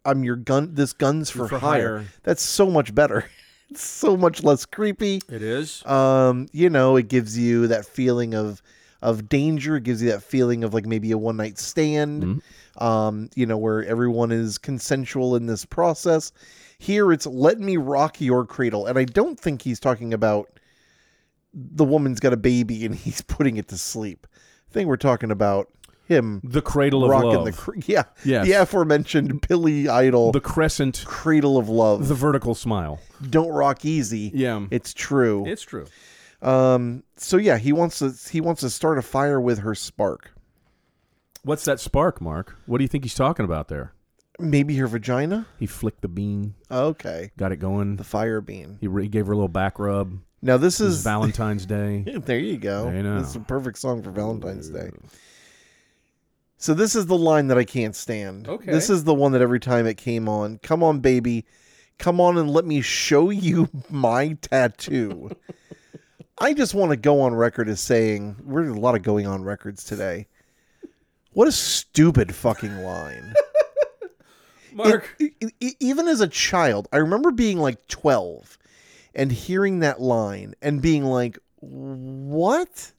I'm 0.05 0.25
your 0.25 0.37
gun. 0.37 0.75
This 0.75 0.93
gun's 0.93 1.29
for, 1.31 1.47
For 1.49 1.59
hire. 1.59 1.99
hire. 1.99 2.07
That's 2.23 2.43
so 2.43 2.71
much 2.71 2.95
better. 2.95 3.25
It's 3.71 3.85
so 3.85 4.17
much 4.17 4.43
less 4.43 4.65
creepy. 4.65 5.21
It 5.29 5.43
is. 5.43 5.85
Um, 5.85 6.47
you 6.53 6.71
know, 6.71 6.97
it 6.97 7.09
gives 7.09 7.37
you 7.37 7.67
that 7.67 7.85
feeling 7.85 8.33
of 8.35 8.63
of 9.03 9.29
danger. 9.29 9.77
It 9.77 9.83
gives 9.83 10.03
you 10.03 10.11
that 10.11 10.23
feeling 10.23 10.65
of 10.65 10.73
like 10.73 10.87
maybe 10.87 11.13
a 11.13 11.19
one 11.19 11.37
night 11.37 11.59
stand. 11.59 12.23
Mhm. 12.23 12.83
Um, 12.83 13.29
you 13.35 13.45
know, 13.45 13.59
where 13.59 13.85
everyone 13.85 14.33
is 14.33 14.57
consensual 14.57 15.37
in 15.37 15.45
this 15.45 15.67
process. 15.67 16.33
Here, 16.79 17.13
it's 17.13 17.27
let 17.27 17.59
me 17.59 17.77
rock 17.77 18.21
your 18.21 18.47
cradle, 18.47 18.87
and 18.87 18.99
I 18.99 19.05
don't 19.05 19.39
think 19.39 19.63
he's 19.63 19.81
talking 19.81 20.15
about 20.15 20.49
the 21.53 21.85
woman's 21.85 22.21
got 22.21 22.33
a 22.33 22.37
baby 22.37 22.85
and 22.87 22.95
he's 23.05 23.21
putting 23.23 23.57
it 23.57 23.69
to 23.69 23.79
sleep. 23.79 24.27
I 24.69 24.73
think 24.73 24.87
we're 24.89 24.97
talking 24.97 25.31
about 25.31 25.69
him 26.07 26.41
The 26.45 26.63
cradle 26.63 27.05
of 27.05 27.23
love. 27.25 27.45
the 27.45 27.53
cr- 27.53 27.73
yeah 27.87 28.05
Yes. 28.25 28.47
the 28.47 28.53
aforementioned 28.53 29.47
Billy 29.47 29.89
Idol 29.89 30.33
the 30.33 30.41
crescent. 30.41 31.03
cradle 31.07 31.59
of 31.59 31.69
love. 31.69 32.09
The 32.09 32.15
vertical 32.15 32.55
smile. 32.55 33.01
don't 33.29 33.51
rock 33.51 33.85
easy. 33.85 34.31
Yeah. 34.35 34.67
It's 34.71 34.95
true. 34.95 35.45
It's 35.47 35.63
true. 35.63 35.87
Um. 36.41 37.03
So 37.17 37.37
yeah, 37.37 37.59
he 37.59 37.73
wants 37.73 37.99
to 37.99 38.15
he 38.31 38.41
wants 38.41 38.61
to 38.61 38.71
start 38.71 38.97
a 38.99 39.03
fire 39.03 39.41
with 39.41 39.59
her 39.59 39.75
spark. 39.75 40.31
What's 41.43 41.65
that 41.65 41.81
spark, 41.81 42.21
Mark? 42.21 42.57
What 42.67 42.79
do 42.79 42.85
you 42.85 42.89
think 42.89 43.05
he's 43.05 43.15
talking 43.15 43.45
about 43.45 43.67
there? 43.69 43.93
Maybe 44.39 44.77
her 44.77 44.87
vagina. 44.87 45.47
He 45.59 45.67
flicked 45.67 46.01
the 46.03 46.09
bean, 46.09 46.55
Okay, 46.71 47.31
got 47.37 47.51
it 47.53 47.57
going. 47.57 47.97
the 47.97 48.05
fire 48.05 48.41
bean. 48.41 48.79
He, 48.81 48.87
re- 48.87 49.03
he 49.05 49.09
gave 49.09 49.27
her 49.27 49.33
a 49.33 49.37
little 49.37 49.49
back 49.49 49.79
rub. 49.79 50.19
Now 50.41 50.57
this 50.57 50.81
It 50.81 50.85
was 50.85 50.99
is 50.99 51.03
Valentine's 51.05 51.67
Day. 51.67 52.05
there. 52.25 52.39
You 52.39 52.57
go. 52.59 52.89
I 52.89 53.03
know. 53.03 53.19
It's 53.19 53.35
a 53.35 53.41
perfect 53.41 53.79
song 53.79 54.03
for 54.03 54.11
Valentine's 54.13 54.69
Day. 54.71 54.91
So 56.57 56.75
this 56.75 56.95
is 56.95 57.07
the 57.07 57.19
line 57.19 57.49
that 57.49 57.59
I 57.59 57.65
can't 57.65 57.95
stand. 57.97 58.47
Okay. 58.49 58.71
This 58.71 58.91
is 58.91 59.03
the 59.05 59.15
one 59.15 59.33
that 59.33 59.43
every 59.43 59.61
time 59.61 59.87
it 59.87 59.97
came 59.97 60.29
on, 60.29 60.59
come 60.59 60.83
on, 60.83 61.01
baby, 61.01 61.45
come 61.99 62.21
on 62.21 62.37
and 62.39 62.51
let 62.51 62.65
me 62.65 62.81
show 62.81 63.31
you 63.31 63.69
my 63.91 64.37
tattoo. 64.41 65.31
I 66.41 66.55
just 66.55 66.75
want 66.75 66.91
to 66.91 66.97
go 66.97 67.21
on 67.23 67.35
record 67.35 67.69
as 67.69 67.81
saying 67.81 68.37
we're 68.45 68.69
a 68.69 68.79
lot 68.79 68.95
of 68.95 69.03
going 69.03 69.27
on 69.27 69.43
records 69.43 69.83
today. 69.83 70.29
What 71.33 71.49
a 71.49 71.53
stupid 71.53 72.33
fucking 72.35 72.79
line. 72.79 73.35
Mark. 74.73 75.17
It- 75.19 75.35
e- 75.41 75.49
e- 75.61 75.75
even 75.81 76.09
as 76.09 76.21
a 76.21 76.29
child, 76.29 76.89
I 76.93 76.99
remember 76.99 77.31
being 77.31 77.59
like 77.59 77.87
12 77.89 78.59
and 79.15 79.33
hearing 79.33 79.81
that 79.81 80.01
line 80.01 80.55
and 80.63 80.81
being 80.83 81.05
like, 81.05 81.39
what? 81.61 82.93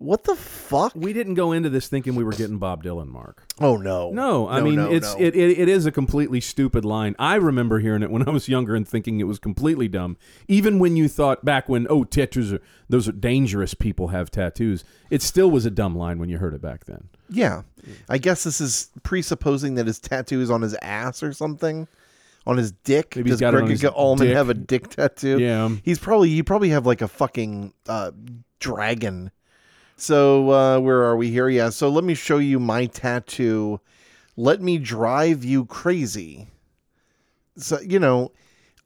What 0.00 0.22
the 0.22 0.36
fuck? 0.36 0.92
we 0.94 1.12
didn't 1.12 1.34
go 1.34 1.50
into 1.50 1.68
this 1.68 1.88
thinking 1.88 2.14
we 2.14 2.22
were 2.22 2.30
getting 2.30 2.58
Bob 2.58 2.84
Dylan, 2.84 3.08
Mark. 3.08 3.42
Oh, 3.60 3.76
no. 3.76 4.12
No, 4.12 4.48
I 4.48 4.60
No, 4.60 4.64
mean 4.64 4.76
no, 4.76 4.92
it's 4.92 5.12
no. 5.16 5.20
It, 5.20 5.34
it 5.34 5.58
it 5.58 5.68
is 5.68 5.86
a 5.86 5.90
completely 5.90 6.40
stupid 6.40 6.84
line. 6.84 7.16
I 7.18 7.34
remember 7.34 7.80
hearing 7.80 8.04
it 8.04 8.10
when 8.12 8.26
I 8.28 8.30
was 8.30 8.48
younger 8.48 8.76
and 8.76 8.86
thinking 8.86 9.18
it 9.18 9.24
was 9.24 9.40
completely 9.40 9.88
dumb. 9.88 10.16
Even 10.46 10.78
when 10.78 10.94
you 10.94 11.08
thought 11.08 11.44
back 11.44 11.68
when 11.68 11.88
oh 11.90 12.04
tattoos 12.04 12.52
are 12.52 12.60
those 12.88 13.08
are 13.08 13.12
dangerous 13.12 13.74
people 13.74 14.08
have 14.08 14.30
tattoos. 14.30 14.84
It 15.10 15.20
still 15.20 15.50
was 15.50 15.66
a 15.66 15.70
dumb 15.70 15.96
line 15.96 16.20
when 16.20 16.28
you 16.28 16.38
heard 16.38 16.54
it 16.54 16.62
back 16.62 16.84
then. 16.84 17.08
Yeah. 17.30 17.62
I 18.08 18.18
guess 18.18 18.44
this 18.44 18.60
is 18.60 18.90
presupposing 19.02 19.74
that 19.76 19.86
his 19.86 19.98
tattoo 19.98 20.40
is 20.40 20.50
on 20.50 20.62
his 20.62 20.74
ass 20.82 21.22
or 21.22 21.32
something. 21.32 21.88
On 22.46 22.56
his 22.56 22.72
dick. 22.72 23.14
Maybe 23.16 23.30
he's 23.30 23.34
Does 23.34 23.40
got 23.40 23.54
it 23.54 23.58
on 23.58 23.66
Gregg 23.66 23.80
his 23.80 23.84
Allman 23.84 24.28
dick. 24.28 24.36
have 24.36 24.48
a 24.48 24.54
dick 24.54 24.88
tattoo? 24.88 25.38
Yeah. 25.38 25.68
He's 25.82 25.98
probably 25.98 26.30
you 26.30 26.44
probably 26.44 26.70
have 26.70 26.86
like 26.86 27.02
a 27.02 27.08
fucking 27.08 27.74
uh, 27.86 28.12
dragon. 28.58 29.30
So 29.96 30.50
uh, 30.50 30.78
where 30.80 31.02
are 31.02 31.16
we 31.16 31.30
here? 31.30 31.48
Yeah. 31.48 31.70
So 31.70 31.88
let 31.88 32.04
me 32.04 32.14
show 32.14 32.38
you 32.38 32.58
my 32.58 32.86
tattoo. 32.86 33.80
Let 34.36 34.62
me 34.62 34.78
drive 34.78 35.44
you 35.44 35.66
crazy. 35.66 36.46
So 37.56 37.80
you 37.80 37.98
know, 37.98 38.32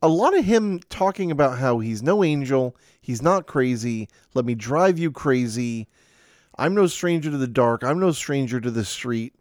a 0.01 0.09
lot 0.09 0.37
of 0.37 0.45
him 0.45 0.81
talking 0.89 1.31
about 1.31 1.59
how 1.59 1.79
he's 1.79 2.03
no 2.03 2.25
angel, 2.25 2.75
he's 3.01 3.23
not 3.23 3.47
crazy. 3.47 4.09
Let 4.35 4.45
me 4.45 4.55
drive 4.55 4.99
you 4.99 5.13
crazy. 5.13 5.87
I'm 6.63 6.75
no 6.75 6.87
stranger 6.87 7.31
to 7.31 7.37
the 7.37 7.47
dark. 7.49 7.83
I'm 7.83 7.99
no 7.99 8.13
stranger 8.13 8.61
to 8.61 8.71
the 8.71 8.85
street. 8.85 9.35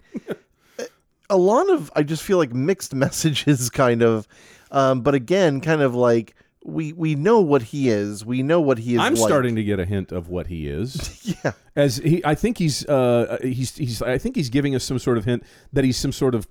a 1.29 1.37
lot 1.37 1.69
of 1.69 1.91
I 1.95 2.03
just 2.03 2.23
feel 2.23 2.37
like 2.37 2.53
mixed 2.53 2.93
messages, 3.05 3.69
kind 3.69 4.01
of. 4.01 4.27
Um, 4.71 5.01
but 5.01 5.13
again, 5.15 5.61
kind 5.61 5.81
of 5.81 5.93
like 5.95 6.35
we 6.63 6.93
we 6.93 7.15
know 7.15 7.39
what 7.41 7.61
he 7.63 7.89
is. 7.89 8.25
We 8.25 8.43
know 8.43 8.59
what 8.61 8.77
he 8.79 8.95
is. 8.95 8.99
I'm 8.99 9.15
like. 9.15 9.27
starting 9.27 9.55
to 9.55 9.63
get 9.63 9.79
a 9.79 9.85
hint 9.85 10.11
of 10.11 10.29
what 10.29 10.47
he 10.47 10.67
is. 10.67 11.17
Yeah, 11.43 11.51
As 11.75 11.97
he, 11.97 12.23
I 12.25 12.35
think 12.35 12.57
he's, 12.57 12.85
uh, 12.87 13.37
he's, 13.41 13.77
he's, 13.77 14.01
I 14.01 14.17
think 14.17 14.35
he's 14.35 14.49
giving 14.49 14.75
us 14.75 14.83
some 14.83 14.99
sort 14.99 15.17
of 15.17 15.25
hint 15.25 15.43
that 15.71 15.83
he's 15.85 15.95
some 15.97 16.11
sort 16.11 16.35
of 16.35 16.47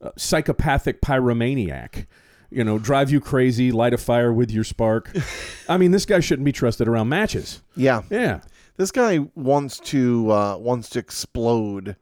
uh, 0.00 0.10
psychopathic 0.16 1.00
pyromaniac. 1.02 2.06
You 2.50 2.64
know, 2.64 2.78
drive 2.78 3.10
you 3.10 3.20
crazy, 3.20 3.72
light 3.72 3.92
a 3.94 3.98
fire 3.98 4.32
with 4.32 4.50
your 4.50 4.64
spark. 4.64 5.10
I 5.68 5.76
mean, 5.76 5.90
this 5.90 6.04
guy 6.06 6.20
shouldn't 6.20 6.44
be 6.44 6.52
trusted 6.52 6.86
around 6.88 7.08
matches. 7.08 7.62
yeah. 7.76 8.02
Yeah, 8.10 8.40
This 8.76 8.90
guy 8.90 9.18
wants 9.34 9.78
to 9.80 10.32
uh, 10.32 10.56
wants 10.56 10.88
to 10.90 10.98
explode, 10.98 11.96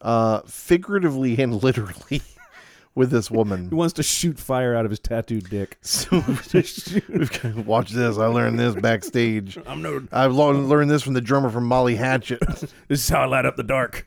uh, 0.00 0.40
figuratively 0.46 1.40
and 1.40 1.62
literally, 1.62 2.22
with 2.94 3.10
this 3.10 3.30
woman. 3.30 3.68
he 3.68 3.74
wants 3.74 3.94
to 3.94 4.02
shoot 4.02 4.38
fire 4.38 4.74
out 4.74 4.84
of 4.84 4.90
his 4.90 4.98
tattooed 5.00 5.48
dick. 5.48 5.78
So 5.82 6.18
watch 7.64 7.90
this. 7.90 8.18
I 8.18 8.26
learned 8.26 8.58
this 8.58 8.74
backstage. 8.74 9.58
I'm 9.66 9.80
no. 9.82 10.02
I've 10.12 10.32
learned 10.34 10.90
this 10.90 11.02
from 11.02 11.14
the 11.14 11.20
drummer 11.20 11.50
from 11.50 11.64
Molly 11.66 11.96
Hatchet. 11.96 12.40
This 12.88 13.02
is 13.04 13.08
how 13.08 13.22
I 13.22 13.26
light 13.26 13.46
up 13.46 13.56
the 13.56 13.62
dark. 13.62 14.04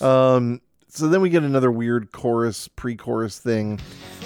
Um, 0.00 0.60
so 0.88 1.08
then 1.08 1.20
we 1.20 1.30
get 1.30 1.42
another 1.44 1.70
weird 1.70 2.10
chorus, 2.12 2.68
pre-chorus 2.68 3.38
thing. 3.38 3.78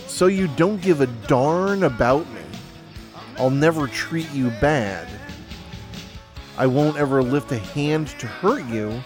So 0.07 0.27
you 0.27 0.49
don't 0.57 0.81
give 0.81 1.01
a 1.01 1.07
darn 1.27 1.83
about 1.83 2.27
me. 2.33 2.41
I'll 3.39 3.51
never 3.51 3.87
treat 3.89 4.31
you 4.33 4.51
bad. 4.61 5.09
I 6.61 6.67
won't 6.67 6.99
ever 6.99 7.23
lift 7.23 7.53
a 7.53 7.59
hand 7.59 8.09
to 8.19 8.27
hurt 8.27 8.67
you, 8.67 9.03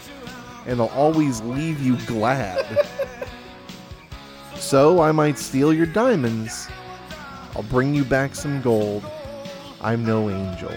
and 0.66 0.80
I'll 0.80 0.88
always 0.88 1.40
leave 1.42 1.80
you 1.80 1.96
glad. 1.98 2.88
so 4.56 5.00
I 5.00 5.12
might 5.12 5.38
steal 5.38 5.72
your 5.72 5.86
diamonds. 5.86 6.66
I'll 7.54 7.62
bring 7.62 7.94
you 7.94 8.04
back 8.04 8.34
some 8.34 8.60
gold. 8.60 9.04
I'm 9.80 10.04
no 10.04 10.30
angel. 10.30 10.72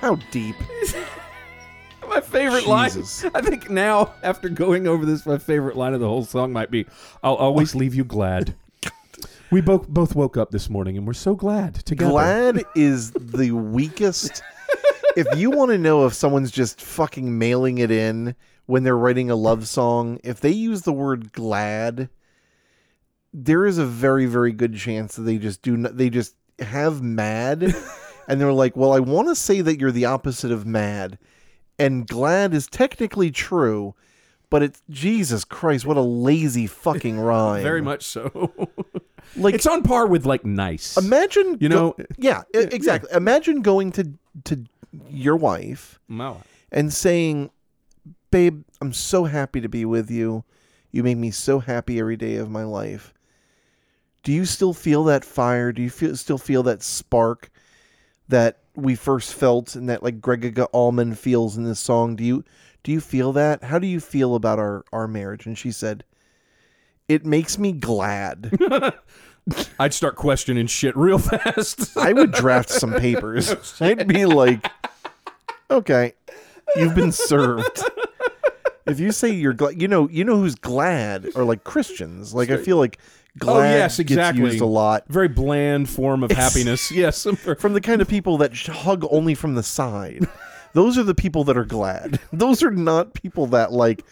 How 0.00 0.14
deep? 0.30 0.56
my 2.08 2.22
favorite 2.22 2.64
Jesus. 2.64 3.24
line. 3.24 3.32
I 3.34 3.42
think 3.42 3.68
now, 3.68 4.14
after 4.22 4.48
going 4.48 4.86
over 4.86 5.04
this, 5.04 5.26
my 5.26 5.36
favorite 5.36 5.76
line 5.76 5.92
of 5.92 6.00
the 6.00 6.08
whole 6.08 6.24
song 6.24 6.54
might 6.54 6.70
be, 6.70 6.86
"I'll 7.22 7.34
always 7.34 7.74
leave 7.74 7.94
you 7.94 8.04
glad." 8.04 8.54
We 9.50 9.60
both 9.60 9.86
both 9.86 10.14
woke 10.14 10.38
up 10.38 10.50
this 10.50 10.70
morning 10.70 10.96
and 10.96 11.06
we're 11.06 11.12
so 11.12 11.34
glad 11.34 11.74
together. 11.74 12.10
Glad 12.10 12.64
is 12.74 13.10
the 13.10 13.52
weakest. 13.52 14.42
If 15.16 15.26
you 15.38 15.50
want 15.50 15.70
to 15.70 15.78
know 15.78 16.06
if 16.06 16.14
someone's 16.14 16.50
just 16.50 16.80
fucking 16.80 17.38
mailing 17.38 17.78
it 17.78 17.90
in 17.90 18.34
when 18.66 18.82
they're 18.84 18.96
writing 18.96 19.30
a 19.30 19.36
love 19.36 19.66
song, 19.68 20.18
if 20.24 20.40
they 20.40 20.50
use 20.50 20.82
the 20.82 20.92
word 20.92 21.32
glad, 21.32 22.08
there 23.32 23.64
is 23.66 23.78
a 23.78 23.86
very 23.86 24.26
very 24.26 24.52
good 24.52 24.76
chance 24.76 25.16
that 25.16 25.22
they 25.22 25.38
just 25.38 25.62
do 25.62 25.76
not, 25.76 25.96
they 25.96 26.10
just 26.10 26.34
have 26.58 27.02
mad 27.02 27.62
and 28.28 28.40
they're 28.40 28.52
like, 28.52 28.76
"Well, 28.76 28.92
I 28.92 29.00
want 29.00 29.28
to 29.28 29.34
say 29.34 29.60
that 29.60 29.80
you're 29.80 29.90
the 29.92 30.04
opposite 30.06 30.50
of 30.52 30.66
mad." 30.66 31.18
And 31.78 32.06
glad 32.06 32.54
is 32.54 32.66
technically 32.68 33.30
true, 33.30 33.94
but 34.50 34.62
it's 34.62 34.82
Jesus 34.90 35.44
Christ, 35.44 35.86
what 35.86 35.96
a 35.96 36.02
lazy 36.02 36.66
fucking 36.66 37.18
rhyme. 37.20 37.62
Very 37.62 37.82
much 37.82 38.04
so. 38.04 38.52
Like 39.36 39.54
it's 39.54 39.66
on 39.66 39.82
par 39.82 40.06
with 40.08 40.26
like 40.26 40.44
nice. 40.44 40.96
Imagine, 40.98 41.56
You 41.58 41.68
know- 41.70 41.96
yeah, 42.18 42.42
e- 42.54 42.58
exactly. 42.58 43.08
Imagine 43.14 43.62
going 43.62 43.90
to 43.92 44.12
to 44.44 44.64
your 45.08 45.36
wife 45.36 45.98
Wow. 46.08 46.42
and 46.70 46.92
saying, 46.92 47.50
"Babe, 48.30 48.62
I'm 48.80 48.92
so 48.92 49.24
happy 49.24 49.60
to 49.60 49.68
be 49.68 49.84
with 49.84 50.10
you. 50.10 50.44
You 50.90 51.02
make 51.02 51.16
me 51.18 51.30
so 51.30 51.60
happy 51.60 51.98
every 51.98 52.16
day 52.16 52.36
of 52.36 52.50
my 52.50 52.64
life. 52.64 53.14
Do 54.22 54.32
you 54.32 54.44
still 54.44 54.72
feel 54.74 55.04
that 55.04 55.24
fire? 55.24 55.72
Do 55.72 55.82
you 55.82 55.90
feel 55.90 56.14
still 56.16 56.38
feel 56.38 56.62
that 56.64 56.82
spark 56.82 57.50
that 58.28 58.58
we 58.74 58.94
first 58.94 59.34
felt 59.34 59.74
and 59.74 59.88
that 59.88 60.02
like 60.02 60.20
Gregg 60.20 60.58
Allman 60.72 61.14
feels 61.14 61.56
in 61.56 61.64
this 61.64 61.80
song? 61.80 62.16
Do 62.16 62.24
you 62.24 62.44
do 62.84 62.92
you 62.92 63.00
feel 63.00 63.32
that? 63.32 63.64
How 63.64 63.78
do 63.78 63.86
you 63.86 64.00
feel 64.00 64.34
about 64.34 64.58
our 64.58 64.84
our 64.92 65.08
marriage?" 65.08 65.46
And 65.46 65.56
she 65.58 65.72
said, 65.72 66.04
"It 67.08 67.24
makes 67.24 67.58
me 67.58 67.72
glad." 67.72 68.52
I'd 69.80 69.92
start 69.92 70.14
questioning 70.14 70.68
shit 70.68 70.96
real 70.96 71.18
fast. 71.18 71.96
I 71.96 72.12
would 72.12 72.30
draft 72.30 72.70
some 72.70 72.92
papers. 72.92 73.52
I'd 73.80 74.06
be 74.06 74.24
like, 74.24 74.64
okay, 75.72 76.12
you've 76.76 76.94
been 76.94 77.12
served. 77.12 77.82
If 78.86 78.98
you 78.98 79.12
say 79.12 79.30
you're 79.30 79.52
glad, 79.52 79.80
you 79.80 79.86
know, 79.88 80.08
you 80.08 80.24
know 80.24 80.36
who's 80.36 80.54
glad 80.56 81.28
are 81.36 81.44
like 81.44 81.64
Christians. 81.64 82.34
Like 82.34 82.50
I 82.50 82.56
feel 82.56 82.76
like 82.78 82.98
glad 83.38 83.56
Oh, 83.56 83.62
yes, 83.62 83.96
gets 83.98 84.10
exactly. 84.10 84.42
used 84.42 84.60
a 84.60 84.66
lot 84.66 85.04
Very 85.08 85.28
bland 85.28 85.88
form 85.88 86.22
of 86.24 86.30
happiness. 86.32 86.90
Yes. 86.92 87.26
from 87.58 87.72
the 87.74 87.80
kind 87.80 88.02
of 88.02 88.08
people 88.08 88.38
that 88.38 88.54
hug 88.56 89.06
only 89.10 89.34
from 89.34 89.54
the 89.54 89.62
side. 89.62 90.26
Those 90.74 90.98
are 90.98 91.02
the 91.04 91.14
people 91.14 91.44
that 91.44 91.56
are 91.56 91.64
glad. 91.64 92.18
Those 92.32 92.62
are 92.62 92.70
not 92.70 93.14
people 93.14 93.46
that 93.48 93.72
like 93.72 94.04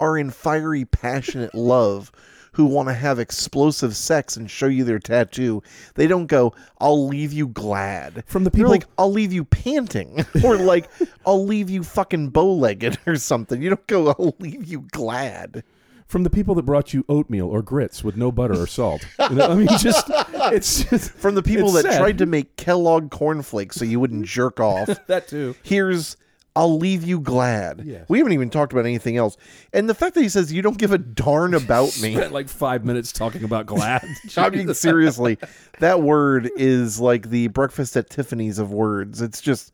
are 0.00 0.18
in 0.18 0.30
fiery, 0.30 0.84
passionate 0.84 1.54
love 1.54 2.12
who 2.58 2.66
want 2.66 2.88
to 2.88 2.92
have 2.94 3.20
explosive 3.20 3.94
sex 3.96 4.36
and 4.36 4.50
show 4.50 4.66
you 4.66 4.82
their 4.82 4.98
tattoo. 4.98 5.62
They 5.94 6.08
don't 6.08 6.26
go, 6.26 6.52
"I'll 6.80 7.06
leave 7.06 7.32
you 7.32 7.46
glad." 7.46 8.24
From 8.26 8.42
the 8.42 8.50
They're 8.50 8.58
people- 8.58 8.72
like, 8.72 8.84
"I'll 8.98 9.12
leave 9.12 9.32
you 9.32 9.44
panting," 9.44 10.26
or 10.44 10.56
like, 10.56 10.90
"I'll 11.24 11.46
leave 11.46 11.70
you 11.70 11.84
fucking 11.84 12.30
bow-legged" 12.30 12.98
or 13.06 13.14
something. 13.14 13.62
You 13.62 13.70
don't 13.70 13.86
go, 13.86 14.08
"I'll 14.08 14.34
leave 14.40 14.64
you 14.66 14.86
glad." 14.90 15.62
From 16.08 16.24
the 16.24 16.30
people 16.30 16.56
that 16.56 16.64
brought 16.64 16.92
you 16.92 17.04
oatmeal 17.08 17.46
or 17.46 17.62
grits 17.62 18.02
with 18.02 18.16
no 18.16 18.32
butter 18.32 18.60
or 18.60 18.66
salt. 18.66 19.06
You 19.30 19.36
know, 19.36 19.50
I 19.50 19.54
mean, 19.54 19.68
just 19.78 20.06
it's 20.52 20.82
just, 20.84 21.12
From 21.12 21.36
the 21.36 21.42
people 21.44 21.70
that 21.72 21.84
sad. 21.84 21.98
tried 22.00 22.18
to 22.18 22.26
make 22.26 22.56
Kellogg 22.56 23.10
cornflakes 23.12 23.76
so 23.76 23.84
you 23.84 24.00
wouldn't 24.00 24.24
jerk 24.26 24.58
off. 24.58 24.88
that 25.06 25.28
too. 25.28 25.54
here's 25.62 26.16
I'll 26.58 26.76
leave 26.76 27.04
you 27.04 27.20
glad. 27.20 27.82
Yes. 27.84 28.04
We 28.08 28.18
haven't 28.18 28.32
even 28.32 28.50
talked 28.50 28.72
about 28.72 28.84
anything 28.84 29.16
else. 29.16 29.36
And 29.72 29.88
the 29.88 29.94
fact 29.94 30.16
that 30.16 30.22
he 30.22 30.28
says 30.28 30.52
you 30.52 30.60
don't 30.60 30.76
give 30.76 30.90
a 30.90 30.98
darn 30.98 31.54
about 31.54 31.96
me. 32.00 32.14
Spent 32.16 32.32
like 32.32 32.48
five 32.48 32.84
minutes 32.84 33.12
talking 33.12 33.44
about 33.44 33.66
glad. 33.66 34.04
I 34.36 34.50
mean, 34.50 34.74
seriously, 34.74 35.38
that 35.78 36.02
word 36.02 36.50
is 36.56 36.98
like 36.98 37.30
the 37.30 37.46
breakfast 37.46 37.96
at 37.96 38.10
Tiffany's 38.10 38.58
of 38.58 38.72
words. 38.72 39.22
It's 39.22 39.40
just, 39.40 39.70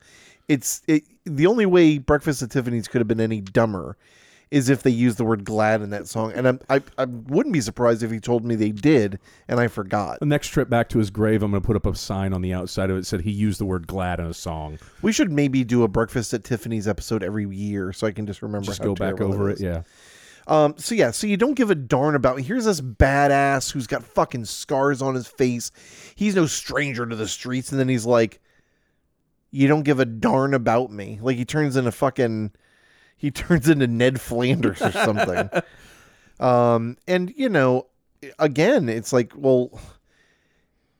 it's 0.47 0.83
it, 0.87 1.05
the 1.23 1.47
only 1.47 1.65
way 1.65 1.97
breakfast 1.97 2.43
at 2.43 2.51
Tiffany's 2.51 2.87
could 2.87 3.01
have 3.01 3.07
been 3.07 3.19
any 3.19 3.41
dumber 3.41 3.97
is 4.51 4.69
if 4.69 4.83
they 4.83 4.91
use 4.91 5.15
the 5.15 5.23
word 5.23 5.43
glad 5.43 5.81
in 5.81 5.89
that 5.89 6.07
song. 6.07 6.31
And 6.33 6.47
I'm, 6.47 6.59
I, 6.69 6.81
I 6.97 7.05
wouldn't 7.05 7.53
be 7.53 7.61
surprised 7.61 8.03
if 8.03 8.11
he 8.11 8.19
told 8.19 8.45
me 8.45 8.55
they 8.55 8.71
did 8.71 9.19
and 9.47 9.59
I 9.59 9.67
forgot. 9.67 10.19
The 10.19 10.25
next 10.25 10.49
trip 10.49 10.69
back 10.69 10.89
to 10.89 10.99
his 10.99 11.09
grave, 11.09 11.43
I'm 11.43 11.51
going 11.51 11.61
to 11.61 11.65
put 11.65 11.75
up 11.75 11.85
a 11.85 11.95
sign 11.95 12.33
on 12.33 12.41
the 12.41 12.53
outside 12.53 12.89
of 12.89 12.97
it 12.97 13.01
that 13.01 13.05
said 13.05 13.21
he 13.21 13.31
used 13.31 13.59
the 13.59 13.65
word 13.65 13.87
glad 13.87 14.19
in 14.19 14.27
a 14.27 14.33
song. 14.33 14.79
We 15.01 15.11
should 15.11 15.31
maybe 15.31 15.63
do 15.63 15.83
a 15.83 15.87
breakfast 15.87 16.33
at 16.33 16.43
Tiffany's 16.43 16.87
episode 16.87 17.23
every 17.23 17.47
year 17.47 17.91
so 17.93 18.07
I 18.07 18.11
can 18.11 18.25
just 18.25 18.41
remember 18.41 18.67
Just 18.67 18.81
go 18.81 18.93
back 18.93 19.19
over 19.19 19.49
is. 19.49 19.61
it. 19.61 19.65
Yeah. 19.65 19.81
Um, 20.47 20.75
so 20.77 20.93
yeah, 20.93 21.09
so 21.11 21.25
you 21.25 21.37
don't 21.37 21.55
give 21.55 21.71
a 21.71 21.75
darn 21.75 22.13
about. 22.13 22.39
Here's 22.39 22.65
this 22.65 22.79
badass 22.79 23.71
who's 23.71 23.87
got 23.87 24.03
fucking 24.03 24.45
scars 24.45 25.01
on 25.01 25.15
his 25.15 25.27
face. 25.27 25.71
He's 26.13 26.35
no 26.35 26.45
stranger 26.45 27.05
to 27.05 27.15
the 27.15 27.27
streets, 27.27 27.71
and 27.71 27.79
then 27.79 27.89
he's 27.89 28.05
like, 28.05 28.39
you 29.49 29.67
don't 29.67 29.83
give 29.83 29.99
a 29.99 30.05
darn 30.05 30.53
about 30.53 30.91
me. 30.91 31.17
Like 31.21 31.37
he 31.37 31.45
turns 31.45 31.75
into 31.75 31.91
fucking 31.91 32.51
he 33.15 33.31
turns 33.31 33.67
into 33.69 33.87
Ned 33.87 34.19
Flanders 34.21 34.81
or 34.81 34.91
something. 34.91 35.49
um 36.39 36.97
and 37.07 37.33
you 37.35 37.49
know, 37.49 37.87
again, 38.39 38.89
it's 38.89 39.13
like, 39.13 39.33
well 39.35 39.79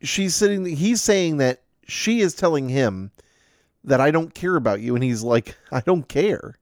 she's 0.01 0.35
sitting 0.35 0.65
he's 0.65 1.01
saying 1.01 1.37
that 1.37 1.61
she 1.87 2.19
is 2.19 2.35
telling 2.35 2.69
him 2.69 3.11
that 3.83 4.01
I 4.01 4.11
don't 4.11 4.33
care 4.33 4.55
about 4.55 4.81
you 4.81 4.95
and 4.95 5.03
he's 5.03 5.23
like, 5.23 5.55
I 5.71 5.81
don't 5.81 6.07
care. 6.07 6.55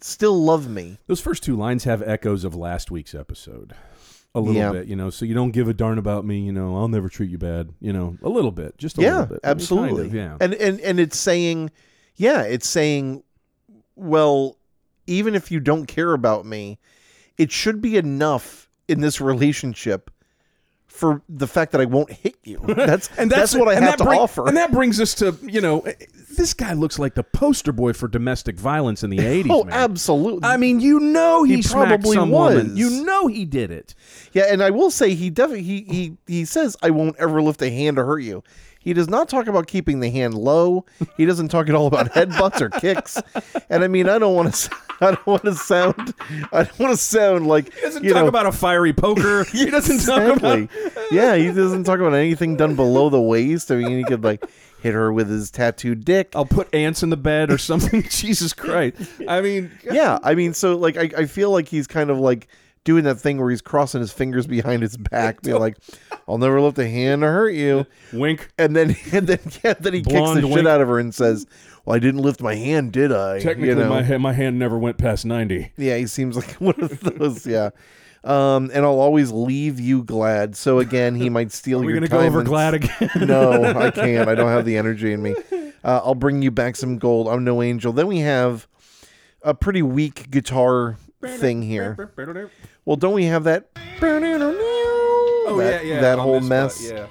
Still 0.00 0.40
love 0.40 0.68
me. 0.68 0.98
Those 1.06 1.20
first 1.20 1.42
two 1.42 1.56
lines 1.56 1.84
have 1.84 2.02
echoes 2.02 2.44
of 2.44 2.54
last 2.54 2.90
week's 2.90 3.14
episode. 3.14 3.74
A 4.34 4.40
little 4.40 4.54
Yeah. 4.54 4.72
bit, 4.72 4.86
you 4.86 4.94
know. 4.94 5.10
So 5.10 5.24
you 5.24 5.34
don't 5.34 5.50
give 5.52 5.68
a 5.68 5.74
darn 5.74 5.98
about 5.98 6.24
me, 6.24 6.38
you 6.40 6.52
know. 6.52 6.76
I'll 6.76 6.86
never 6.88 7.08
treat 7.08 7.30
you 7.30 7.38
bad, 7.38 7.70
you 7.80 7.92
know. 7.92 8.16
A 8.22 8.28
little 8.28 8.52
bit, 8.52 8.76
just 8.78 8.98
a 8.98 9.02
yeah, 9.02 9.20
little 9.20 9.26
bit. 9.26 9.40
I 9.42 9.48
mean, 9.48 9.50
kind 9.54 9.60
absolutely. 9.60 10.06
of, 10.06 10.14
yeah. 10.14 10.36
And 10.40 10.54
and 10.54 10.80
and 10.80 11.00
it's 11.00 11.18
saying, 11.18 11.70
yeah, 12.16 12.42
it's 12.42 12.68
saying, 12.68 13.22
well, 13.96 14.57
even 15.08 15.34
if 15.34 15.50
you 15.50 15.58
don't 15.60 15.86
care 15.86 16.12
about 16.12 16.46
me, 16.46 16.78
it 17.36 17.50
should 17.50 17.80
be 17.80 17.96
enough 17.96 18.68
in 18.86 19.00
this 19.00 19.20
relationship 19.20 20.10
for 20.86 21.22
the 21.28 21.46
fact 21.46 21.72
that 21.72 21.80
I 21.80 21.84
won't 21.84 22.10
hit 22.10 22.36
you. 22.44 22.58
That's 22.66 23.08
and 23.18 23.30
that's, 23.30 23.54
what 23.54 23.68
I 23.68 23.74
have 23.78 23.96
to 23.98 24.04
bring- 24.04 24.18
offer. 24.18 24.48
And 24.48 24.56
that 24.56 24.72
brings 24.72 25.00
us 25.00 25.14
to 25.16 25.36
you 25.42 25.60
know, 25.60 25.86
this 26.36 26.54
guy 26.54 26.72
looks 26.72 26.98
like 26.98 27.14
the 27.14 27.22
poster 27.22 27.72
boy 27.72 27.92
for 27.92 28.08
domestic 28.08 28.56
violence 28.56 29.04
in 29.04 29.10
the 29.10 29.20
eighties. 29.24 29.52
oh, 29.54 29.64
man. 29.64 29.74
absolutely. 29.74 30.48
I 30.48 30.56
mean, 30.56 30.80
you 30.80 30.98
know 30.98 31.44
he, 31.44 31.56
He 31.56 31.62
probably 31.62 32.16
some 32.16 32.30
woman. 32.30 32.70
was. 32.70 32.78
You 32.78 33.04
know 33.04 33.26
he 33.28 33.44
did 33.44 33.70
it. 33.70 33.94
Yeah, 34.32 34.44
and 34.50 34.62
I 34.62 34.70
will 34.70 34.90
say 34.90 35.14
he 35.14 35.30
definitely 35.30 35.62
he 35.64 35.82
he 35.82 36.16
he 36.26 36.44
says 36.44 36.76
I 36.82 36.90
won't 36.90 37.16
ever 37.18 37.40
lift 37.42 37.62
a 37.62 37.70
hand 37.70 37.96
to 37.98 38.04
hurt 38.04 38.20
you. 38.20 38.42
He 38.88 38.94
does 38.94 39.10
not 39.10 39.28
talk 39.28 39.48
about 39.48 39.66
keeping 39.66 40.00
the 40.00 40.08
hand 40.08 40.32
low. 40.32 40.86
He 41.18 41.26
doesn't 41.26 41.48
talk 41.48 41.68
at 41.68 41.74
all 41.74 41.86
about 41.86 42.06
headbutts 42.14 42.58
or 42.62 42.70
kicks. 42.70 43.20
And 43.68 43.84
I 43.84 43.86
mean, 43.86 44.08
I 44.08 44.18
don't 44.18 44.34
want 44.34 44.54
to. 44.54 44.74
I 45.02 45.10
don't 45.12 45.26
want 45.26 45.42
to 45.42 45.54
sound. 45.54 46.14
I 46.54 46.62
don't 46.64 46.78
want 46.78 46.92
to 46.92 46.96
sound 46.96 47.46
like 47.46 47.74
He 47.74 47.82
doesn't 47.82 48.02
talk 48.02 48.14
know. 48.14 48.26
about 48.28 48.46
a 48.46 48.52
fiery 48.52 48.94
poker. 48.94 49.44
he 49.52 49.66
doesn't 49.70 50.06
talk 50.06 50.38
about 50.38 50.70
yeah, 51.10 51.36
he 51.36 51.48
doesn't 51.52 51.84
talk 51.84 52.00
about 52.00 52.14
anything 52.14 52.56
done 52.56 52.76
below 52.76 53.10
the 53.10 53.20
waist. 53.20 53.70
I 53.70 53.76
mean, 53.76 53.98
he 53.98 54.04
could 54.04 54.24
like 54.24 54.42
hit 54.80 54.94
her 54.94 55.12
with 55.12 55.28
his 55.28 55.50
tattooed 55.50 56.06
dick. 56.06 56.32
I'll 56.34 56.46
put 56.46 56.74
ants 56.74 57.02
in 57.02 57.10
the 57.10 57.16
bed 57.18 57.50
or 57.52 57.58
something. 57.58 58.04
Jesus 58.08 58.54
Christ. 58.54 58.96
I 59.28 59.42
mean, 59.42 59.70
Yeah, 59.84 60.18
I 60.22 60.34
mean, 60.34 60.54
so 60.54 60.78
like 60.78 60.96
I, 60.96 61.10
I 61.14 61.26
feel 61.26 61.50
like 61.50 61.68
he's 61.68 61.86
kind 61.86 62.08
of 62.08 62.18
like 62.18 62.48
doing 62.84 63.04
that 63.04 63.16
thing 63.16 63.38
where 63.38 63.50
he's 63.50 63.60
crossing 63.60 64.00
his 64.00 64.12
fingers 64.12 64.46
behind 64.46 64.80
his 64.80 64.96
back, 64.96 65.42
being 65.42 65.58
like, 65.58 65.76
"I'll 66.28 66.38
never 66.38 66.60
lift 66.60 66.78
a 66.78 66.88
hand 66.88 67.22
to 67.22 67.28
hurt 67.28 67.50
you." 67.54 67.86
wink. 68.12 68.50
And 68.58 68.76
then 68.76 68.94
and 69.12 69.26
then 69.26 69.38
yeah, 69.64 69.74
then 69.74 69.94
he 69.94 70.02
kicks 70.02 70.12
Blonde 70.12 70.44
the 70.44 70.48
shit 70.52 70.66
out 70.66 70.80
of 70.80 70.88
her 70.88 70.98
and 70.98 71.14
says, 71.14 71.46
"Well, 71.84 71.96
I 71.96 71.98
didn't 71.98 72.20
lift 72.22 72.40
my 72.42 72.54
hand, 72.54 72.92
did 72.92 73.10
I?" 73.12 73.40
Technically, 73.40 73.68
you 73.68 73.74
know? 73.76 73.88
my 73.88 74.02
ha- 74.02 74.18
my 74.18 74.32
hand 74.32 74.58
never 74.58 74.78
went 74.78 74.98
past 74.98 75.24
ninety. 75.24 75.72
yeah, 75.76 75.96
he 75.96 76.06
seems 76.06 76.36
like 76.36 76.52
one 76.60 76.80
of 76.80 77.00
those. 77.00 77.46
Yeah. 77.46 77.70
Um, 78.24 78.70
and 78.74 78.84
I'll 78.84 78.98
always 78.98 79.30
leave 79.30 79.78
you 79.78 80.02
glad. 80.02 80.56
So 80.56 80.80
again, 80.80 81.14
he 81.14 81.30
might 81.30 81.52
steal 81.52 81.78
We're 81.80 81.90
your 81.90 81.94
gonna 82.00 82.08
go 82.08 82.18
time 82.18 82.26
over 82.26 82.40
and- 82.40 82.48
glad 82.48 82.74
again. 82.74 83.10
no, 83.26 83.62
I 83.64 83.90
can't. 83.92 84.28
I 84.28 84.34
don't 84.34 84.48
have 84.48 84.64
the 84.64 84.76
energy 84.76 85.12
in 85.12 85.22
me. 85.22 85.34
Uh, 85.84 86.00
I'll 86.04 86.16
bring 86.16 86.42
you 86.42 86.50
back 86.50 86.74
some 86.74 86.98
gold. 86.98 87.28
I'm 87.28 87.44
no 87.44 87.62
angel. 87.62 87.92
Then 87.92 88.08
we 88.08 88.18
have 88.18 88.66
a 89.42 89.54
pretty 89.54 89.82
weak 89.82 90.30
guitar 90.32 90.96
thing 91.24 91.62
here. 91.62 92.10
Well, 92.84 92.96
don't 92.96 93.14
we 93.14 93.26
have 93.26 93.44
that? 93.44 93.68
Oh 95.48 95.58
that, 95.58 95.84
yeah, 95.84 95.94
yeah. 95.94 96.00
That 96.00 96.18
whole 96.18 96.40
mess. 96.40 96.76
spot, 96.76 97.08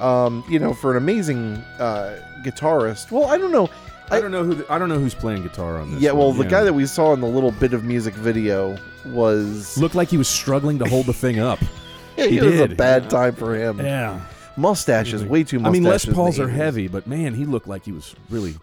yeah. 0.00 0.24
Um, 0.24 0.44
you 0.48 0.58
know, 0.58 0.72
for 0.72 0.92
an 0.92 0.96
amazing 0.96 1.56
uh, 1.78 2.20
guitarist. 2.44 3.10
Well, 3.10 3.26
I 3.26 3.36
don't 3.36 3.52
know. 3.52 3.68
I, 4.10 4.20
don't 4.20 4.32
know 4.32 4.42
who 4.44 4.54
the, 4.54 4.72
I 4.72 4.78
don't 4.78 4.88
know 4.88 4.98
who's 4.98 5.14
playing 5.14 5.42
guitar 5.42 5.78
on 5.78 5.92
this. 5.92 6.02
Yeah, 6.02 6.12
well, 6.12 6.28
one, 6.28 6.38
the 6.38 6.44
guy 6.44 6.64
that 6.64 6.72
we 6.72 6.84
saw 6.86 7.12
in 7.12 7.20
the 7.20 7.28
little 7.28 7.52
bit 7.52 7.72
of 7.74 7.84
music 7.84 8.14
video 8.14 8.76
was. 9.06 9.78
looked 9.78 9.94
like 9.94 10.08
he 10.08 10.16
was 10.18 10.26
struggling 10.26 10.78
to 10.80 10.88
hold 10.88 11.06
the 11.06 11.12
thing 11.12 11.38
up. 11.38 11.60
yeah, 12.16 12.26
he 12.26 12.38
it 12.38 12.42
was 12.42 12.60
a 12.60 12.68
did. 12.68 12.76
bad 12.76 13.08
time 13.08 13.34
for 13.36 13.54
him. 13.54 13.78
Yeah. 13.78 14.20
Mustaches, 14.56 15.24
way 15.24 15.44
too. 15.44 15.60
I 15.64 15.70
mean, 15.70 15.84
Les 15.84 16.04
Pauls 16.06 16.40
are 16.40 16.48
heavy, 16.48 16.88
but 16.88 17.06
man, 17.06 17.34
he 17.34 17.44
looked 17.44 17.68
like 17.68 17.84
he 17.84 17.92
was 17.92 18.14
really 18.30 18.56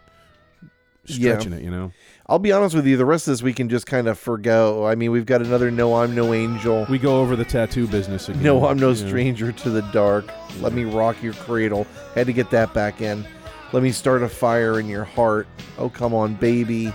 Yeah. 1.06 1.34
stretching 1.34 1.54
it. 1.54 1.64
You 1.64 1.72
know, 1.72 1.92
I'll 2.30 2.40
be 2.40 2.52
honest 2.52 2.76
with 2.76 2.86
you. 2.86 2.98
The 2.98 3.06
rest 3.06 3.28
of 3.28 3.32
this 3.32 3.42
we 3.42 3.54
can 3.54 3.70
just 3.70 3.86
kind 3.86 4.06
of 4.08 4.20
forgo. 4.20 4.86
I 4.86 4.96
mean, 4.96 5.12
we've 5.12 5.26
got 5.26 5.42
another 5.42 5.72
"No, 5.72 5.96
I'm 5.96 6.14
No 6.14 6.34
Angel." 6.34 6.86
we 6.90 7.00
go 7.00 7.22
over 7.22 7.38
the 7.38 7.46
tattoo 7.46 7.88
business 7.88 8.28
again. 8.28 8.44
No, 8.44 8.66
I'm 8.68 8.78
no 8.78 8.88
know. 8.88 8.94
stranger 8.94 9.54
to 9.54 9.70
the 9.70 9.82
dark. 9.94 10.26
Let 10.60 10.74
me 10.74 10.84
rock 10.84 11.24
your 11.24 11.34
cradle. 11.34 11.88
Had 12.16 12.28
to 12.28 12.34
get 12.34 12.50
that 12.52 12.74
back 12.74 13.00
in. 13.00 13.26
Let 13.72 13.82
me 13.82 13.94
start 13.94 14.24
a 14.24 14.30
fire 14.30 14.78
in 14.78 14.88
your 14.90 15.06
heart. 15.06 15.48
Oh, 15.78 15.90
come 15.90 16.14
on, 16.14 16.36
baby. 16.36 16.94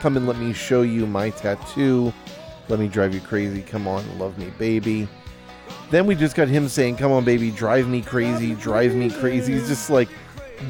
Come 0.00 0.18
and 0.18 0.26
let 0.26 0.38
me 0.38 0.52
show 0.52 0.82
you 0.82 1.06
my 1.06 1.30
tattoo. 1.30 2.12
Let 2.68 2.78
me 2.78 2.88
drive 2.88 3.14
you 3.14 3.20
crazy. 3.20 3.62
Come 3.62 3.88
on, 3.88 4.18
love 4.18 4.36
me, 4.36 4.52
baby. 4.58 5.08
Then 5.90 6.06
we 6.06 6.14
just 6.14 6.36
got 6.36 6.48
him 6.48 6.68
saying, 6.68 6.96
Come 6.96 7.10
on, 7.10 7.24
baby, 7.24 7.50
drive 7.50 7.88
me 7.88 8.02
crazy, 8.02 8.54
drive 8.54 8.94
me 8.94 9.08
crazy. 9.08 9.54
He's 9.54 9.66
just 9.66 9.88
like 9.88 10.10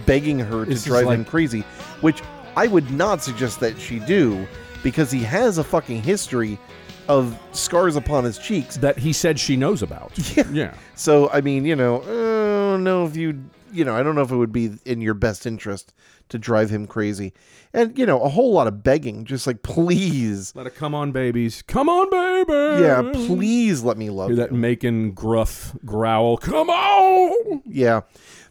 begging 0.07 0.39
her 0.39 0.65
to 0.65 0.71
It's 0.71 0.85
drive 0.85 1.09
him 1.09 1.25
crazy, 1.25 1.63
which 2.01 2.23
I 2.59 2.67
would 2.67 2.91
not 2.91 3.23
suggest 3.23 3.61
that 3.61 3.79
she 3.81 4.01
do 4.01 4.45
because 4.83 5.13
he 5.13 5.21
has 5.23 5.59
a 5.59 5.65
fucking 5.65 6.03
history 6.03 6.59
of 7.07 7.39
scars 7.53 7.95
upon 7.95 8.25
his 8.25 8.37
cheeks 8.37 8.77
that 8.79 8.99
he 8.99 9.13
said 9.13 9.39
she 9.39 9.57
knows 9.57 9.81
about. 9.81 10.11
Yeah. 10.37 10.45
yeah. 10.53 10.75
so 10.97 11.31
I 11.31 11.41
mean, 11.41 11.65
you 11.65 11.77
know, 11.77 12.03
I 12.03 12.73
don't 12.73 12.83
know 12.83 13.07
if 13.07 13.15
you, 13.15 13.45
you 13.73 13.85
know, 13.85 13.95
I 13.95 14.03
don't 14.03 14.17
know 14.17 14.23
if 14.23 14.33
it 14.33 14.37
would 14.37 14.53
be 14.53 14.73
in 14.85 15.01
your 15.01 15.15
best 15.15 15.47
interest 15.47 15.95
to 16.31 16.39
drive 16.39 16.69
him 16.69 16.89
crazy, 16.89 17.33
and 17.73 17.97
you 17.97 18.05
know, 18.05 18.21
a 18.23 18.29
whole 18.29 18.53
lot 18.53 18.67
of 18.67 18.83
begging, 18.83 19.25
just 19.25 19.47
like 19.47 19.63
please, 19.63 20.53
Let 20.57 20.67
it 20.67 20.75
come 20.75 20.97
on, 20.97 21.13
babies. 21.13 21.63
Come 21.63 21.89
on, 21.89 22.11
baby. 22.11 22.83
yeah, 22.83 23.13
please 23.27 23.85
let 23.85 23.97
me 23.97 24.11
love 24.11 24.31
Hear 24.31 24.37
that 24.39 24.51
you. 24.51 24.59
Macon 24.59 25.13
gruff 25.13 25.77
growl. 25.85 26.37
Come 26.39 26.69
on. 26.71 27.63
Yeah, 27.65 28.01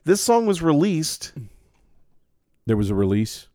this 0.06 0.22
song 0.22 0.46
was 0.46 0.62
released 0.62 1.34
There 2.66 2.78
was 2.78 2.90
a 2.90 2.96
release. 2.96 3.50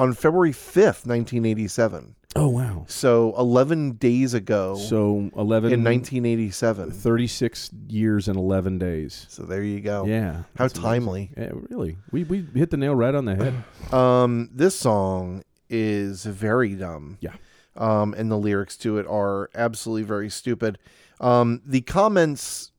On 0.00 0.14
February 0.14 0.52
fifth, 0.52 1.06
nineteen 1.06 1.44
eighty-seven. 1.44 2.14
Oh 2.36 2.48
wow. 2.48 2.84
So 2.88 3.34
eleven 3.36 3.92
days 3.92 4.34
ago, 4.34 4.76
So 4.76 5.30
11 5.36 5.72
in 5.72 5.82
nineteen 5.82 6.24
eighty-seven. 6.24 6.90
36 6.92 7.70
years 7.88 8.28
and 8.28 8.36
11 8.36 8.78
days. 8.78 9.26
So 9.28 9.42
there 9.42 9.62
you 9.62 9.80
go. 9.80 10.04
Yeah. 10.06 10.42
How 10.56 10.64
that's 10.68 10.72
timely. 10.74 11.30
Yeah, 11.36 11.50
really. 11.68 11.96
We 12.12 12.24
we 12.24 12.46
hit 12.54 12.70
the 12.70 12.76
nail 12.76 12.94
right 12.94 13.14
on 13.14 13.24
the 13.24 13.34
head. 13.36 13.54
Um, 13.92 14.48
this 14.52 14.78
song 14.78 15.42
is 15.68 16.24
very 16.24 16.74
dumb. 16.76 17.18
Yeah. 17.20 17.34
Um, 17.76 18.14
and 18.16 18.30
the 18.30 18.38
lyrics 18.38 18.76
to 18.78 18.98
it 18.98 19.06
are 19.08 19.50
absolutely 19.54 20.04
very 20.04 20.30
stupid. 20.30 20.78
Um, 21.20 21.60
the 21.66 21.80
comments, 21.80 22.70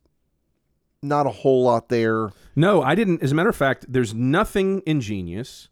not 1.04 1.26
a 1.28 1.30
whole 1.32 1.64
lot 1.64 1.90
there. 1.90 2.32
No, 2.56 2.82
I 2.82 2.96
didn't. 2.96 3.22
As 3.22 3.32
a 3.34 3.36
matter 3.36 3.50
of 3.50 3.56
fact, 3.58 3.86
there's 3.90 4.14
nothing 4.14 4.82
ingenious. 4.86 5.68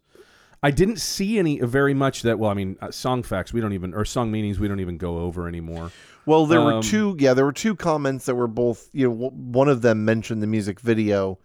I 0.62 0.72
didn't 0.72 0.97
see 0.99 1.39
any 1.39 1.60
very 1.60 1.93
much 1.93 2.22
that. 2.24 2.38
Well, 2.38 2.51
I 2.51 2.53
mean, 2.53 2.78
uh, 2.82 2.91
song 2.91 3.24
facts 3.24 3.53
we 3.53 3.62
don't 3.62 3.74
even 3.74 3.93
or 3.93 4.03
song 4.05 4.30
meanings 4.32 4.60
we 4.60 4.68
don't 4.68 4.80
even 4.82 4.97
go 4.97 5.20
over 5.20 5.47
anymore. 5.47 5.91
Well, 6.26 6.45
there 6.45 6.62
were 6.62 6.74
Um, 6.74 6.82
two. 6.82 7.16
Yeah, 7.18 7.34
there 7.34 7.45
were 7.45 7.53
two 7.53 7.76
comments 7.76 8.26
that 8.26 8.36
were 8.36 8.47
both. 8.47 8.89
You 8.93 9.07
know, 9.10 9.14
w- 9.16 9.32
one 9.32 9.70
of 9.70 9.82
them 9.82 10.03
mentioned 10.05 10.43
the 10.43 10.47
music 10.47 10.80
video 10.80 11.39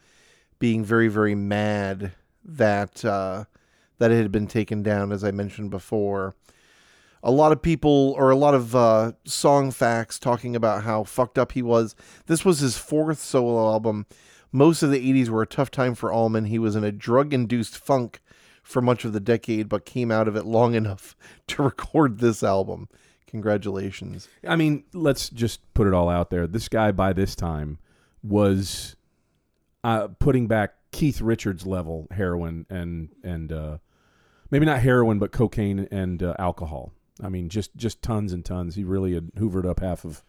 being 0.58 0.84
very, 0.84 1.08
very 1.08 1.34
mad 1.34 2.12
that 2.44 3.04
uh, 3.04 3.44
that 3.98 4.10
it 4.10 4.16
had 4.20 4.32
been 4.32 4.46
taken 4.48 4.82
down, 4.82 5.12
as 5.12 5.22
I 5.22 5.30
mentioned 5.30 5.70
before. 5.70 6.34
A 7.22 7.30
lot 7.30 7.52
of 7.52 7.62
people, 7.62 8.14
or 8.18 8.30
a 8.30 8.36
lot 8.36 8.52
of 8.54 8.76
uh, 8.76 9.12
song 9.24 9.70
facts, 9.70 10.18
talking 10.18 10.54
about 10.54 10.82
how 10.82 11.04
fucked 11.04 11.38
up 11.38 11.52
he 11.52 11.62
was. 11.62 11.94
This 12.26 12.44
was 12.44 12.58
his 12.58 12.76
fourth 12.76 13.18
solo 13.20 13.72
album. 13.72 14.06
Most 14.52 14.82
of 14.82 14.90
the 14.90 15.00
'80s 15.00 15.28
were 15.28 15.40
a 15.42 15.46
tough 15.46 15.70
time 15.70 15.94
for 15.94 16.12
Allman. 16.12 16.46
He 16.46 16.58
was 16.58 16.76
in 16.76 16.84
a 16.84 16.92
drug-induced 16.92 17.78
funk 17.78 18.20
for 18.64 18.82
much 18.82 19.04
of 19.04 19.12
the 19.12 19.20
decade, 19.20 19.68
but 19.68 19.84
came 19.84 20.10
out 20.10 20.26
of 20.26 20.34
it 20.34 20.44
long 20.44 20.74
enough 20.74 21.14
to 21.46 21.62
record 21.62 22.18
this 22.18 22.42
album. 22.42 22.88
Congratulations. 23.28 24.28
I 24.46 24.56
mean, 24.56 24.84
let's 24.92 25.28
just 25.28 25.60
put 25.74 25.86
it 25.86 25.94
all 25.94 26.08
out 26.08 26.30
there. 26.30 26.46
This 26.46 26.68
guy 26.68 26.90
by 26.90 27.12
this 27.12 27.36
time 27.36 27.78
was 28.22 28.96
uh, 29.82 30.08
putting 30.18 30.46
back 30.46 30.74
Keith 30.92 31.20
Richards 31.20 31.66
level 31.66 32.06
heroin 32.12 32.64
and 32.70 33.10
and 33.22 33.52
uh, 33.52 33.78
maybe 34.50 34.64
not 34.64 34.80
heroin, 34.80 35.18
but 35.18 35.32
cocaine 35.32 35.88
and 35.90 36.22
uh, 36.22 36.34
alcohol. 36.38 36.92
I 37.22 37.28
mean, 37.28 37.48
just 37.48 37.76
just 37.76 38.02
tons 38.02 38.32
and 38.32 38.44
tons. 38.44 38.76
He 38.76 38.84
really 38.84 39.14
had 39.14 39.32
hoovered 39.34 39.68
up 39.68 39.80
half 39.80 40.04
of 40.04 40.22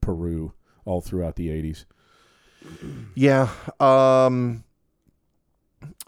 Peru 0.00 0.52
all 0.84 1.00
throughout 1.00 1.36
the 1.36 1.48
'80s. 1.48 1.84
Yeah. 3.14 3.48
Um 3.78 4.64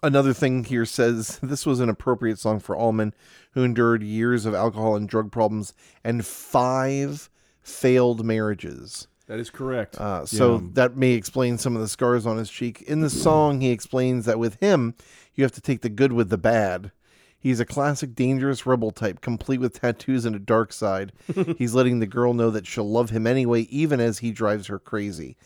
another 0.03 0.33
thing 0.33 0.64
here 0.64 0.85
says 0.85 1.39
this 1.43 1.66
was 1.66 1.81
an 1.81 1.89
appropriate 1.89 2.39
song 2.39 2.61
for 2.61 2.77
Allman, 2.77 3.14
who 3.53 3.62
endured 3.64 4.03
years 4.03 4.47
of 4.47 4.55
alcohol 4.55 4.97
and 4.97 5.09
drug 5.09 5.31
problems 5.33 5.75
and 6.05 6.25
five 6.25 7.29
failed 7.62 8.25
marriages. 8.25 9.07
That 9.27 9.39
is 9.39 9.51
correct. 9.51 9.97
Uh, 10.01 10.27
so 10.27 10.55
Yeah. 10.57 10.61
that 10.73 10.97
may 10.97 11.12
explain 11.12 11.57
some 11.59 11.77
of 11.77 11.83
the 11.83 11.89
scars 11.89 12.27
on 12.27 12.37
his 12.37 12.51
cheek. 12.51 12.83
In 12.83 13.01
the 13.01 13.11
song, 13.11 13.61
he 13.61 13.71
explains 13.71 14.25
that 14.25 14.39
with 14.41 14.55
him, 14.57 14.95
you 15.35 15.45
have 15.45 15.53
to 15.53 15.61
take 15.61 15.83
the 15.83 15.89
good 15.89 16.12
with 16.12 16.31
the 16.31 16.39
bad. 16.39 16.91
He's 17.39 17.61
a 17.61 17.64
classic 17.64 18.14
dangerous 18.14 18.66
rebel 18.66 18.91
type, 18.91 19.21
complete 19.21 19.61
with 19.61 19.81
tattoos 19.81 20.25
and 20.27 20.37
a 20.37 20.41
dark 20.41 20.73
side. 20.75 21.12
He's 21.59 21.75
letting 21.75 22.01
the 22.01 22.07
girl 22.07 22.35
know 22.35 22.51
that 22.51 22.66
she'll 22.66 22.91
love 22.91 23.11
him 23.11 23.27
anyway, 23.27 23.62
even 23.71 23.99
as 23.99 24.18
he 24.18 24.31
drives 24.31 24.66
her 24.66 24.79
crazy. 24.79 25.37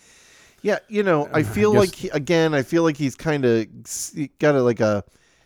Yeah, 0.64 0.78
you 0.88 1.02
know, 1.02 1.28
I 1.30 1.42
feel 1.42 1.72
guess- 1.72 1.78
like 1.80 1.94
he, 1.94 2.08
again, 2.08 2.54
I 2.54 2.62
feel 2.62 2.82
like 2.84 2.96
he's 2.96 3.14
kind 3.14 3.44
of 3.44 3.66
got 4.38 4.54
a 4.54 4.62
like 4.62 4.80
a 4.80 5.04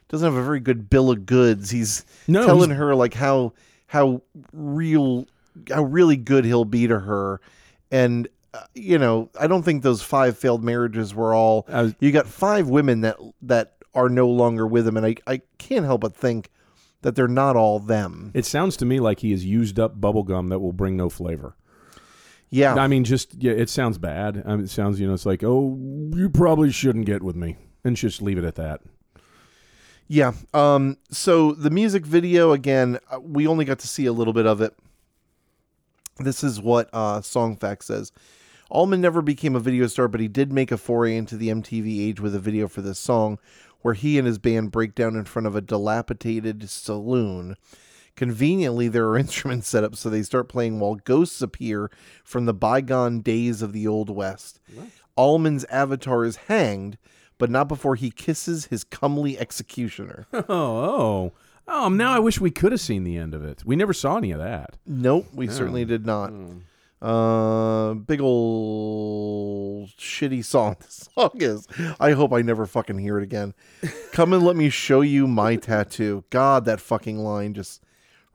doesn't 0.09 0.25
have 0.25 0.41
a 0.41 0.45
very 0.45 0.61
good 0.61 0.89
bill 0.89 1.11
of 1.11 1.27
goods. 1.27 1.71
He's 1.71 2.05
No, 2.29 2.47
telling 2.47 2.71
he's- 2.71 2.79
her 2.79 2.95
like 2.95 3.14
how 3.14 3.53
how 3.89 4.23
real 4.53 5.27
how 5.71 5.83
really 5.83 6.16
good 6.16 6.45
he'll 6.45 6.64
be 6.64 6.87
to 6.87 7.01
her, 7.01 7.41
and 7.91 8.29
uh, 8.55 8.61
you 8.77 8.97
know, 8.97 9.29
I 9.39 9.49
don't 9.49 9.64
think 9.64 9.83
those 9.83 10.03
five 10.03 10.39
failed 10.39 10.62
marriages 10.62 11.14
were 11.16 11.35
all. 11.35 11.66
Was- 11.69 11.95
you 11.99 12.12
got 12.12 12.29
five 12.29 12.69
women 12.69 13.01
that 13.01 13.16
that 13.43 13.75
are 13.97 14.09
no 14.09 14.29
longer 14.29 14.69
with 14.69 14.87
him, 14.87 14.97
and 14.97 15.05
I 15.05 15.16
I 15.27 15.41
can't 15.59 15.85
help 15.85 16.03
but 16.03 16.14
think 16.14 16.49
that 17.03 17.16
they're 17.16 17.27
not 17.27 17.57
all 17.57 17.81
them. 17.81 18.31
It 18.35 18.45
sounds 18.47 18.77
to 18.77 18.85
me 18.85 19.01
like 19.01 19.19
he 19.21 19.33
has 19.33 19.45
used 19.45 19.81
up 19.81 20.01
bubble 20.01 20.23
gum 20.23 20.49
that 20.51 20.61
will 20.61 20.73
bring 20.73 20.97
no 20.97 21.09
flavor. 21.11 21.57
Yeah, 22.51 22.74
I 22.74 22.86
mean, 22.86 23.05
just 23.05 23.34
yeah, 23.34 23.53
it 23.53 23.68
sounds 23.68 23.99
bad. 23.99 24.42
I 24.46 24.57
mean, 24.57 24.64
it 24.64 24.70
sounds 24.70 24.99
you 24.99 25.07
know, 25.07 25.14
it's 25.14 25.26
like, 25.26 25.44
oh, 25.44 25.76
you 26.14 26.30
probably 26.30 26.72
shouldn't 26.72 27.07
get 27.07 27.22
with 27.22 27.36
me, 27.36 27.57
and 27.84 27.96
just 27.96 28.22
leave 28.22 28.38
it 28.38 28.44
at 28.44 28.55
that. 28.55 28.80
Yeah. 30.07 30.32
Um. 30.55 30.96
So 31.11 31.53
the 31.53 31.70
music 31.70 32.07
video 32.07 32.53
again, 32.53 32.99
uh, 33.11 33.20
we 33.20 33.46
only 33.46 33.64
got 33.64 33.78
to 33.80 33.88
see 33.88 34.07
a 34.07 34.12
little 34.12 34.32
bit 34.32 34.46
of 34.46 34.62
it. 34.62 34.74
This 36.18 36.42
is 36.42 36.61
what 36.61 36.88
uh, 36.92 37.20
Songfact 37.20 37.82
says. 37.82 38.12
Allman 38.70 39.01
never 39.01 39.22
became 39.22 39.55
a 39.55 39.61
video 39.61 39.86
star, 39.86 40.09
but 40.09 40.20
he 40.20 40.28
did 40.28 40.53
make 40.53 40.72
a 40.72 40.76
foray 40.76 41.16
into 41.16 41.36
the 41.36 41.49
MTV 41.49 42.09
age 42.09 42.20
with 42.20 42.34
a 42.34 42.40
video 42.40 42.68
for 42.68 42.82
this 42.82 42.99
song, 42.99 43.38
where 43.80 43.94
he 43.94 44.18
and 44.18 44.26
his 44.26 44.38
band 44.38 44.72
break 44.72 44.94
down 44.94 45.16
in 45.16 45.24
front 45.24 45.46
of 45.46 45.55
a 45.55 45.61
dilapidated 45.61 46.68
saloon. 46.68 47.57
Conveniently, 48.19 48.89
there 48.89 49.07
are 49.07 49.16
instruments 49.27 49.69
set 49.69 49.85
up 49.85 49.95
so 49.95 50.11
they 50.11 50.25
start 50.25 50.49
playing 50.49 50.81
while 50.81 50.97
ghosts 50.97 51.41
appear 51.41 51.89
from 52.25 52.47
the 52.47 52.53
bygone 52.53 53.21
days 53.21 53.62
of 53.62 53.73
the 53.73 53.87
Old 53.87 54.11
West. 54.11 54.59
Allman's 55.14 55.64
avatar 55.66 56.25
is 56.25 56.35
hanged, 56.35 56.99
but 57.39 57.49
not 57.49 57.69
before 57.69 57.95
he 57.95 58.11
kisses 58.11 58.66
his 58.66 58.83
comely 58.83 59.39
executioner. 59.39 60.27
Oh, 60.33 60.43
oh, 60.49 61.33
oh! 61.69 61.89
Now 61.91 62.12
I 62.12 62.19
wish 62.19 62.41
we 62.41 62.51
could 62.51 62.73
have 62.73 62.81
seen 62.81 63.05
the 63.05 63.16
end 63.16 63.35
of 63.35 63.45
it. 63.45 63.62
We 63.64 63.77
never 63.77 63.93
saw 63.93 64.16
any 64.16 64.33
of 64.33 64.41
that. 64.41 64.77
Nope, 64.85 65.29
we 65.33 65.47
certainly 65.47 65.85
did 65.85 66.05
not. 66.05 66.33
Uh, 67.01 67.95
big 67.95 68.21
old 68.21 69.91
shitty 69.91 70.45
song. 70.45 70.75
This 70.81 71.09
song 71.14 71.31
is. 71.35 71.69
I 72.01 72.12
hope 72.12 72.33
I 72.33 72.43
never 72.43 72.66
fucking 72.66 72.99
hear 72.99 73.16
it 73.16 73.23
again. 73.23 73.55
Come 74.11 74.33
and 74.33 74.43
let 74.43 74.57
me 74.57 74.71
show 74.71 75.03
you 75.03 75.29
my 75.29 75.55
tattoo. 75.55 76.25
God, 76.31 76.64
that 76.64 76.81
fucking 76.81 77.19
line 77.19 77.55
just 77.55 77.85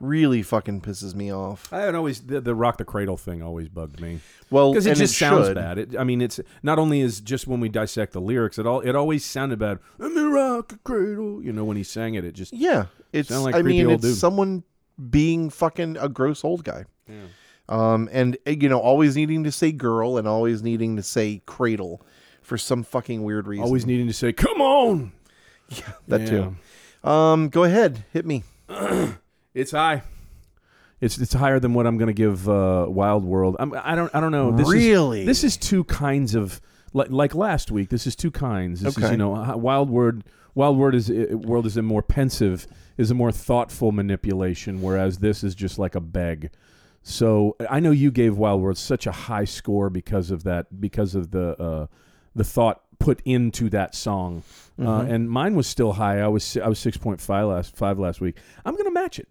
really 0.04 0.44
fucking 0.44 0.82
pisses 0.82 1.16
me 1.16 1.34
off. 1.34 1.72
I 1.72 1.80
had 1.82 1.96
always 1.96 2.22
the, 2.22 2.42
the 2.42 2.54
rock 2.54 2.78
the 2.78 2.86
cradle 2.86 3.18
thing 3.18 3.42
always 3.42 3.70
bugged 3.70 4.00
me 4.02 4.20
Well, 4.50 4.72
because 4.74 4.86
it 4.86 4.96
just 4.98 5.18
sounds 5.18 5.48
should. 5.48 5.56
bad. 5.56 5.78
It, 5.78 5.98
I 5.98 6.04
mean, 6.04 6.22
it's 6.22 6.40
not 6.62 6.78
only 6.80 7.00
is 7.02 7.22
just 7.22 7.48
when 7.48 7.60
we 7.60 7.70
dissect 7.70 8.14
the 8.14 8.22
lyrics, 8.22 8.60
it 8.60 8.68
all 8.68 8.82
it 8.82 8.96
always 8.96 9.24
sounded 9.26 9.60
bad. 9.60 9.80
Let 9.98 10.12
me 10.12 10.22
rock 10.22 10.68
the 10.70 10.78
cradle. 10.84 11.42
You 11.44 11.54
know, 11.54 11.64
when 11.64 11.78
he 11.78 11.84
sang 11.84 12.16
it, 12.16 12.26
it 12.26 12.34
just 12.34 12.54
Yeah, 12.54 12.86
it's. 13.12 13.32
Like 13.32 13.56
I 13.56 13.62
mean, 13.62 13.86
old 13.88 13.94
it's 13.96 14.04
dude. 14.04 14.18
someone 14.18 14.64
being 15.10 15.50
fucking 15.50 15.98
a 15.98 16.10
gross 16.10 16.44
old 16.44 16.64
guy. 16.64 16.86
Yeah. 17.08 17.16
Um, 17.70 18.10
and 18.12 18.38
uh, 18.46 18.52
you 18.52 18.68
know, 18.70 18.80
always 18.80 19.16
needing 19.16 19.46
to 19.46 19.52
say 19.52 19.72
girl 19.72 20.18
and 20.18 20.28
always 20.28 20.62
needing 20.62 20.98
to 20.98 21.04
say 21.04 21.42
cradle 21.46 22.02
for 22.42 22.58
some 22.58 22.84
fucking 22.84 23.24
weird 23.24 23.48
reason. 23.48 23.64
always 23.64 23.86
needing 23.86 24.08
to 24.08 24.14
say, 24.14 24.34
"Come 24.34 24.62
on." 24.62 25.12
Yeah, 25.70 25.94
that 26.10 26.22
Yeah. 26.22 26.28
too. 27.04 27.10
Um, 27.10 27.48
go 27.50 27.64
ahead, 27.64 28.04
hit 28.12 28.26
me. 28.26 28.44
It's 29.54 29.72
high. 29.72 30.04
It's 31.02 31.18
it's 31.18 31.34
higher 31.34 31.60
than 31.60 31.74
what 31.74 31.86
I'm 31.86 31.98
going 31.98 32.08
to 32.08 32.14
give 32.14 32.48
uh, 32.48 32.86
Wild 32.88 33.26
World. 33.26 33.56
I'm, 33.60 33.74
I 33.84 33.96
don't 33.96 34.14
I 34.16 34.20
don't 34.22 34.32
know. 34.32 34.52
This 34.52 34.70
Really? 34.72 35.22
Is, 35.22 35.26
this 35.28 35.44
is 35.44 35.58
two 35.58 35.84
kinds 35.84 36.34
of 36.34 36.62
like 36.94 37.10
like 37.12 37.36
last 37.36 37.72
week. 37.72 37.90
This 37.90 38.08
is 38.08 38.16
two 38.16 38.32
kinds. 38.32 38.82
This 38.82 38.98
is 38.98 39.04
Okay. 39.04 39.12
you 39.12 39.18
know 39.18 39.36
uh, 39.36 39.56
Wild 39.58 39.90
Word. 39.90 40.24
Wild 40.56 40.78
Word 40.78 40.96
is 40.96 41.10
uh, 41.10 41.28
world 41.38 41.66
is 41.66 41.76
a 41.78 41.82
more 41.82 42.02
pensive, 42.04 42.68
is 42.98 43.12
a 43.12 43.14
more 43.16 43.32
thoughtful 43.32 43.92
manipulation, 43.92 44.82
whereas 44.82 45.18
this 45.18 45.44
is 45.44 45.56
just 45.56 45.78
like 45.78 45.96
a 45.96 46.00
beg. 46.00 46.52
So 47.02 47.58
I 47.70 47.80
know 47.82 47.92
you 47.92 48.12
gave 48.12 48.38
Wild 48.38 48.62
World 48.62 48.78
such 48.78 49.06
a 49.06 49.12
high 49.12 49.46
score 49.46 49.90
because 49.90 50.32
of 50.32 50.44
that, 50.44 50.80
because 50.80 51.16
of 51.16 51.32
the 51.32 51.62
uh, 51.62 51.88
the 52.34 52.44
thought 52.46 52.82
put 53.00 53.20
into 53.26 53.70
that 53.72 53.94
song, 53.94 54.44
uh, 54.80 54.84
Mm-hmm. 54.84 55.12
and 55.12 55.30
mine 55.30 55.56
was 55.56 55.68
still 55.68 55.94
high. 55.94 56.22
I 56.22 56.28
was 56.28 56.46
si- 56.46 56.62
I 56.62 56.68
was 56.70 56.80
six 56.80 56.96
point 56.96 57.20
five 57.20 57.48
last 57.48 57.76
five 57.76 58.00
last 58.00 58.22
week. 58.22 58.38
I'm 58.64 58.78
gonna 58.78 58.92
match 58.92 59.20
it. 59.20 59.28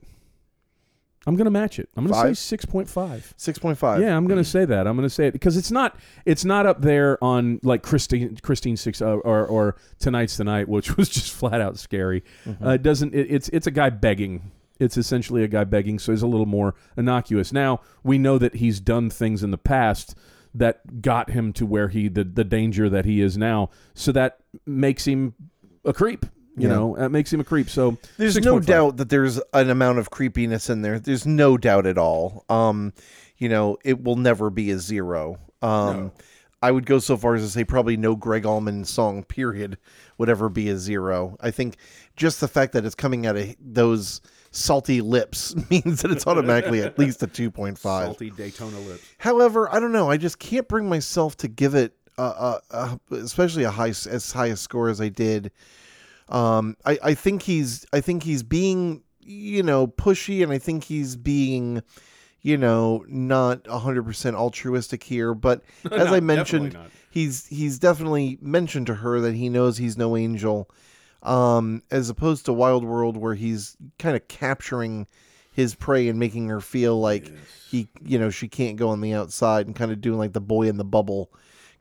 I'm 1.26 1.36
gonna 1.36 1.50
match 1.50 1.78
it. 1.78 1.88
I'm 1.96 2.06
gonna 2.06 2.20
say 2.20 2.34
six 2.34 2.64
point 2.64 2.88
five. 2.88 3.32
Six 3.36 3.58
point 3.58 3.78
five. 3.78 4.00
Yeah, 4.00 4.16
I'm 4.16 4.26
gonna 4.26 4.42
say 4.44 4.64
that. 4.64 4.86
I'm 4.86 4.96
gonna 4.96 5.08
say 5.10 5.28
it 5.28 5.32
because 5.32 5.56
it's 5.56 5.70
not 5.70 5.96
it's 6.24 6.44
not 6.44 6.66
up 6.66 6.82
there 6.82 7.22
on 7.22 7.60
like 7.62 7.82
Christine 7.82 8.36
Christine 8.42 8.76
six 8.76 9.00
uh, 9.00 9.16
or 9.16 9.46
or 9.46 9.76
tonight's 9.98 10.36
the 10.36 10.44
night, 10.44 10.68
which 10.68 10.96
was 10.96 11.08
just 11.08 11.32
flat 11.32 11.60
out 11.60 11.78
scary. 11.78 12.24
Uh, 12.64 12.70
it 12.70 12.82
doesn't. 12.82 13.14
It, 13.14 13.28
it's 13.30 13.48
it's 13.50 13.66
a 13.66 13.70
guy 13.70 13.90
begging. 13.90 14.50
It's 14.80 14.96
essentially 14.96 15.44
a 15.44 15.48
guy 15.48 15.62
begging, 15.62 16.00
so 16.00 16.10
he's 16.10 16.22
a 16.22 16.26
little 16.26 16.46
more 16.46 16.74
innocuous. 16.96 17.52
Now 17.52 17.80
we 18.02 18.18
know 18.18 18.36
that 18.38 18.56
he's 18.56 18.80
done 18.80 19.10
things 19.10 19.44
in 19.44 19.52
the 19.52 19.58
past 19.58 20.16
that 20.54 21.00
got 21.00 21.30
him 21.30 21.52
to 21.52 21.64
where 21.64 21.88
he 21.88 22.08
the 22.08 22.24
the 22.24 22.44
danger 22.44 22.90
that 22.90 23.04
he 23.04 23.20
is 23.20 23.38
now. 23.38 23.70
So 23.94 24.10
that 24.12 24.38
makes 24.66 25.06
him 25.06 25.34
a 25.84 25.92
creep. 25.92 26.26
You 26.56 26.68
Yeah. 26.68 26.74
know, 26.74 26.96
that 26.98 27.10
makes 27.10 27.32
him 27.32 27.40
a 27.40 27.44
creep. 27.44 27.70
So 27.70 27.96
There's 28.18 28.36
no 28.36 28.56
6.5. 28.58 28.66
doubt 28.66 28.96
that 28.98 29.08
there's 29.08 29.40
an 29.54 29.70
amount 29.70 29.98
of 29.98 30.10
creepiness 30.10 30.68
in 30.68 30.82
there. 30.82 30.98
There's 30.98 31.24
no 31.26 31.56
doubt 31.56 31.86
at 31.86 31.96
all. 31.98 32.44
Um, 32.50 32.92
you 33.38 33.48
know, 33.48 33.78
it 33.84 34.02
will 34.04 34.16
never 34.16 34.50
be 34.50 34.70
a 34.70 34.78
zero. 34.78 35.38
Um, 35.62 36.12
I 36.60 36.70
would 36.70 36.86
go 36.86 36.98
so 36.98 37.16
far 37.16 37.34
as 37.34 37.42
to 37.42 37.48
say 37.48 37.64
probably 37.64 37.96
no 37.96 38.14
Gregg 38.14 38.44
Allman 38.46 38.84
song, 38.84 39.24
period, 39.24 39.78
would 40.18 40.28
ever 40.28 40.48
be 40.48 40.68
a 40.68 40.76
zero. 40.76 41.36
I 41.40 41.50
think 41.50 41.76
just 42.16 42.40
the 42.40 42.46
fact 42.48 42.72
that 42.74 42.84
it's 42.84 42.94
coming 42.94 43.26
out 43.26 43.36
of 43.36 43.54
those 43.58 44.20
salty 44.52 45.00
lips 45.00 45.54
means 45.70 46.02
that 46.02 46.10
it's 46.12 46.26
automatically 46.26 46.82
at 46.82 46.98
least 46.98 47.22
a 47.22 47.26
2.5. 47.26 47.78
salty 47.78 48.30
Daytona 48.30 48.78
lips. 48.80 49.02
However, 49.18 49.72
I 49.74 49.80
don't 49.80 49.92
know. 49.92 50.10
I 50.10 50.18
just 50.18 50.38
can't 50.38 50.68
bring 50.68 50.88
myself 50.88 51.36
to 51.38 51.48
give 51.48 51.74
it, 51.74 51.94
uh, 52.18 52.22
uh, 52.22 52.58
uh, 52.70 52.96
especially 53.12 53.64
a 53.64 53.70
high 53.70 53.88
as 53.88 54.30
high 54.32 54.48
a 54.48 54.56
score 54.56 54.88
as 54.90 55.00
I 55.00 55.08
did. 55.08 55.50
Um, 56.28 56.76
I, 56.84 56.98
I 57.02 57.14
think 57.14 57.42
he's 57.42 57.84
I 57.92 58.00
think 58.00 58.22
he's 58.22 58.42
being 58.42 59.02
you 59.20 59.62
know 59.62 59.86
pushy, 59.86 60.42
and 60.42 60.52
I 60.52 60.58
think 60.58 60.84
he's 60.84 61.16
being 61.16 61.82
you 62.40 62.56
know 62.56 63.04
not 63.08 63.66
hundred 63.66 64.04
percent 64.04 64.36
altruistic 64.36 65.02
here. 65.02 65.34
But 65.34 65.62
as 65.90 66.08
No, 66.10 66.14
I 66.14 66.20
mentioned, 66.20 66.76
he's 67.10 67.46
he's 67.46 67.78
definitely 67.78 68.38
mentioned 68.40 68.86
to 68.86 68.94
her 68.96 69.20
that 69.20 69.34
he 69.34 69.48
knows 69.48 69.78
he's 69.78 69.96
no 69.96 70.16
angel, 70.16 70.70
um, 71.22 71.82
as 71.90 72.08
opposed 72.08 72.46
to 72.46 72.52
Wild 72.52 72.84
World 72.84 73.16
where 73.16 73.34
he's 73.34 73.76
kind 73.98 74.16
of 74.16 74.26
capturing 74.28 75.06
his 75.52 75.74
prey 75.74 76.08
and 76.08 76.18
making 76.18 76.48
her 76.48 76.60
feel 76.62 76.98
like 76.98 77.30
he 77.70 77.86
you 78.02 78.18
know 78.18 78.30
she 78.30 78.48
can't 78.48 78.76
go 78.76 78.88
on 78.88 79.00
the 79.00 79.12
outside 79.12 79.66
and 79.66 79.76
kind 79.76 79.92
of 79.92 80.00
doing 80.00 80.18
like 80.18 80.32
the 80.32 80.40
boy 80.40 80.62
in 80.66 80.78
the 80.78 80.84
bubble 80.84 81.30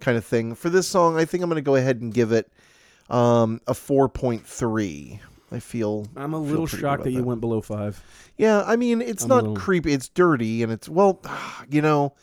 kind 0.01 0.17
of 0.17 0.25
thing. 0.25 0.55
For 0.55 0.69
this 0.69 0.87
song, 0.87 1.17
I 1.17 1.25
think 1.25 1.43
I'm 1.43 1.49
going 1.49 1.55
to 1.55 1.61
go 1.61 1.75
ahead 1.75 2.01
and 2.01 2.13
give 2.13 2.31
it 2.31 2.51
um, 3.11 3.59
a 3.67 3.73
4.3. 3.73 5.19
I 5.53 5.59
feel 5.59 6.07
I'm 6.15 6.33
a 6.33 6.39
little 6.39 6.65
shocked 6.65 6.81
about 6.81 7.03
that 7.03 7.11
you 7.11 7.23
went 7.23 7.41
below 7.41 7.59
five. 7.59 8.01
yeah, 8.37 8.63
I 8.65 8.77
mean, 8.77 9.01
it's 9.01 9.23
I'm 9.23 9.29
not 9.29 9.43
little- 9.43 9.57
creepy. 9.57 9.91
It's 9.91 10.07
dirty, 10.07 10.63
and 10.63 10.71
it's 10.71 10.87
well, 10.87 11.21
you 11.69 11.81
know. 11.81 12.13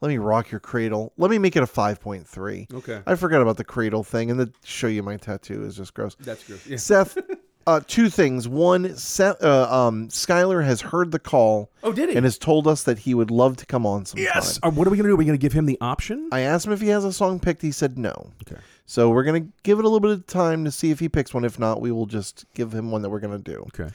Let 0.00 0.08
me 0.08 0.18
rock 0.18 0.50
your 0.50 0.58
cradle. 0.58 1.12
Let 1.16 1.30
me 1.30 1.38
make 1.38 1.54
it 1.54 1.62
a 1.62 1.66
five 1.68 2.00
point 2.00 2.26
three. 2.26 2.66
Okay. 2.74 3.00
I 3.06 3.14
forgot 3.14 3.40
about 3.40 3.56
the 3.56 3.62
cradle 3.62 4.02
thing, 4.02 4.32
and 4.32 4.40
the 4.40 4.52
show 4.64 4.88
you 4.88 5.00
my 5.00 5.16
tattoo 5.16 5.62
is 5.64 5.76
just 5.76 5.94
gross. 5.94 6.16
That's 6.18 6.42
good. 6.42 6.58
Yeah. 6.66 6.76
Seth, 6.76 7.16
uh, 7.68 7.82
two 7.86 8.08
things. 8.10 8.48
One, 8.48 8.96
Seth, 8.96 9.40
uh, 9.44 9.68
um, 9.72 10.08
Skylar 10.08 10.64
has 10.64 10.80
heard 10.80 11.12
the 11.12 11.20
call 11.20 11.70
Oh, 11.84 11.92
did 11.92 12.08
he? 12.08 12.16
and 12.16 12.24
has 12.24 12.36
told 12.36 12.66
us 12.66 12.82
that 12.82 12.98
he 12.98 13.14
would 13.14 13.30
love 13.30 13.56
to 13.58 13.66
come 13.66 13.86
on 13.86 14.04
sometime. 14.04 14.24
yes. 14.24 14.58
Uh, 14.60 14.72
what 14.72 14.88
are 14.88 14.90
we 14.90 14.96
gonna 14.96 15.08
do? 15.08 15.12
Are 15.14 15.16
we 15.18 15.24
gonna 15.24 15.38
give 15.38 15.52
him 15.52 15.66
the 15.66 15.78
option? 15.80 16.28
I 16.32 16.40
asked 16.40 16.66
him 16.66 16.72
if 16.72 16.80
he 16.80 16.88
has 16.88 17.04
a 17.04 17.12
song 17.12 17.38
picked. 17.38 17.62
He 17.62 17.70
said 17.70 17.96
no. 17.96 18.32
Okay. 18.44 18.60
So 18.86 19.10
we're 19.10 19.24
gonna 19.24 19.46
give 19.62 19.78
it 19.78 19.84
a 19.84 19.88
little 19.88 20.00
bit 20.00 20.10
of 20.10 20.26
time 20.26 20.64
to 20.64 20.70
see 20.70 20.90
if 20.90 21.00
he 21.00 21.08
picks 21.08 21.32
one. 21.32 21.44
If 21.44 21.58
not, 21.58 21.80
we 21.80 21.92
will 21.92 22.06
just 22.06 22.44
give 22.54 22.72
him 22.72 22.90
one 22.90 23.02
that 23.02 23.10
we're 23.10 23.20
gonna 23.20 23.38
do. 23.38 23.66
Okay. 23.74 23.90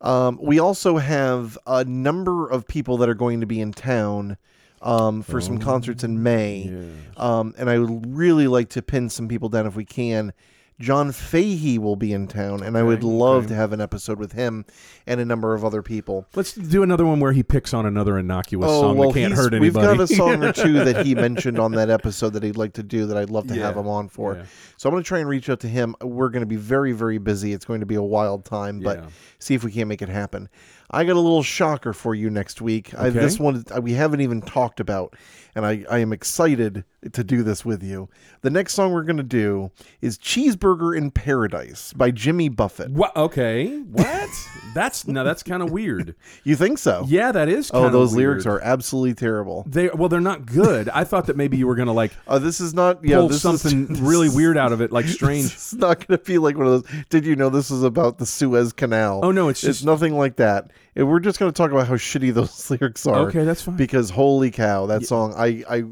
Um, 0.00 0.38
we 0.40 0.58
also 0.58 0.96
have 0.96 1.58
a 1.66 1.84
number 1.84 2.48
of 2.48 2.66
people 2.66 2.96
that 2.98 3.08
are 3.08 3.14
going 3.14 3.40
to 3.40 3.46
be 3.46 3.60
in 3.60 3.72
town 3.72 4.38
um, 4.82 5.22
for 5.22 5.40
some 5.40 5.58
concerts 5.58 6.04
in 6.04 6.22
May. 6.22 6.70
Yeah. 6.72 6.82
Um, 7.16 7.54
and 7.58 7.68
I 7.68 7.78
would 7.78 8.16
really 8.16 8.46
like 8.46 8.70
to 8.70 8.82
pin 8.82 9.10
some 9.10 9.28
people 9.28 9.50
down 9.50 9.66
if 9.66 9.76
we 9.76 9.84
can. 9.84 10.32
John 10.80 11.12
Fahey 11.12 11.78
will 11.78 11.94
be 11.96 12.12
in 12.12 12.26
town, 12.26 12.62
and 12.62 12.76
I 12.76 12.82
would 12.82 13.04
love 13.04 13.46
to 13.48 13.54
have 13.54 13.72
an 13.74 13.80
episode 13.82 14.18
with 14.18 14.32
him 14.32 14.64
and 15.06 15.20
a 15.20 15.24
number 15.26 15.54
of 15.54 15.62
other 15.64 15.82
people. 15.82 16.26
Let's 16.34 16.54
do 16.54 16.82
another 16.82 17.04
one 17.04 17.20
where 17.20 17.32
he 17.32 17.42
picks 17.42 17.74
on 17.74 17.84
another 17.84 18.18
innocuous 18.18 18.70
song 18.70 18.96
that 18.96 19.12
can't 19.12 19.16
Oh, 19.16 19.28
he's- 19.28 19.38
hurt 19.38 19.52
anybody. 19.54 19.60
we've 19.60 19.74
got 19.74 20.00
a 20.00 20.06
song 20.06 20.42
or 20.42 20.52
two 20.54 20.82
that 20.84 21.04
he 21.04 21.14
mentioned 21.14 21.58
on 21.58 21.72
that 21.72 21.90
episode 21.90 22.30
that 22.30 22.42
he'd 22.42 22.56
like 22.56 22.72
to 22.72 22.82
do 22.82 23.04
that 23.06 23.16
I'd 23.18 23.28
love 23.30 23.46
to 23.48 23.54
have 23.54 23.74
Yeah, 23.76 23.80
him 23.82 23.88
on 23.88 24.08
for. 24.08 24.36
yeah. 24.36 24.44
So 24.78 24.88
I'm 24.88 24.94
going 24.94 25.02
to 25.04 25.08
try 25.08 25.18
and 25.18 25.28
reach 25.28 25.50
out 25.50 25.60
to 25.60 25.68
him. 25.68 25.94
We're 26.00 26.30
going 26.30 26.40
to 26.40 26.46
be 26.46 26.56
very, 26.56 26.92
very 26.92 27.18
busy. 27.18 27.52
It's 27.52 27.66
going 27.66 27.80
to 27.80 27.86
be 27.86 27.96
a 27.96 28.02
wild 28.02 28.46
time, 28.46 28.80
but 28.80 28.98
Yeah. 29.00 29.06
see 29.38 29.54
if 29.54 29.62
we 29.62 29.70
can't 29.72 29.88
make 29.88 30.00
it 30.00 30.08
happen. 30.08 30.48
I 30.92 31.04
got 31.04 31.12
a 31.12 31.20
little 31.20 31.42
shocker 31.44 31.92
for 31.92 32.14
you 32.16 32.30
next 32.30 32.60
week. 32.60 32.92
I, 32.98 33.08
Okay. 33.08 33.20
this 33.20 33.38
one 33.38 33.62
uh, 33.76 33.80
we 33.80 33.92
haven't 33.92 34.22
even 34.22 34.40
talked 34.42 34.80
about, 34.80 35.14
and 35.54 35.64
I, 35.64 35.84
I 35.88 35.98
am 35.98 36.12
excited 36.12 36.84
to 37.12 37.22
do 37.22 37.44
this 37.44 37.64
with 37.64 37.82
you. 37.82 38.08
The 38.40 38.50
next 38.50 38.74
song 38.74 38.92
we're 38.92 39.04
going 39.04 39.16
to 39.18 39.22
do 39.22 39.70
is 40.00 40.18
Cheeseburger 40.18 40.69
in 40.94 41.10
Paradise 41.10 41.92
by 41.92 42.10
Jimmy 42.10 42.48
Buffett. 42.48 42.90
What? 42.90 43.16
Okay. 43.16 43.78
What? 43.80 44.30
that's 44.74 45.06
no. 45.06 45.24
That's 45.24 45.42
kind 45.42 45.62
of 45.62 45.70
weird. 45.70 46.14
You 46.42 46.56
think 46.56 46.78
so? 46.78 47.04
Yeah, 47.06 47.32
that 47.32 47.48
is. 47.48 47.70
Oh, 47.74 47.90
those 47.90 48.14
weird. 48.14 48.28
lyrics 48.28 48.46
are 48.46 48.60
absolutely 48.60 49.14
terrible. 49.14 49.64
They 49.66 49.88
well, 49.90 50.08
they're 50.08 50.20
not 50.20 50.46
good. 50.46 50.88
I 50.88 51.04
thought 51.04 51.26
that 51.26 51.36
maybe 51.36 51.56
you 51.56 51.66
were 51.66 51.74
gonna 51.74 51.92
like 51.92 52.12
Oh, 52.26 52.38
this 52.38 52.60
is 52.60 52.72
not. 52.72 53.04
Yeah, 53.04 53.18
pull 53.18 53.28
this 53.28 53.42
something 53.42 53.88
is, 53.90 54.00
really 54.00 54.28
weird 54.28 54.56
out 54.56 54.72
of 54.72 54.80
it, 54.80 54.90
like 54.90 55.06
strange. 55.06 55.46
It's 55.46 55.74
not 55.74 56.00
to 56.08 56.18
be 56.18 56.38
like 56.38 56.56
one 56.56 56.66
of 56.66 56.84
those. 56.84 57.04
Did 57.10 57.26
you 57.26 57.36
know 57.36 57.50
this 57.50 57.70
is 57.70 57.82
about 57.82 58.18
the 58.18 58.26
Suez 58.26 58.72
Canal? 58.72 59.20
Oh, 59.22 59.30
no, 59.32 59.48
it's 59.48 59.62
it's 59.62 59.78
just- 59.78 59.84
nothing 59.86 60.16
like 60.16 60.36
that. 60.36 60.70
And 60.96 61.08
we're 61.08 61.20
just 61.20 61.38
going 61.38 61.52
to 61.52 61.56
talk 61.56 61.70
about 61.70 61.86
how 61.86 61.94
shitty 61.94 62.34
those 62.34 62.68
lyrics 62.70 63.06
are. 63.06 63.28
Okay, 63.28 63.44
that's 63.44 63.62
fine. 63.62 63.76
Because 63.76 64.10
holy 64.10 64.50
cow, 64.50 64.86
that 64.86 65.04
song! 65.06 65.34
I 65.36 65.62
I 65.68 65.84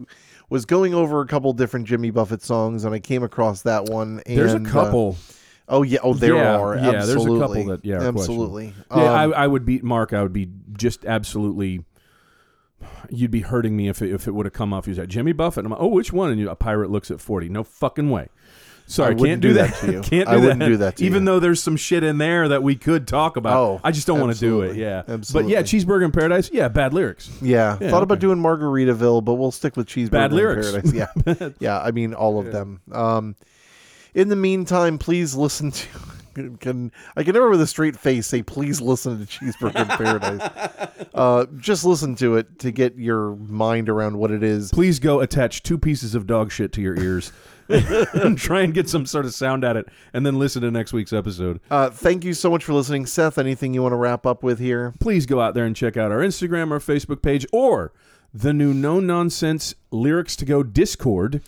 was 0.50 0.64
going 0.64 0.94
over 0.94 1.20
a 1.20 1.26
couple 1.26 1.52
different 1.52 1.86
Jimmy 1.86 2.10
Buffett 2.10 2.42
songs, 2.42 2.84
and 2.84 2.94
I 2.94 2.98
came 3.00 3.22
across 3.22 3.62
that 3.62 3.84
one. 3.84 4.22
And, 4.26 4.38
There's 4.38 4.54
a 4.54 4.58
uh, 4.58 4.64
couple. 4.64 5.16
oh 5.68 5.82
yeah, 5.82 5.98
oh 6.02 6.14
there 6.14 6.36
Yeah, 6.36 6.56
are. 6.58 6.76
yeah, 6.76 7.04
there's 7.04 7.24
a 7.26 7.38
couple 7.38 7.64
that- 7.66 7.84
yeah, 7.84 8.00
absolutely. 8.00 8.74
yeah, 8.90 8.96
Um, 9.22 9.32
I, 9.34 9.44
I 9.44 9.46
would 9.46 9.64
beat 9.66 9.84
Mark. 9.84 10.12
I 10.12 10.22
would 10.22 10.32
be 10.32 10.48
just 10.72 11.04
absolutely. 11.04 11.84
You'd 13.10 13.32
be 13.32 13.40
hurting 13.40 13.76
me 13.76 13.88
if 13.88 14.00
it, 14.02 14.12
if 14.12 14.28
it 14.28 14.32
would 14.32 14.46
have 14.46 14.52
come 14.52 14.72
off. 14.72 14.86
You 14.86 14.94
said 14.94 15.08
Jimmy 15.08 15.32
Buffett. 15.32 15.64
I'm 15.64 15.72
like, 15.72 15.80
oh, 15.80 15.88
which 15.88 16.12
one? 16.12 16.30
And 16.30 16.38
you, 16.38 16.48
a 16.48 16.54
pirate 16.54 16.90
looks 16.90 17.10
at 17.10 17.20
forty. 17.20 17.48
No 17.48 17.64
fucking 17.64 18.08
way. 18.10 18.28
Sorry, 18.90 19.14
I 19.14 19.18
can't 19.18 19.40
do 19.42 19.48
do 19.48 19.54
that. 19.54 19.70
that 19.74 19.80
to 19.80 19.92
you. 19.92 20.00
can't 20.02 20.10
do 20.10 20.32
I 20.32 20.36
that. 20.36 20.40
wouldn't 20.40 20.60
do 20.60 20.76
that 20.78 20.96
to 20.96 21.04
you. 21.04 21.10
Even 21.10 21.22
you. 21.22 21.26
though 21.26 21.40
there's 21.40 21.62
some 21.62 21.76
shit 21.76 22.02
in 22.02 22.16
there 22.16 22.48
that 22.48 22.62
we 22.62 22.74
could 22.74 23.06
talk 23.06 23.36
about. 23.36 23.52
Oh, 23.56 23.80
I 23.84 23.92
just 23.92 24.06
don't 24.06 24.18
want 24.18 24.32
to 24.34 24.40
do 24.40 24.62
it. 24.62 24.70
absolutely. 24.70 24.82
Yeah, 24.82 25.02
Absolutely. 25.06 25.52
But 25.54 25.58
yeah, 25.58 25.62
cheeseburger 25.62 26.04
in 26.06 26.10
paradise. 26.10 26.50
Yeah, 26.50 26.68
bad 26.68 26.94
lyrics. 26.94 27.30
Yeah, 27.42 27.76
Yeah, 27.80 27.90
thought 27.90 28.02
about 28.02 28.18
doing 28.18 28.38
Margaritaville, 28.38 29.22
but 29.24 29.34
we'll 29.34 29.52
stick 29.52 29.76
with 29.76 29.86
Cheeseburger 29.88 30.10
Bad 30.10 30.30
in 30.30 30.36
lyrics. 30.38 30.70
Paradise. 30.72 30.92
Yeah, 31.40 31.48
yeah. 31.60 31.78
I 31.80 31.90
mean, 31.90 32.14
all 32.14 32.40
of 32.40 32.50
them. 32.50 32.80
Um, 32.90 33.36
in 34.14 34.28
the 34.30 34.36
meantime, 34.36 34.98
please 34.98 35.34
listen 35.34 35.70
to. 35.70 35.86
Can 36.60 36.92
I 37.16 37.24
can 37.24 37.32
never 37.34 37.50
with 37.50 37.60
a 37.60 37.66
straight 37.66 37.96
face 37.96 38.28
say 38.28 38.44
please 38.44 38.80
listen 38.80 39.18
to 39.18 39.26
Cheeseburger 39.26 39.80
in 39.80 39.86
Paradise? 39.88 41.08
Uh, 41.12 41.46
just 41.58 41.84
listen 41.84 42.14
to 42.16 42.36
it 42.36 42.60
to 42.60 42.70
get 42.70 42.94
your 42.96 43.34
mind 43.34 43.88
around 43.88 44.16
what 44.16 44.30
it 44.30 44.44
is. 44.44 44.70
Please 44.70 45.00
go 45.00 45.18
attach 45.18 45.64
two 45.64 45.76
pieces 45.78 46.14
of 46.14 46.28
dog 46.28 46.52
shit 46.52 46.70
to 46.74 46.80
your 46.80 46.96
ears 46.96 47.32
and 47.68 48.38
try 48.38 48.62
and 48.62 48.74
get 48.74 48.88
some 48.88 49.06
sort 49.06 49.24
of 49.24 49.34
sound 49.34 49.64
at 49.64 49.76
it, 49.76 49.88
and 50.12 50.24
then 50.24 50.38
listen 50.38 50.62
to 50.62 50.70
next 50.70 50.92
week's 50.92 51.12
episode. 51.12 51.60
Uh, 51.70 51.90
thank 51.90 52.24
you 52.24 52.34
so 52.34 52.50
much 52.50 52.64
for 52.64 52.72
listening, 52.72 53.06
Seth. 53.06 53.38
Anything 53.38 53.74
you 53.74 53.82
want 53.82 53.92
to 53.92 53.96
wrap 53.96 54.26
up 54.26 54.42
with 54.42 54.58
here? 54.58 54.94
please 55.00 55.26
go 55.26 55.40
out 55.40 55.54
there 55.54 55.64
and 55.64 55.76
check 55.76 55.96
out 55.96 56.10
our 56.10 56.18
Instagram, 56.18 56.70
our 56.70 56.78
Facebook 56.78 57.22
page, 57.22 57.46
or 57.52 57.92
the 58.32 58.52
new 58.52 58.74
No 58.74 59.00
Nonsense 59.00 59.74
Lyrics 59.90 60.36
to 60.36 60.44
Go 60.44 60.62
Discord. 60.62 61.42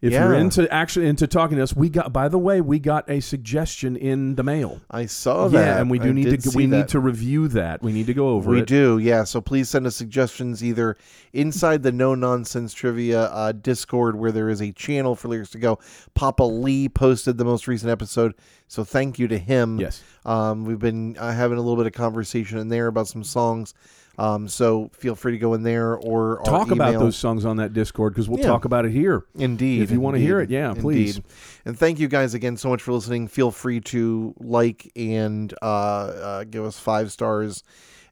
If 0.00 0.12
you're 0.12 0.34
into 0.34 0.72
actually 0.72 1.08
into 1.08 1.26
talking 1.26 1.56
to 1.56 1.62
us, 1.62 1.74
we 1.74 1.88
got 1.88 2.12
by 2.12 2.28
the 2.28 2.38
way, 2.38 2.60
we 2.60 2.78
got 2.78 3.10
a 3.10 3.18
suggestion 3.20 3.96
in 3.96 4.36
the 4.36 4.44
mail. 4.44 4.80
I 4.90 5.06
saw 5.06 5.48
that. 5.48 5.58
yeah, 5.58 5.80
and 5.80 5.90
we 5.90 5.98
do 5.98 6.10
I 6.10 6.12
need 6.12 6.40
to 6.42 6.56
we 6.56 6.66
that. 6.66 6.76
need 6.76 6.88
to 6.88 7.00
review 7.00 7.48
that. 7.48 7.82
We 7.82 7.92
need 7.92 8.06
to 8.06 8.14
go 8.14 8.28
over 8.28 8.50
We 8.50 8.58
it. 8.58 8.60
We 8.60 8.66
do, 8.66 8.98
yeah. 8.98 9.24
So 9.24 9.40
please 9.40 9.68
send 9.68 9.86
us 9.86 9.96
suggestions 9.96 10.62
either 10.62 10.96
inside 11.32 11.82
the 11.82 11.90
No 11.90 12.14
Nonsense 12.14 12.72
Trivia 12.72 13.22
uh, 13.24 13.52
Discord, 13.52 14.14
where 14.16 14.30
there 14.30 14.48
is 14.48 14.60
a 14.60 14.70
channel 14.72 15.16
for 15.16 15.26
lyrics 15.28 15.50
to 15.50 15.58
go. 15.58 15.80
Papa 16.14 16.44
Lee 16.44 16.88
posted 16.88 17.36
the 17.36 17.44
most 17.44 17.66
recent 17.66 17.90
episode, 17.90 18.34
so 18.68 18.84
thank 18.84 19.18
you 19.18 19.26
to 19.26 19.38
him. 19.38 19.80
Yes. 19.80 20.02
Um, 20.24 20.64
we've 20.64 20.78
been 20.78 21.16
uh, 21.18 21.32
having 21.32 21.58
a 21.58 21.60
little 21.60 21.76
bit 21.76 21.86
of 21.86 21.92
conversation 21.92 22.58
in 22.58 22.68
there 22.68 22.86
about 22.86 23.08
some 23.08 23.24
songs. 23.24 23.74
Um, 24.18 24.48
so 24.48 24.90
feel 24.92 25.14
free 25.14 25.32
to 25.32 25.38
go 25.38 25.54
in 25.54 25.62
there 25.62 25.94
or 25.96 26.42
Talk 26.44 26.72
about 26.72 26.92
those 26.94 27.16
songs 27.16 27.44
on 27.44 27.56
that 27.58 27.72
Discord 27.72 28.12
because 28.14 28.28
we'll 28.28 28.40
Yeah. 28.40 28.48
talk 28.48 28.64
about 28.64 28.84
it 28.84 28.90
here. 28.90 29.24
Indeed. 29.36 29.82
If 29.82 29.92
you 29.92 30.00
wanna 30.00 30.18
hear 30.18 30.40
it, 30.40 30.50
yeah, 30.50 30.70
indeed. 30.70 30.82
please. 30.82 31.20
And 31.64 31.78
thank 31.78 32.00
you 32.00 32.08
guys 32.08 32.34
again 32.34 32.56
so 32.56 32.68
much 32.68 32.82
for 32.82 32.92
listening. 32.92 33.28
Feel 33.28 33.52
free 33.52 33.80
to 33.82 34.34
like 34.40 34.90
and 34.96 35.54
uh, 35.62 35.64
uh, 35.66 36.44
give 36.44 36.64
us 36.64 36.78
five 36.80 37.12
stars 37.12 37.62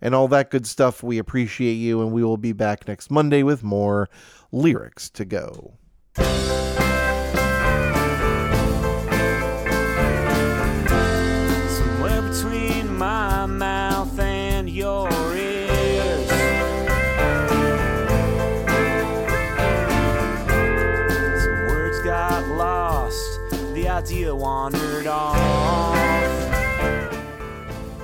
and 0.01 0.15
all 0.15 0.29
that 0.29 0.51
good 0.51 0.67
stuff. 0.67 1.03
We 1.03 1.19
appreciate 1.19 1.75
you, 1.75 2.03
and 2.03 2.13
we 2.13 2.23
will 2.23 2.37
be 2.37 2.53
back 2.53 2.87
next 2.87 3.11
Monday 3.11 3.43
with 3.43 3.65
more 3.65 4.09
lyrics 4.53 5.11
to 5.11 5.25
go. 5.25 5.75